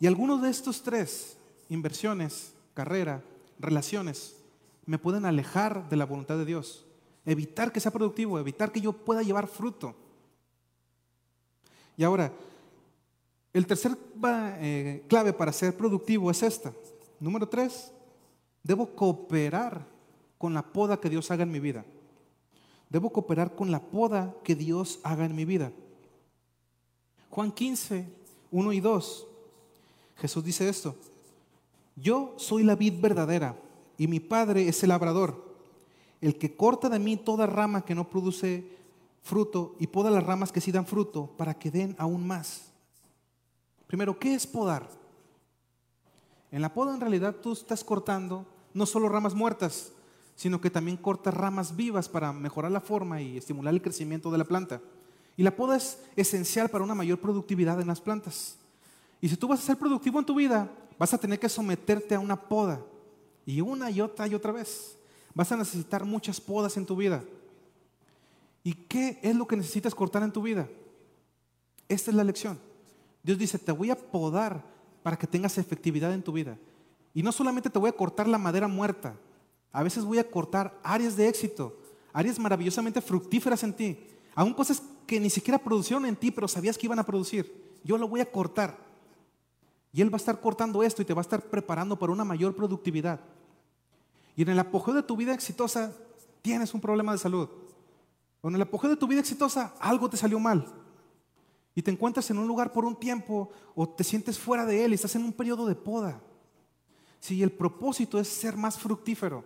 Y 0.00 0.06
algunos 0.06 0.42
de 0.42 0.50
estos 0.50 0.82
tres, 0.82 1.36
inversiones, 1.68 2.54
carrera, 2.74 3.22
relaciones, 3.58 4.36
me 4.84 4.98
pueden 4.98 5.24
alejar 5.24 5.88
de 5.88 5.96
la 5.96 6.06
voluntad 6.06 6.36
de 6.38 6.44
Dios, 6.44 6.86
evitar 7.24 7.70
que 7.72 7.80
sea 7.80 7.92
productivo, 7.92 8.38
evitar 8.38 8.72
que 8.72 8.80
yo 8.80 8.92
pueda 8.92 9.22
llevar 9.22 9.46
fruto. 9.46 9.94
Y 12.02 12.04
ahora, 12.04 12.32
el 13.52 13.64
tercer 13.64 13.96
eh, 14.24 15.04
clave 15.06 15.32
para 15.32 15.52
ser 15.52 15.76
productivo 15.76 16.32
es 16.32 16.42
esta. 16.42 16.72
Número 17.20 17.48
tres, 17.48 17.92
debo 18.64 18.88
cooperar 18.96 19.86
con 20.36 20.52
la 20.52 20.62
poda 20.64 20.98
que 20.98 21.08
Dios 21.08 21.30
haga 21.30 21.44
en 21.44 21.52
mi 21.52 21.60
vida. 21.60 21.84
Debo 22.90 23.12
cooperar 23.12 23.54
con 23.54 23.70
la 23.70 23.78
poda 23.78 24.34
que 24.42 24.56
Dios 24.56 24.98
haga 25.04 25.26
en 25.26 25.36
mi 25.36 25.44
vida. 25.44 25.70
Juan 27.30 27.52
15, 27.52 28.08
1 28.50 28.72
y 28.72 28.80
2. 28.80 29.26
Jesús 30.16 30.42
dice 30.42 30.68
esto. 30.68 30.96
Yo 31.94 32.34
soy 32.36 32.64
la 32.64 32.74
vid 32.74 33.00
verdadera 33.00 33.54
y 33.96 34.08
mi 34.08 34.18
Padre 34.18 34.66
es 34.66 34.82
el 34.82 34.88
labrador. 34.88 35.54
El 36.20 36.36
que 36.36 36.56
corta 36.56 36.88
de 36.88 36.98
mí 36.98 37.16
toda 37.16 37.46
rama 37.46 37.84
que 37.84 37.94
no 37.94 38.10
produce 38.10 38.81
fruto 39.22 39.76
y 39.78 39.86
poda 39.86 40.10
las 40.10 40.24
ramas 40.24 40.52
que 40.52 40.60
sí 40.60 40.72
dan 40.72 40.86
fruto 40.86 41.30
para 41.36 41.54
que 41.54 41.70
den 41.70 41.94
aún 41.98 42.26
más. 42.26 42.72
Primero, 43.86 44.18
¿qué 44.18 44.34
es 44.34 44.46
podar? 44.46 44.88
En 46.50 46.60
la 46.60 46.74
poda 46.74 46.94
en 46.94 47.00
realidad 47.00 47.36
tú 47.36 47.52
estás 47.52 47.82
cortando 47.82 48.46
no 48.74 48.86
solo 48.86 49.08
ramas 49.08 49.34
muertas, 49.34 49.92
sino 50.34 50.60
que 50.60 50.70
también 50.70 50.96
corta 50.96 51.30
ramas 51.30 51.76
vivas 51.76 52.08
para 52.08 52.32
mejorar 52.32 52.72
la 52.72 52.80
forma 52.80 53.20
y 53.20 53.36
estimular 53.36 53.72
el 53.72 53.82
crecimiento 53.82 54.30
de 54.30 54.38
la 54.38 54.44
planta. 54.44 54.80
Y 55.36 55.42
la 55.42 55.54
poda 55.54 55.76
es 55.76 55.98
esencial 56.16 56.68
para 56.68 56.84
una 56.84 56.94
mayor 56.94 57.18
productividad 57.20 57.80
en 57.80 57.86
las 57.86 58.00
plantas. 58.00 58.56
Y 59.20 59.28
si 59.28 59.36
tú 59.36 59.48
vas 59.48 59.60
a 59.60 59.66
ser 59.66 59.78
productivo 59.78 60.18
en 60.18 60.26
tu 60.26 60.34
vida, 60.34 60.70
vas 60.98 61.14
a 61.14 61.18
tener 61.18 61.38
que 61.38 61.48
someterte 61.48 62.14
a 62.14 62.20
una 62.20 62.36
poda. 62.36 62.80
Y 63.46 63.60
una 63.60 63.90
y 63.90 64.00
otra 64.00 64.26
y 64.26 64.34
otra 64.34 64.52
vez. 64.52 64.96
Vas 65.34 65.50
a 65.52 65.56
necesitar 65.56 66.04
muchas 66.04 66.40
podas 66.40 66.76
en 66.76 66.86
tu 66.86 66.96
vida. 66.96 67.24
¿Y 68.64 68.74
qué 68.74 69.18
es 69.22 69.34
lo 69.34 69.46
que 69.46 69.56
necesitas 69.56 69.94
cortar 69.94 70.22
en 70.22 70.32
tu 70.32 70.42
vida? 70.42 70.68
Esta 71.88 72.10
es 72.10 72.16
la 72.16 72.24
lección. 72.24 72.58
Dios 73.22 73.38
dice, 73.38 73.58
te 73.58 73.72
voy 73.72 73.90
a 73.90 73.96
podar 73.96 74.64
para 75.02 75.18
que 75.18 75.26
tengas 75.26 75.58
efectividad 75.58 76.12
en 76.12 76.22
tu 76.22 76.32
vida. 76.32 76.58
Y 77.14 77.22
no 77.22 77.32
solamente 77.32 77.70
te 77.70 77.78
voy 77.78 77.90
a 77.90 77.96
cortar 77.96 78.28
la 78.28 78.38
madera 78.38 78.68
muerta, 78.68 79.16
a 79.72 79.82
veces 79.82 80.04
voy 80.04 80.18
a 80.18 80.30
cortar 80.30 80.78
áreas 80.82 81.16
de 81.16 81.28
éxito, 81.28 81.78
áreas 82.12 82.38
maravillosamente 82.38 83.00
fructíferas 83.00 83.62
en 83.62 83.74
ti, 83.74 83.98
aún 84.34 84.54
cosas 84.54 84.82
que 85.06 85.20
ni 85.20 85.30
siquiera 85.30 85.58
producieron 85.58 86.06
en 86.06 86.16
ti, 86.16 86.30
pero 86.30 86.48
sabías 86.48 86.78
que 86.78 86.86
iban 86.86 86.98
a 86.98 87.06
producir. 87.06 87.78
Yo 87.84 87.98
lo 87.98 88.08
voy 88.08 88.20
a 88.20 88.30
cortar. 88.30 88.78
Y 89.92 90.00
Él 90.00 90.10
va 90.10 90.16
a 90.16 90.16
estar 90.16 90.40
cortando 90.40 90.82
esto 90.82 91.02
y 91.02 91.04
te 91.04 91.14
va 91.14 91.20
a 91.20 91.22
estar 91.22 91.42
preparando 91.42 91.98
para 91.98 92.12
una 92.12 92.24
mayor 92.24 92.54
productividad. 92.54 93.20
Y 94.36 94.42
en 94.42 94.48
el 94.48 94.58
apogeo 94.58 94.94
de 94.94 95.02
tu 95.02 95.16
vida 95.16 95.34
exitosa 95.34 95.92
tienes 96.40 96.72
un 96.72 96.80
problema 96.80 97.12
de 97.12 97.18
salud. 97.18 97.48
En 98.42 98.54
el 98.54 98.62
apogeo 98.62 98.90
de 98.90 98.96
tu 98.96 99.06
vida 99.06 99.20
exitosa 99.20 99.74
algo 99.78 100.10
te 100.10 100.16
salió 100.16 100.38
mal. 100.38 100.66
Y 101.74 101.82
te 101.82 101.90
encuentras 101.90 102.30
en 102.30 102.38
un 102.38 102.46
lugar 102.46 102.72
por 102.72 102.84
un 102.84 102.96
tiempo 102.96 103.50
o 103.74 103.88
te 103.88 104.04
sientes 104.04 104.38
fuera 104.38 104.66
de 104.66 104.84
él 104.84 104.92
y 104.92 104.94
estás 104.94 105.14
en 105.16 105.24
un 105.24 105.32
periodo 105.32 105.66
de 105.66 105.74
poda. 105.74 106.20
Si 107.20 107.42
el 107.42 107.52
propósito 107.52 108.18
es 108.18 108.28
ser 108.28 108.56
más 108.56 108.78
fructífero, 108.78 109.44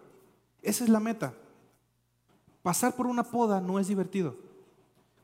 esa 0.62 0.82
es 0.82 0.90
la 0.90 0.98
meta. 0.98 1.34
Pasar 2.62 2.96
por 2.96 3.06
una 3.06 3.22
poda 3.22 3.60
no 3.60 3.78
es 3.78 3.86
divertido. 3.86 4.36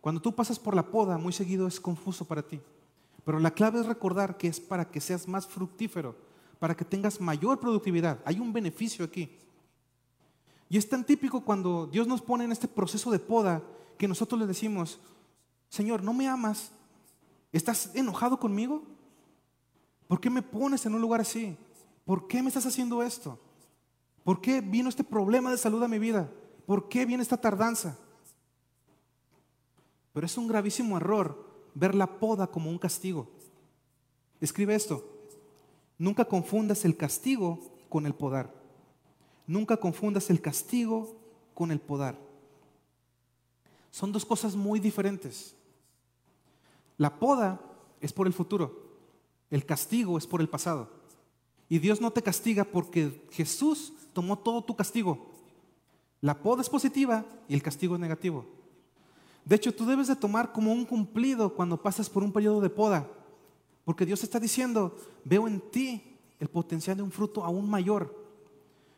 Cuando 0.01 0.21
tú 0.21 0.35
pasas 0.35 0.59
por 0.59 0.77
la 0.77 0.87
poda, 0.91 1.19
muy 1.19 1.33
seguido 1.33 1.67
es 1.67 1.81
confuso 1.81 2.25
para 2.25 2.43
ti. 2.43 2.61
Pero 3.25 3.39
la 3.39 3.53
clave 3.53 3.81
es 3.81 3.87
recordar 3.87 4.37
que 4.37 4.49
es 4.49 4.61
para 4.61 4.85
que 4.85 5.01
seas 5.01 5.27
más 5.27 5.47
fructífero, 5.47 6.15
para 6.59 6.77
que 6.77 6.85
tengas 6.85 7.21
mayor 7.21 7.59
productividad. 7.59 8.21
Hay 8.25 8.39
un 8.39 8.53
beneficio 8.53 9.05
aquí. 9.05 9.39
Y 10.73 10.79
es 10.79 10.89
tan 10.89 11.05
típico 11.05 11.43
cuando 11.43 11.87
Dios 11.87 12.07
nos 12.07 12.23
pone 12.23 12.45
en 12.45 12.51
este 12.51 12.67
proceso 12.67 13.11
de 13.11 13.19
poda 13.19 13.63
que 13.99 14.09
nosotros 14.09 14.41
le 14.41 14.47
decimos, 14.47 14.99
Señor, 15.69 16.03
¿no 16.03 16.15
me 16.15 16.27
amas? 16.27 16.73
¿Estás 17.53 17.95
enojado 17.95 18.41
conmigo? 18.41 18.83
¿Por 20.09 20.19
qué 20.19 20.31
me 20.31 20.41
pones 20.41 20.87
en 20.87 20.95
un 20.95 21.03
lugar 21.03 21.21
así? 21.21 21.59
¿Por 22.07 22.27
qué 22.27 22.41
me 22.41 22.49
estás 22.49 22.65
haciendo 22.65 23.03
esto? 23.03 23.39
¿Por 24.25 24.41
qué 24.41 24.63
vino 24.63 24.89
este 24.89 25.05
problema 25.05 25.51
de 25.51 25.59
salud 25.59 25.83
a 25.83 25.89
mi 25.89 25.99
vida? 25.99 26.31
¿Por 26.65 26.89
qué 26.89 27.05
viene 27.05 27.23
esta 27.23 27.37
tardanza? 27.37 27.99
Pero 30.15 30.25
es 30.25 30.39
un 30.39 30.49
gravísimo 30.49 30.97
error 30.97 31.69
ver 31.75 31.95
la 31.95 32.19
poda 32.19 32.47
como 32.47 32.71
un 32.71 32.79
castigo. 32.79 33.29
Escribe 34.41 34.75
esto. 34.75 35.07
Nunca 35.99 36.25
confundas 36.25 36.87
el 36.87 36.97
castigo 36.97 37.61
con 37.91 38.07
el 38.07 38.15
podar. 38.15 38.62
Nunca 39.47 39.77
confundas 39.77 40.31
el 40.31 40.41
castigo 40.41 41.17
con 41.55 41.71
el 41.71 41.81
podar. 41.81 42.19
Son 43.91 44.13
dos 44.13 44.25
cosas 44.25 44.57
muy 44.57 44.81
diferentes. 44.81 45.55
La 46.97 47.19
poda 47.19 47.61
es 48.01 48.13
por 48.13 48.27
el 48.27 48.33
futuro. 48.33 48.83
El 49.51 49.67
castigo 49.67 50.17
es 50.17 50.27
por 50.27 50.41
el 50.41 50.49
pasado. 50.49 50.89
Y 51.69 51.79
Dios 51.79 52.01
no 52.01 52.11
te 52.11 52.23
castiga 52.23 52.65
porque 52.65 53.27
Jesús 53.31 53.93
tomó 54.13 54.39
todo 54.39 54.63
tu 54.63 54.77
castigo. 54.77 55.27
La 56.21 56.39
poda 56.39 56.63
es 56.63 56.71
positiva 56.71 57.25
y 57.49 57.55
el 57.55 57.63
castigo 57.63 57.95
es 57.95 58.01
negativo. 58.01 58.47
De 59.45 59.57
hecho, 59.57 59.75
tú 59.75 59.85
debes 59.85 60.07
de 60.07 60.17
tomar 60.17 60.53
como 60.53 60.73
un 60.73 60.85
cumplido 60.85 61.55
cuando 61.55 61.83
pasas 61.83 62.09
por 62.09 62.23
un 62.23 62.33
periodo 62.33 62.61
de 62.61 62.71
poda, 62.71 63.09
porque 63.85 64.07
Dios 64.07 64.23
está 64.23 64.39
diciendo, 64.39 64.97
veo 65.25 65.49
en 65.49 65.61
ti 65.61 66.17
el 66.39 66.49
potencial 66.49 66.97
de 66.97 67.03
un 67.03 67.11
fruto 67.11 67.45
aún 67.45 67.69
mayor. 67.69 68.22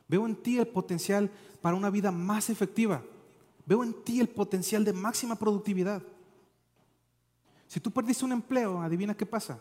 Veo 0.09 0.27
en 0.27 0.37
ti 0.37 0.59
el 0.59 0.67
potencial 0.67 1.31
para 1.63 1.77
una 1.77 1.91
vida 1.91 2.11
más 2.11 2.51
efectiva. 2.51 3.03
Veo 3.67 3.83
en 3.83 3.95
ti 4.05 4.21
el 4.21 4.29
potencial 4.29 4.85
de 4.85 4.93
máxima 4.93 5.37
productividad. 5.37 6.03
Si 7.67 7.81
tú 7.81 7.91
perdiste 7.91 8.25
un 8.25 8.33
empleo, 8.33 8.81
adivina 8.81 9.17
qué 9.17 9.27
pasa. 9.27 9.59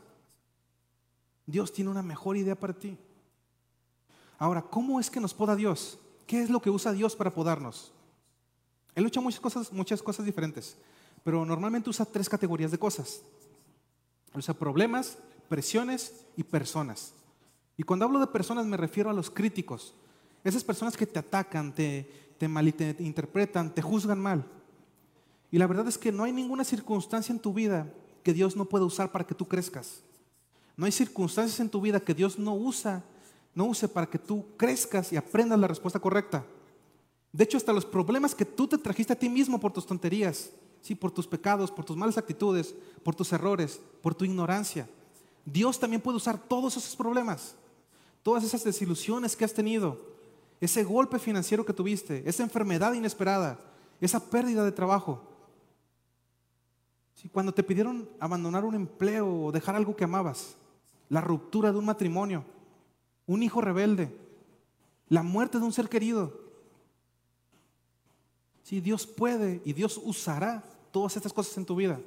Dios 1.45 1.71
tiene 1.71 1.89
una 1.89 2.01
mejor 2.01 2.37
idea 2.37 2.55
para 2.55 2.73
ti. 2.73 2.97
Ahora, 4.37 4.61
¿cómo 4.61 4.99
es 4.99 5.09
que 5.09 5.19
nos 5.19 5.33
poda 5.33 5.55
Dios? 5.55 5.97
¿Qué 6.27 6.41
es 6.41 6.49
lo 6.49 6.61
que 6.61 6.69
usa 6.69 6.91
Dios 6.91 7.15
para 7.15 7.33
podarnos? 7.33 7.91
Él 8.95 9.05
usa 9.05 9.21
muchas 9.21 9.39
cosas, 9.39 9.71
muchas 9.71 10.01
cosas 10.01 10.25
diferentes, 10.25 10.77
pero 11.23 11.45
normalmente 11.45 11.89
usa 11.89 12.05
tres 12.05 12.29
categorías 12.29 12.71
de 12.71 12.77
cosas. 12.77 13.21
Usa 14.33 14.53
problemas, 14.53 15.17
presiones 15.47 16.25
y 16.35 16.43
personas. 16.43 17.13
Y 17.77 17.83
cuando 17.83 18.05
hablo 18.05 18.19
de 18.19 18.27
personas 18.27 18.65
me 18.65 18.77
refiero 18.77 19.09
a 19.09 19.13
los 19.13 19.29
críticos, 19.29 19.93
esas 20.43 20.63
personas 20.63 20.97
que 20.97 21.05
te 21.07 21.19
atacan, 21.19 21.73
te, 21.73 22.35
te 22.37 22.47
malinterpretan, 22.47 23.73
te 23.73 23.81
juzgan 23.81 24.19
mal. 24.19 24.45
Y 25.51 25.57
la 25.57 25.67
verdad 25.67 25.87
es 25.87 25.97
que 25.97 26.11
no 26.11 26.23
hay 26.23 26.31
ninguna 26.31 26.63
circunstancia 26.63 27.31
en 27.31 27.39
tu 27.39 27.53
vida 27.53 27.91
que 28.23 28.33
Dios 28.33 28.55
no 28.55 28.65
pueda 28.65 28.85
usar 28.85 29.11
para 29.11 29.25
que 29.25 29.35
tú 29.35 29.47
crezcas. 29.47 30.01
No 30.75 30.85
hay 30.85 30.91
circunstancias 30.91 31.59
en 31.59 31.69
tu 31.69 31.79
vida 31.79 31.99
que 31.99 32.13
Dios 32.13 32.39
no 32.39 32.55
usa, 32.55 33.03
no 33.53 33.65
use 33.65 33.87
para 33.87 34.09
que 34.09 34.17
tú 34.17 34.45
crezcas 34.57 35.13
y 35.13 35.17
aprendas 35.17 35.59
la 35.59 35.67
respuesta 35.67 35.99
correcta. 35.99 36.43
De 37.31 37.43
hecho, 37.43 37.57
hasta 37.57 37.73
los 37.73 37.85
problemas 37.85 38.33
que 38.33 38.45
tú 38.45 38.67
te 38.67 38.77
trajiste 38.77 39.13
a 39.13 39.19
ti 39.19 39.29
mismo 39.29 39.59
por 39.59 39.71
tus 39.71 39.85
tonterías, 39.85 40.49
sí, 40.81 40.95
por 40.95 41.11
tus 41.11 41.27
pecados, 41.27 41.71
por 41.71 41.85
tus 41.85 41.97
malas 41.97 42.17
actitudes, 42.17 42.75
por 43.03 43.15
tus 43.15 43.31
errores, 43.31 43.79
por 44.01 44.15
tu 44.15 44.25
ignorancia. 44.25 44.87
Dios 45.45 45.79
también 45.79 46.01
puede 46.01 46.17
usar 46.17 46.37
todos 46.37 46.77
esos 46.77 46.95
problemas, 46.95 47.55
todas 48.21 48.43
esas 48.43 48.63
desilusiones 48.63 49.35
que 49.35 49.45
has 49.45 49.53
tenido, 49.53 50.12
ese 50.63 50.83
golpe 50.85 51.19
financiero 51.19 51.65
que 51.65 51.73
tuviste, 51.73 52.23
esa 52.25 52.41
enfermedad 52.41 52.93
inesperada, 52.93 53.59
esa 53.99 54.29
pérdida 54.29 54.63
de 54.63 54.71
trabajo. 54.71 55.21
Sí, 57.15 57.27
cuando 57.27 57.53
te 57.53 57.63
pidieron 57.63 58.07
abandonar 58.17 58.63
un 58.63 58.75
empleo 58.75 59.45
o 59.45 59.51
dejar 59.51 59.75
algo 59.75 59.95
que 59.95 60.05
amabas, 60.05 60.55
la 61.09 61.19
ruptura 61.19 61.73
de 61.73 61.77
un 61.79 61.85
matrimonio, 61.85 62.45
un 63.27 63.43
hijo 63.43 63.59
rebelde, 63.59 64.15
la 65.09 65.21
muerte 65.21 65.59
de 65.59 65.65
un 65.65 65.73
ser 65.73 65.89
querido, 65.89 66.39
si 68.63 68.79
Dios 68.79 69.05
puede 69.05 69.61
y 69.65 69.73
Dios 69.73 69.99
usará 70.01 70.63
todas 70.91 71.17
estas 71.17 71.33
cosas 71.33 71.57
en 71.57 71.65
tu 71.65 71.75
vida. 71.75 71.99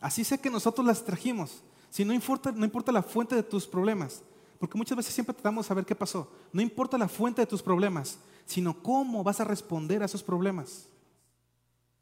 Así 0.00 0.24
sé 0.24 0.40
que 0.40 0.48
nosotros 0.48 0.86
las 0.86 1.04
trajimos. 1.04 1.62
Si 1.90 2.06
no 2.06 2.14
importa, 2.14 2.52
no 2.52 2.64
importa 2.64 2.90
la 2.90 3.02
fuente 3.02 3.34
de 3.34 3.42
tus 3.42 3.66
problemas, 3.66 4.22
porque 4.60 4.76
muchas 4.76 4.94
veces 4.94 5.14
siempre 5.14 5.32
tratamos 5.32 5.64
de 5.64 5.68
saber 5.68 5.86
qué 5.86 5.94
pasó. 5.94 6.30
No 6.52 6.60
importa 6.60 6.98
la 6.98 7.08
fuente 7.08 7.40
de 7.40 7.46
tus 7.46 7.62
problemas, 7.62 8.18
sino 8.44 8.82
cómo 8.82 9.24
vas 9.24 9.40
a 9.40 9.44
responder 9.44 10.02
a 10.02 10.04
esos 10.04 10.22
problemas. 10.22 10.86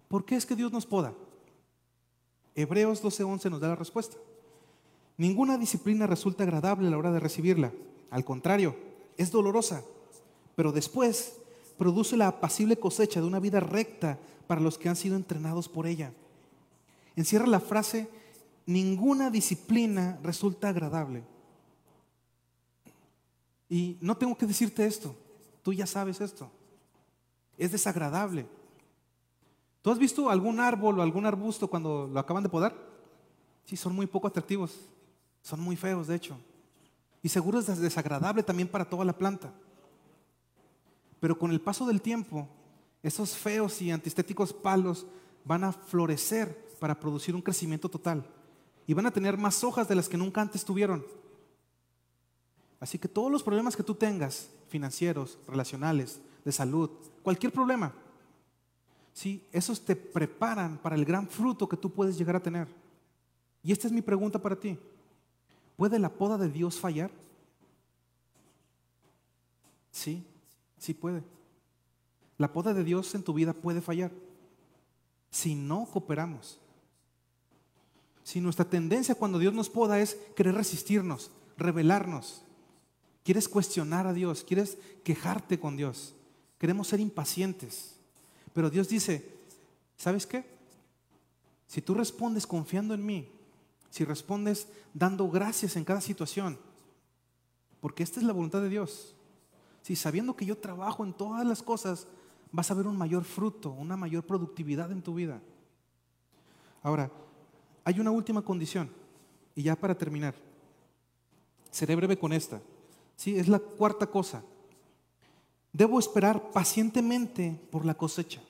¿Por 0.08 0.24
qué 0.24 0.34
es 0.34 0.44
que 0.44 0.56
Dios 0.56 0.72
nos 0.72 0.84
poda? 0.84 1.14
Hebreos 2.56 3.00
12:11 3.00 3.48
nos 3.48 3.60
da 3.60 3.68
la 3.68 3.76
respuesta. 3.76 4.16
Ninguna 5.16 5.56
disciplina 5.56 6.08
resulta 6.08 6.42
agradable 6.42 6.88
a 6.88 6.90
la 6.90 6.98
hora 6.98 7.12
de 7.12 7.20
recibirla. 7.20 7.72
Al 8.10 8.24
contrario, 8.24 8.74
es 9.16 9.30
dolorosa. 9.30 9.84
Pero 10.56 10.72
después 10.72 11.36
produce 11.76 12.16
la 12.16 12.26
apacible 12.26 12.76
cosecha 12.76 13.20
de 13.20 13.26
una 13.28 13.38
vida 13.38 13.60
recta 13.60 14.18
para 14.48 14.60
los 14.60 14.78
que 14.78 14.88
han 14.88 14.96
sido 14.96 15.14
entrenados 15.14 15.68
por 15.68 15.86
ella. 15.86 16.12
Encierra 17.14 17.46
la 17.46 17.60
frase, 17.60 18.08
ninguna 18.66 19.30
disciplina 19.30 20.18
resulta 20.24 20.70
agradable. 20.70 21.22
Y 23.68 23.98
no 24.00 24.16
tengo 24.16 24.36
que 24.36 24.46
decirte 24.46 24.86
esto, 24.86 25.14
tú 25.62 25.72
ya 25.72 25.86
sabes 25.86 26.20
esto. 26.20 26.50
Es 27.56 27.72
desagradable. 27.72 28.46
¿Tú 29.82 29.90
has 29.90 29.98
visto 29.98 30.30
algún 30.30 30.60
árbol 30.60 30.98
o 30.98 31.02
algún 31.02 31.26
arbusto 31.26 31.68
cuando 31.68 32.08
lo 32.12 32.18
acaban 32.20 32.42
de 32.42 32.48
podar? 32.48 32.74
Sí, 33.64 33.76
son 33.76 33.94
muy 33.94 34.06
poco 34.06 34.26
atractivos, 34.26 34.78
son 35.42 35.60
muy 35.60 35.76
feos 35.76 36.06
de 36.06 36.16
hecho. 36.16 36.38
Y 37.22 37.28
seguro 37.28 37.58
es 37.58 37.78
desagradable 37.78 38.42
también 38.42 38.68
para 38.68 38.84
toda 38.84 39.04
la 39.04 39.16
planta. 39.16 39.52
Pero 41.20 41.38
con 41.38 41.50
el 41.50 41.60
paso 41.60 41.86
del 41.86 42.00
tiempo, 42.00 42.48
esos 43.02 43.36
feos 43.36 43.80
y 43.82 43.90
antiestéticos 43.90 44.52
palos 44.52 45.06
van 45.44 45.64
a 45.64 45.72
florecer 45.72 46.68
para 46.78 46.98
producir 46.98 47.34
un 47.34 47.42
crecimiento 47.42 47.88
total. 47.88 48.24
Y 48.86 48.94
van 48.94 49.06
a 49.06 49.10
tener 49.10 49.36
más 49.36 49.62
hojas 49.64 49.88
de 49.88 49.94
las 49.94 50.08
que 50.08 50.16
nunca 50.16 50.40
antes 50.40 50.64
tuvieron. 50.64 51.04
Así 52.80 52.98
que 52.98 53.08
todos 53.08 53.30
los 53.30 53.42
problemas 53.42 53.76
que 53.76 53.82
tú 53.82 53.94
tengas, 53.94 54.50
financieros, 54.68 55.38
relacionales, 55.46 56.20
de 56.44 56.52
salud, 56.52 56.90
cualquier 57.22 57.52
problema, 57.52 57.92
¿sí? 59.12 59.44
esos 59.52 59.84
te 59.84 59.96
preparan 59.96 60.78
para 60.78 60.96
el 60.96 61.04
gran 61.04 61.28
fruto 61.28 61.68
que 61.68 61.76
tú 61.76 61.90
puedes 61.90 62.16
llegar 62.16 62.36
a 62.36 62.42
tener. 62.42 62.68
Y 63.62 63.72
esta 63.72 63.86
es 63.86 63.92
mi 63.92 64.02
pregunta 64.02 64.40
para 64.40 64.56
ti. 64.56 64.78
¿Puede 65.76 65.98
la 65.98 66.08
poda 66.08 66.38
de 66.38 66.48
Dios 66.48 66.78
fallar? 66.78 67.10
Sí. 69.90 70.24
Sí 70.78 70.94
puede. 70.94 71.22
La 72.36 72.52
poda 72.52 72.72
de 72.72 72.84
Dios 72.84 73.14
en 73.14 73.24
tu 73.24 73.34
vida 73.34 73.52
puede 73.52 73.80
fallar 73.80 74.12
si 75.30 75.54
no 75.54 75.86
cooperamos. 75.86 76.60
Si 78.22 78.40
nuestra 78.40 78.64
tendencia 78.64 79.14
cuando 79.14 79.38
Dios 79.38 79.54
nos 79.54 79.70
poda 79.70 80.00
es 80.00 80.14
querer 80.36 80.54
resistirnos, 80.54 81.30
rebelarnos, 81.56 82.44
quieres 83.28 83.46
cuestionar 83.46 84.06
a 84.06 84.14
Dios, 84.14 84.42
quieres 84.42 84.78
quejarte 85.04 85.60
con 85.60 85.76
Dios, 85.76 86.14
queremos 86.56 86.88
ser 86.88 86.98
impacientes. 86.98 87.94
Pero 88.54 88.70
Dios 88.70 88.88
dice, 88.88 89.36
¿sabes 89.98 90.26
qué? 90.26 90.46
Si 91.66 91.82
tú 91.82 91.92
respondes 91.92 92.46
confiando 92.46 92.94
en 92.94 93.04
mí, 93.04 93.28
si 93.90 94.06
respondes 94.06 94.66
dando 94.94 95.28
gracias 95.28 95.76
en 95.76 95.84
cada 95.84 96.00
situación, 96.00 96.58
porque 97.82 98.02
esta 98.02 98.18
es 98.18 98.24
la 98.24 98.32
voluntad 98.32 98.62
de 98.62 98.70
Dios, 98.70 99.14
si 99.82 99.94
sabiendo 99.94 100.34
que 100.34 100.46
yo 100.46 100.56
trabajo 100.56 101.04
en 101.04 101.12
todas 101.12 101.46
las 101.46 101.62
cosas, 101.62 102.06
vas 102.50 102.70
a 102.70 102.74
ver 102.74 102.86
un 102.86 102.96
mayor 102.96 103.24
fruto, 103.24 103.72
una 103.72 103.98
mayor 103.98 104.24
productividad 104.24 104.90
en 104.90 105.02
tu 105.02 105.12
vida. 105.12 105.38
Ahora, 106.82 107.10
hay 107.84 108.00
una 108.00 108.10
última 108.10 108.40
condición, 108.40 108.88
y 109.54 109.64
ya 109.64 109.76
para 109.76 109.94
terminar, 109.94 110.34
seré 111.70 111.94
breve 111.94 112.18
con 112.18 112.32
esta. 112.32 112.62
Sí, 113.18 113.36
es 113.36 113.48
la 113.48 113.58
cuarta 113.58 114.06
cosa. 114.06 114.44
Debo 115.72 115.98
esperar 115.98 116.52
pacientemente 116.52 117.60
por 117.72 117.84
la 117.84 117.94
cosecha. 117.94 118.40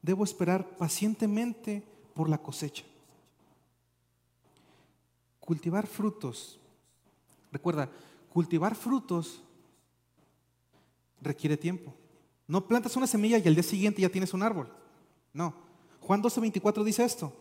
Debo 0.00 0.24
esperar 0.24 0.66
pacientemente 0.78 1.82
por 2.14 2.30
la 2.30 2.38
cosecha. 2.38 2.82
Cultivar 5.38 5.86
frutos. 5.86 6.58
Recuerda, 7.52 7.90
cultivar 8.32 8.74
frutos 8.74 9.42
requiere 11.20 11.58
tiempo. 11.58 11.92
No 12.48 12.66
plantas 12.66 12.96
una 12.96 13.06
semilla 13.06 13.36
y 13.36 13.46
al 13.46 13.54
día 13.54 13.62
siguiente 13.62 14.00
ya 14.00 14.08
tienes 14.08 14.32
un 14.32 14.42
árbol. 14.42 14.72
No. 15.34 15.52
Juan 16.00 16.22
12:24 16.22 16.82
dice 16.84 17.04
esto. 17.04 17.34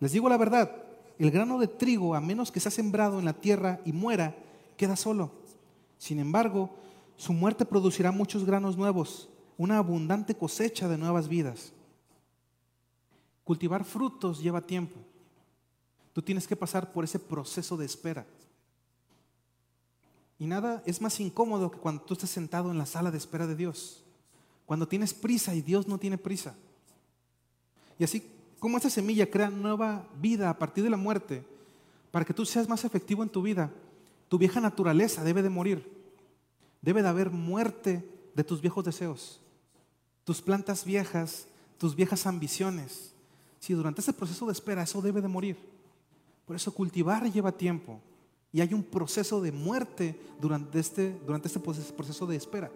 Les 0.00 0.12
digo 0.12 0.30
la 0.30 0.38
verdad, 0.38 0.74
el 1.18 1.30
grano 1.30 1.58
de 1.58 1.68
trigo, 1.68 2.14
a 2.14 2.20
menos 2.20 2.50
que 2.50 2.60
sea 2.60 2.70
sembrado 2.70 3.18
en 3.18 3.26
la 3.26 3.34
tierra 3.34 3.80
y 3.84 3.92
muera, 3.92 4.34
queda 4.78 4.96
solo. 4.96 5.44
Sin 5.98 6.18
embargo, 6.18 6.76
su 7.16 7.32
muerte 7.32 7.64
producirá 7.64 8.12
muchos 8.12 8.44
granos 8.44 8.76
nuevos, 8.76 9.28
una 9.56 9.78
abundante 9.78 10.34
cosecha 10.34 10.88
de 10.88 10.98
nuevas 10.98 11.28
vidas. 11.28 11.72
Cultivar 13.44 13.84
frutos 13.84 14.42
lleva 14.42 14.66
tiempo. 14.66 14.96
Tú 16.12 16.22
tienes 16.22 16.46
que 16.46 16.56
pasar 16.56 16.92
por 16.92 17.04
ese 17.04 17.18
proceso 17.18 17.76
de 17.76 17.86
espera. 17.86 18.26
Y 20.38 20.46
nada 20.46 20.82
es 20.84 21.00
más 21.00 21.18
incómodo 21.20 21.70
que 21.70 21.78
cuando 21.78 22.02
tú 22.02 22.14
estás 22.14 22.30
sentado 22.30 22.70
en 22.70 22.78
la 22.78 22.86
sala 22.86 23.10
de 23.10 23.18
espera 23.18 23.46
de 23.46 23.56
Dios. 23.56 24.02
Cuando 24.66 24.88
tienes 24.88 25.14
prisa 25.14 25.54
y 25.54 25.62
Dios 25.62 25.86
no 25.88 25.98
tiene 25.98 26.18
prisa. 26.18 26.54
Y 27.98 28.04
así 28.04 28.30
como 28.58 28.76
esa 28.76 28.90
semilla 28.90 29.30
crea 29.30 29.48
nueva 29.48 30.06
vida 30.20 30.50
a 30.50 30.58
partir 30.58 30.84
de 30.84 30.90
la 30.90 30.96
muerte, 30.96 31.44
para 32.10 32.24
que 32.24 32.34
tú 32.34 32.44
seas 32.44 32.68
más 32.68 32.84
efectivo 32.84 33.22
en 33.22 33.28
tu 33.28 33.42
vida, 33.42 33.70
tu 34.28 34.38
vieja 34.38 34.60
naturaleza 34.60 35.24
debe 35.24 35.42
de 35.42 35.50
morir. 35.50 35.90
Debe 36.82 37.02
de 37.02 37.08
haber 37.08 37.30
muerte 37.30 38.08
de 38.34 38.44
tus 38.44 38.60
viejos 38.60 38.84
deseos, 38.84 39.40
tus 40.24 40.42
plantas 40.42 40.84
viejas, 40.84 41.46
tus 41.78 41.96
viejas 41.96 42.26
ambiciones. 42.26 43.12
Si 43.58 43.72
durante 43.72 44.00
ese 44.00 44.12
proceso 44.12 44.46
de 44.46 44.52
espera 44.52 44.82
eso 44.82 45.00
debe 45.00 45.20
de 45.20 45.28
morir. 45.28 45.56
Por 46.44 46.54
eso 46.54 46.72
cultivar 46.72 47.30
lleva 47.30 47.50
tiempo. 47.50 48.00
Y 48.52 48.60
hay 48.60 48.72
un 48.72 48.82
proceso 48.82 49.40
de 49.40 49.52
muerte 49.52 50.18
durante 50.40 50.78
este, 50.78 51.18
durante 51.26 51.48
este 51.48 51.60
proceso 51.60 52.26
de 52.26 52.36
espera. 52.36 52.70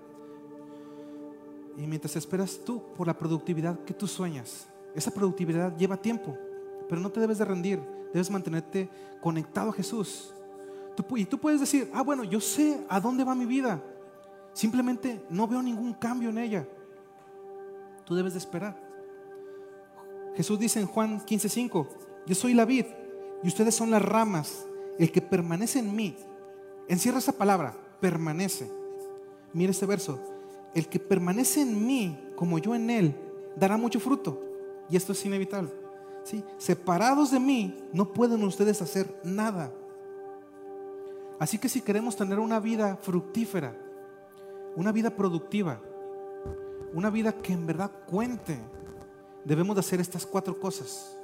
Y 1.76 1.86
mientras 1.86 2.16
esperas 2.16 2.58
tú 2.64 2.82
por 2.96 3.06
la 3.06 3.16
productividad 3.16 3.84
que 3.84 3.94
tú 3.94 4.06
sueñas, 4.06 4.66
esa 4.94 5.10
productividad 5.10 5.76
lleva 5.76 5.96
tiempo, 5.96 6.36
pero 6.88 7.00
no 7.00 7.10
te 7.10 7.20
debes 7.20 7.38
de 7.38 7.44
rendir, 7.44 7.80
debes 8.12 8.30
mantenerte 8.30 8.88
conectado 9.22 9.70
a 9.70 9.72
Jesús. 9.72 10.34
Y 11.16 11.24
tú 11.24 11.38
puedes 11.38 11.60
decir, 11.60 11.90
ah, 11.94 12.02
bueno, 12.02 12.24
yo 12.24 12.40
sé 12.40 12.84
a 12.88 13.00
dónde 13.00 13.24
va 13.24 13.34
mi 13.34 13.46
vida, 13.46 13.82
simplemente 14.52 15.24
no 15.30 15.46
veo 15.46 15.62
ningún 15.62 15.94
cambio 15.94 16.30
en 16.30 16.38
ella. 16.38 16.68
Tú 18.04 18.14
debes 18.14 18.32
de 18.32 18.38
esperar. 18.38 18.76
Jesús 20.34 20.58
dice 20.58 20.80
en 20.80 20.86
Juan 20.86 21.20
15:5, 21.20 21.86
yo 22.26 22.34
soy 22.34 22.54
la 22.54 22.64
vid 22.64 22.86
y 23.42 23.48
ustedes 23.48 23.74
son 23.74 23.90
las 23.90 24.02
ramas, 24.02 24.66
el 24.98 25.10
que 25.10 25.22
permanece 25.22 25.78
en 25.78 25.94
mí. 25.94 26.16
Encierra 26.88 27.18
esa 27.18 27.32
palabra, 27.32 27.74
permanece. 28.00 28.70
Mira 29.52 29.70
este 29.70 29.86
verso, 29.86 30.20
el 30.74 30.88
que 30.88 30.98
permanece 30.98 31.62
en 31.62 31.86
mí 31.86 32.18
como 32.36 32.58
yo 32.58 32.74
en 32.74 32.90
él, 32.90 33.16
dará 33.56 33.76
mucho 33.76 34.00
fruto. 34.00 34.40
Y 34.88 34.96
esto 34.96 35.12
es 35.12 35.24
inevitable. 35.24 35.70
¿sí? 36.24 36.44
Separados 36.58 37.30
de 37.30 37.40
mí, 37.40 37.76
no 37.92 38.12
pueden 38.12 38.42
ustedes 38.44 38.82
hacer 38.82 39.20
nada. 39.24 39.72
Así 41.40 41.58
que 41.58 41.70
si 41.70 41.80
queremos 41.80 42.16
tener 42.16 42.38
una 42.38 42.60
vida 42.60 42.96
fructífera, 42.96 43.74
una 44.76 44.92
vida 44.92 45.08
productiva, 45.08 45.80
una 46.92 47.08
vida 47.08 47.32
que 47.32 47.54
en 47.54 47.66
verdad 47.66 47.90
cuente, 48.06 48.58
debemos 49.42 49.74
de 49.74 49.80
hacer 49.80 50.00
estas 50.00 50.26
cuatro 50.26 50.60
cosas. 50.60 51.16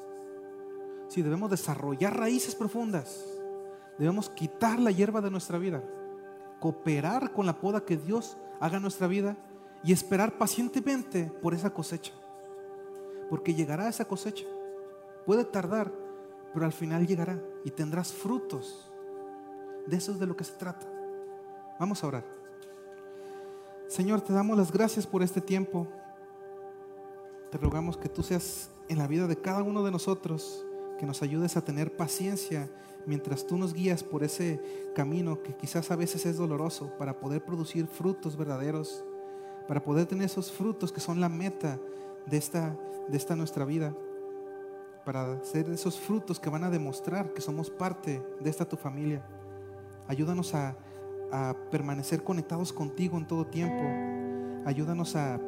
Si 1.09 1.21
debemos 1.21 1.51
desarrollar 1.51 2.19
raíces 2.19 2.55
profundas, 2.55 3.27
debemos 3.99 4.31
quitar 4.31 4.79
la 4.79 4.91
hierba 4.91 5.21
de 5.21 5.31
nuestra 5.31 5.59
vida, 5.59 5.83
cooperar 6.61 7.35
con 7.35 7.45
la 7.45 7.61
poda 7.61 7.85
que 7.85 7.99
Dios 7.99 8.39
haga 8.59 8.77
en 8.77 8.83
nuestra 8.83 9.07
vida 9.09 9.37
y 9.85 9.93
esperar 9.93 10.39
pacientemente 10.39 11.25
por 11.43 11.53
esa 11.53 11.75
cosecha. 11.75 12.15
Porque 13.29 13.55
llegará 13.55 13.87
esa 13.87 14.07
cosecha. 14.07 14.47
Puede 15.27 15.45
tardar, 15.45 15.93
pero 16.55 16.65
al 16.65 16.73
final 16.73 17.07
llegará 17.07 17.39
y 17.65 17.71
tendrás 17.71 18.15
frutos. 18.15 18.91
De 19.87 19.97
eso 19.97 20.13
es 20.13 20.19
de 20.19 20.27
lo 20.27 20.37
que 20.37 20.45
se 20.45 20.53
trata. 20.53 20.87
Vamos 21.79 22.03
a 22.03 22.07
orar. 22.07 22.25
Señor, 23.89 24.21
te 24.21 24.33
damos 24.33 24.57
las 24.57 24.73
gracias 24.73 25.07
por 25.07 25.23
este 25.23 25.41
tiempo. 25.41 25.87
Te 27.51 27.59
rogamos 27.59 27.97
que 27.97 28.09
tú 28.09 28.23
seas 28.23 28.71
en 28.89 28.99
la 28.99 29.07
vida 29.07 29.27
de 29.27 29.37
cada 29.37 29.63
uno 29.63 29.85
de 29.85 29.91
nosotros, 29.91 30.65
que 30.99 31.07
nos 31.07 31.23
ayudes 31.23 31.57
a 31.57 31.65
tener 31.65 31.97
paciencia 31.97 32.69
mientras 33.07 33.47
tú 33.47 33.57
nos 33.57 33.73
guías 33.73 34.03
por 34.03 34.25
ese 34.25 34.61
camino 34.95 35.43
que 35.43 35.55
quizás 35.55 35.91
a 35.91 35.97
veces 35.97 36.27
es 36.27 36.37
doloroso 36.37 36.91
para 36.99 37.19
poder 37.21 37.45
producir 37.45 37.87
frutos 37.87 38.37
verdaderos, 38.37 39.05
para 39.69 39.83
poder 39.83 40.07
tener 40.07 40.25
esos 40.25 40.51
frutos 40.51 40.93
que 40.93 41.01
son 41.01 41.21
la 41.21 41.29
meta 41.29 41.79
de 42.27 42.37
esta, 42.37 42.77
de 43.09 43.17
esta 43.17 43.37
nuestra 43.37 43.65
vida, 43.65 43.95
para 45.05 45.43
ser 45.45 45.71
esos 45.71 45.99
frutos 45.99 46.41
que 46.41 46.51
van 46.51 46.65
a 46.65 46.71
demostrar 46.71 47.33
que 47.33 47.41
somos 47.41 47.71
parte 47.71 48.21
de 48.41 48.51
esta 48.51 48.65
tu 48.65 48.77
familia. 48.77 49.25
Ayúdanos 50.09 50.55
a, 50.55 50.77
permanecer 51.71 52.23
conectados 52.23 52.73
contigo 52.73 53.19
en 53.19 53.27
todo 53.27 53.47
tiempo. 53.47 53.83
Ayúdanos 54.65 55.17
a, 55.17 55.41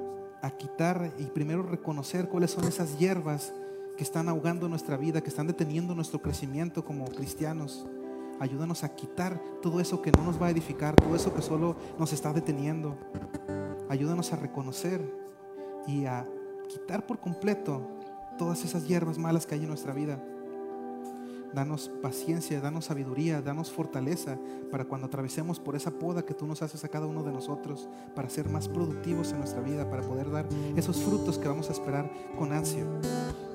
a 0.42 0.50
quitar 0.50 1.12
y 1.18 1.24
primero 1.26 1.62
reconocer 1.62 2.28
cuáles 2.28 2.50
son 2.50 2.64
esas 2.64 2.98
hierbas 2.98 3.54
que 3.96 4.02
están 4.02 4.28
ahogando 4.28 4.68
nuestra 4.68 4.96
vida, 4.96 5.22
que 5.22 5.28
están 5.28 5.46
deteniendo 5.46 5.94
nuestro 5.94 6.20
crecimiento 6.20 6.84
como 6.84 7.06
cristianos. 7.06 7.86
Ayúdanos 8.40 8.84
a 8.84 8.94
quitar 8.94 9.40
todo 9.62 9.80
eso 9.80 10.02
que 10.02 10.12
no 10.12 10.24
nos 10.24 10.40
va 10.40 10.46
a 10.46 10.50
edificar, 10.50 10.94
todo 10.94 11.16
eso 11.16 11.32
que 11.32 11.42
solo 11.42 11.76
nos 11.98 12.12
está 12.12 12.32
deteniendo. 12.32 12.96
Ayúdanos 13.88 14.32
a 14.32 14.36
reconocer 14.36 15.00
y 15.86 16.04
a 16.04 16.26
quitar 16.68 17.06
por 17.06 17.18
completo 17.18 17.88
todas 18.36 18.64
esas 18.64 18.86
hierbas 18.86 19.18
malas 19.18 19.46
que 19.46 19.54
hay 19.54 19.62
en 19.62 19.68
nuestra 19.68 19.92
vida. 19.92 20.22
Danos 21.52 21.90
paciencia, 22.02 22.60
danos 22.60 22.86
sabiduría, 22.86 23.40
danos 23.40 23.70
fortaleza 23.70 24.38
para 24.70 24.84
cuando 24.84 25.06
atravesemos 25.06 25.58
por 25.58 25.76
esa 25.76 25.90
poda 25.90 26.24
que 26.24 26.34
tú 26.34 26.46
nos 26.46 26.62
haces 26.62 26.84
a 26.84 26.88
cada 26.88 27.06
uno 27.06 27.22
de 27.22 27.32
nosotros, 27.32 27.88
para 28.14 28.28
ser 28.28 28.48
más 28.48 28.68
productivos 28.68 29.32
en 29.32 29.38
nuestra 29.38 29.60
vida, 29.60 29.88
para 29.88 30.02
poder 30.02 30.30
dar 30.30 30.46
esos 30.76 31.02
frutos 31.02 31.38
que 31.38 31.48
vamos 31.48 31.70
a 31.70 31.72
esperar 31.72 32.10
con 32.38 32.52
ansia, 32.52 32.84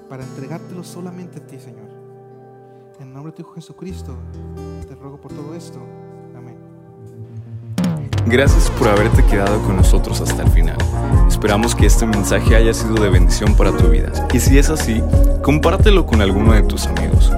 para 0.10 0.24
entregártelos 0.24 0.88
solamente 0.88 1.39
a 1.39 1.46
ti, 1.46 1.60
Señor. 1.60 1.89
En 3.00 3.14
nombre 3.14 3.32
de 3.32 3.38
tu 3.38 3.41
Hijo 3.44 3.54
Jesucristo, 3.54 4.16
te 4.88 4.96
ruego 4.96 5.20
por 5.20 5.32
todo 5.32 5.54
esto. 5.54 5.80
Gracias 8.26 8.70
por 8.72 8.88
haberte 8.88 9.24
quedado 9.26 9.62
con 9.64 9.76
nosotros 9.76 10.22
hasta 10.22 10.44
el 10.44 10.50
final. 10.50 10.78
Esperamos 11.28 11.76
que 11.76 11.86
este 11.86 12.06
mensaje 12.06 12.56
haya 12.56 12.74
sido 12.74 12.96
de 12.96 13.10
bendición 13.10 13.56
para 13.56 13.76
tu 13.76 13.89
vida. 13.89 14.12
Y 14.34 14.39
si 14.39 14.58
es 14.58 14.70
así, 14.70 15.04
compártelo 15.41 16.06
con 16.06 16.22
alguno 16.22 16.54
de 16.54 16.64
tus 16.64 16.88
amigos. 16.88 17.32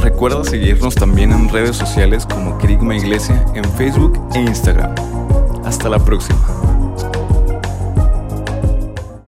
Recuerda 0.00 0.44
seguirnos 0.44 0.94
también 0.94 1.32
en 1.32 1.48
redes 1.48 1.76
sociales 1.76 2.26
como 2.26 2.58
Kerigma 2.58 2.96
Iglesia 2.96 3.44
en 3.54 3.64
Facebook 3.72 4.18
e 4.34 4.40
Instagram. 4.40 4.94
Hasta 5.64 5.88
la 5.88 5.98
próxima. 5.98 6.59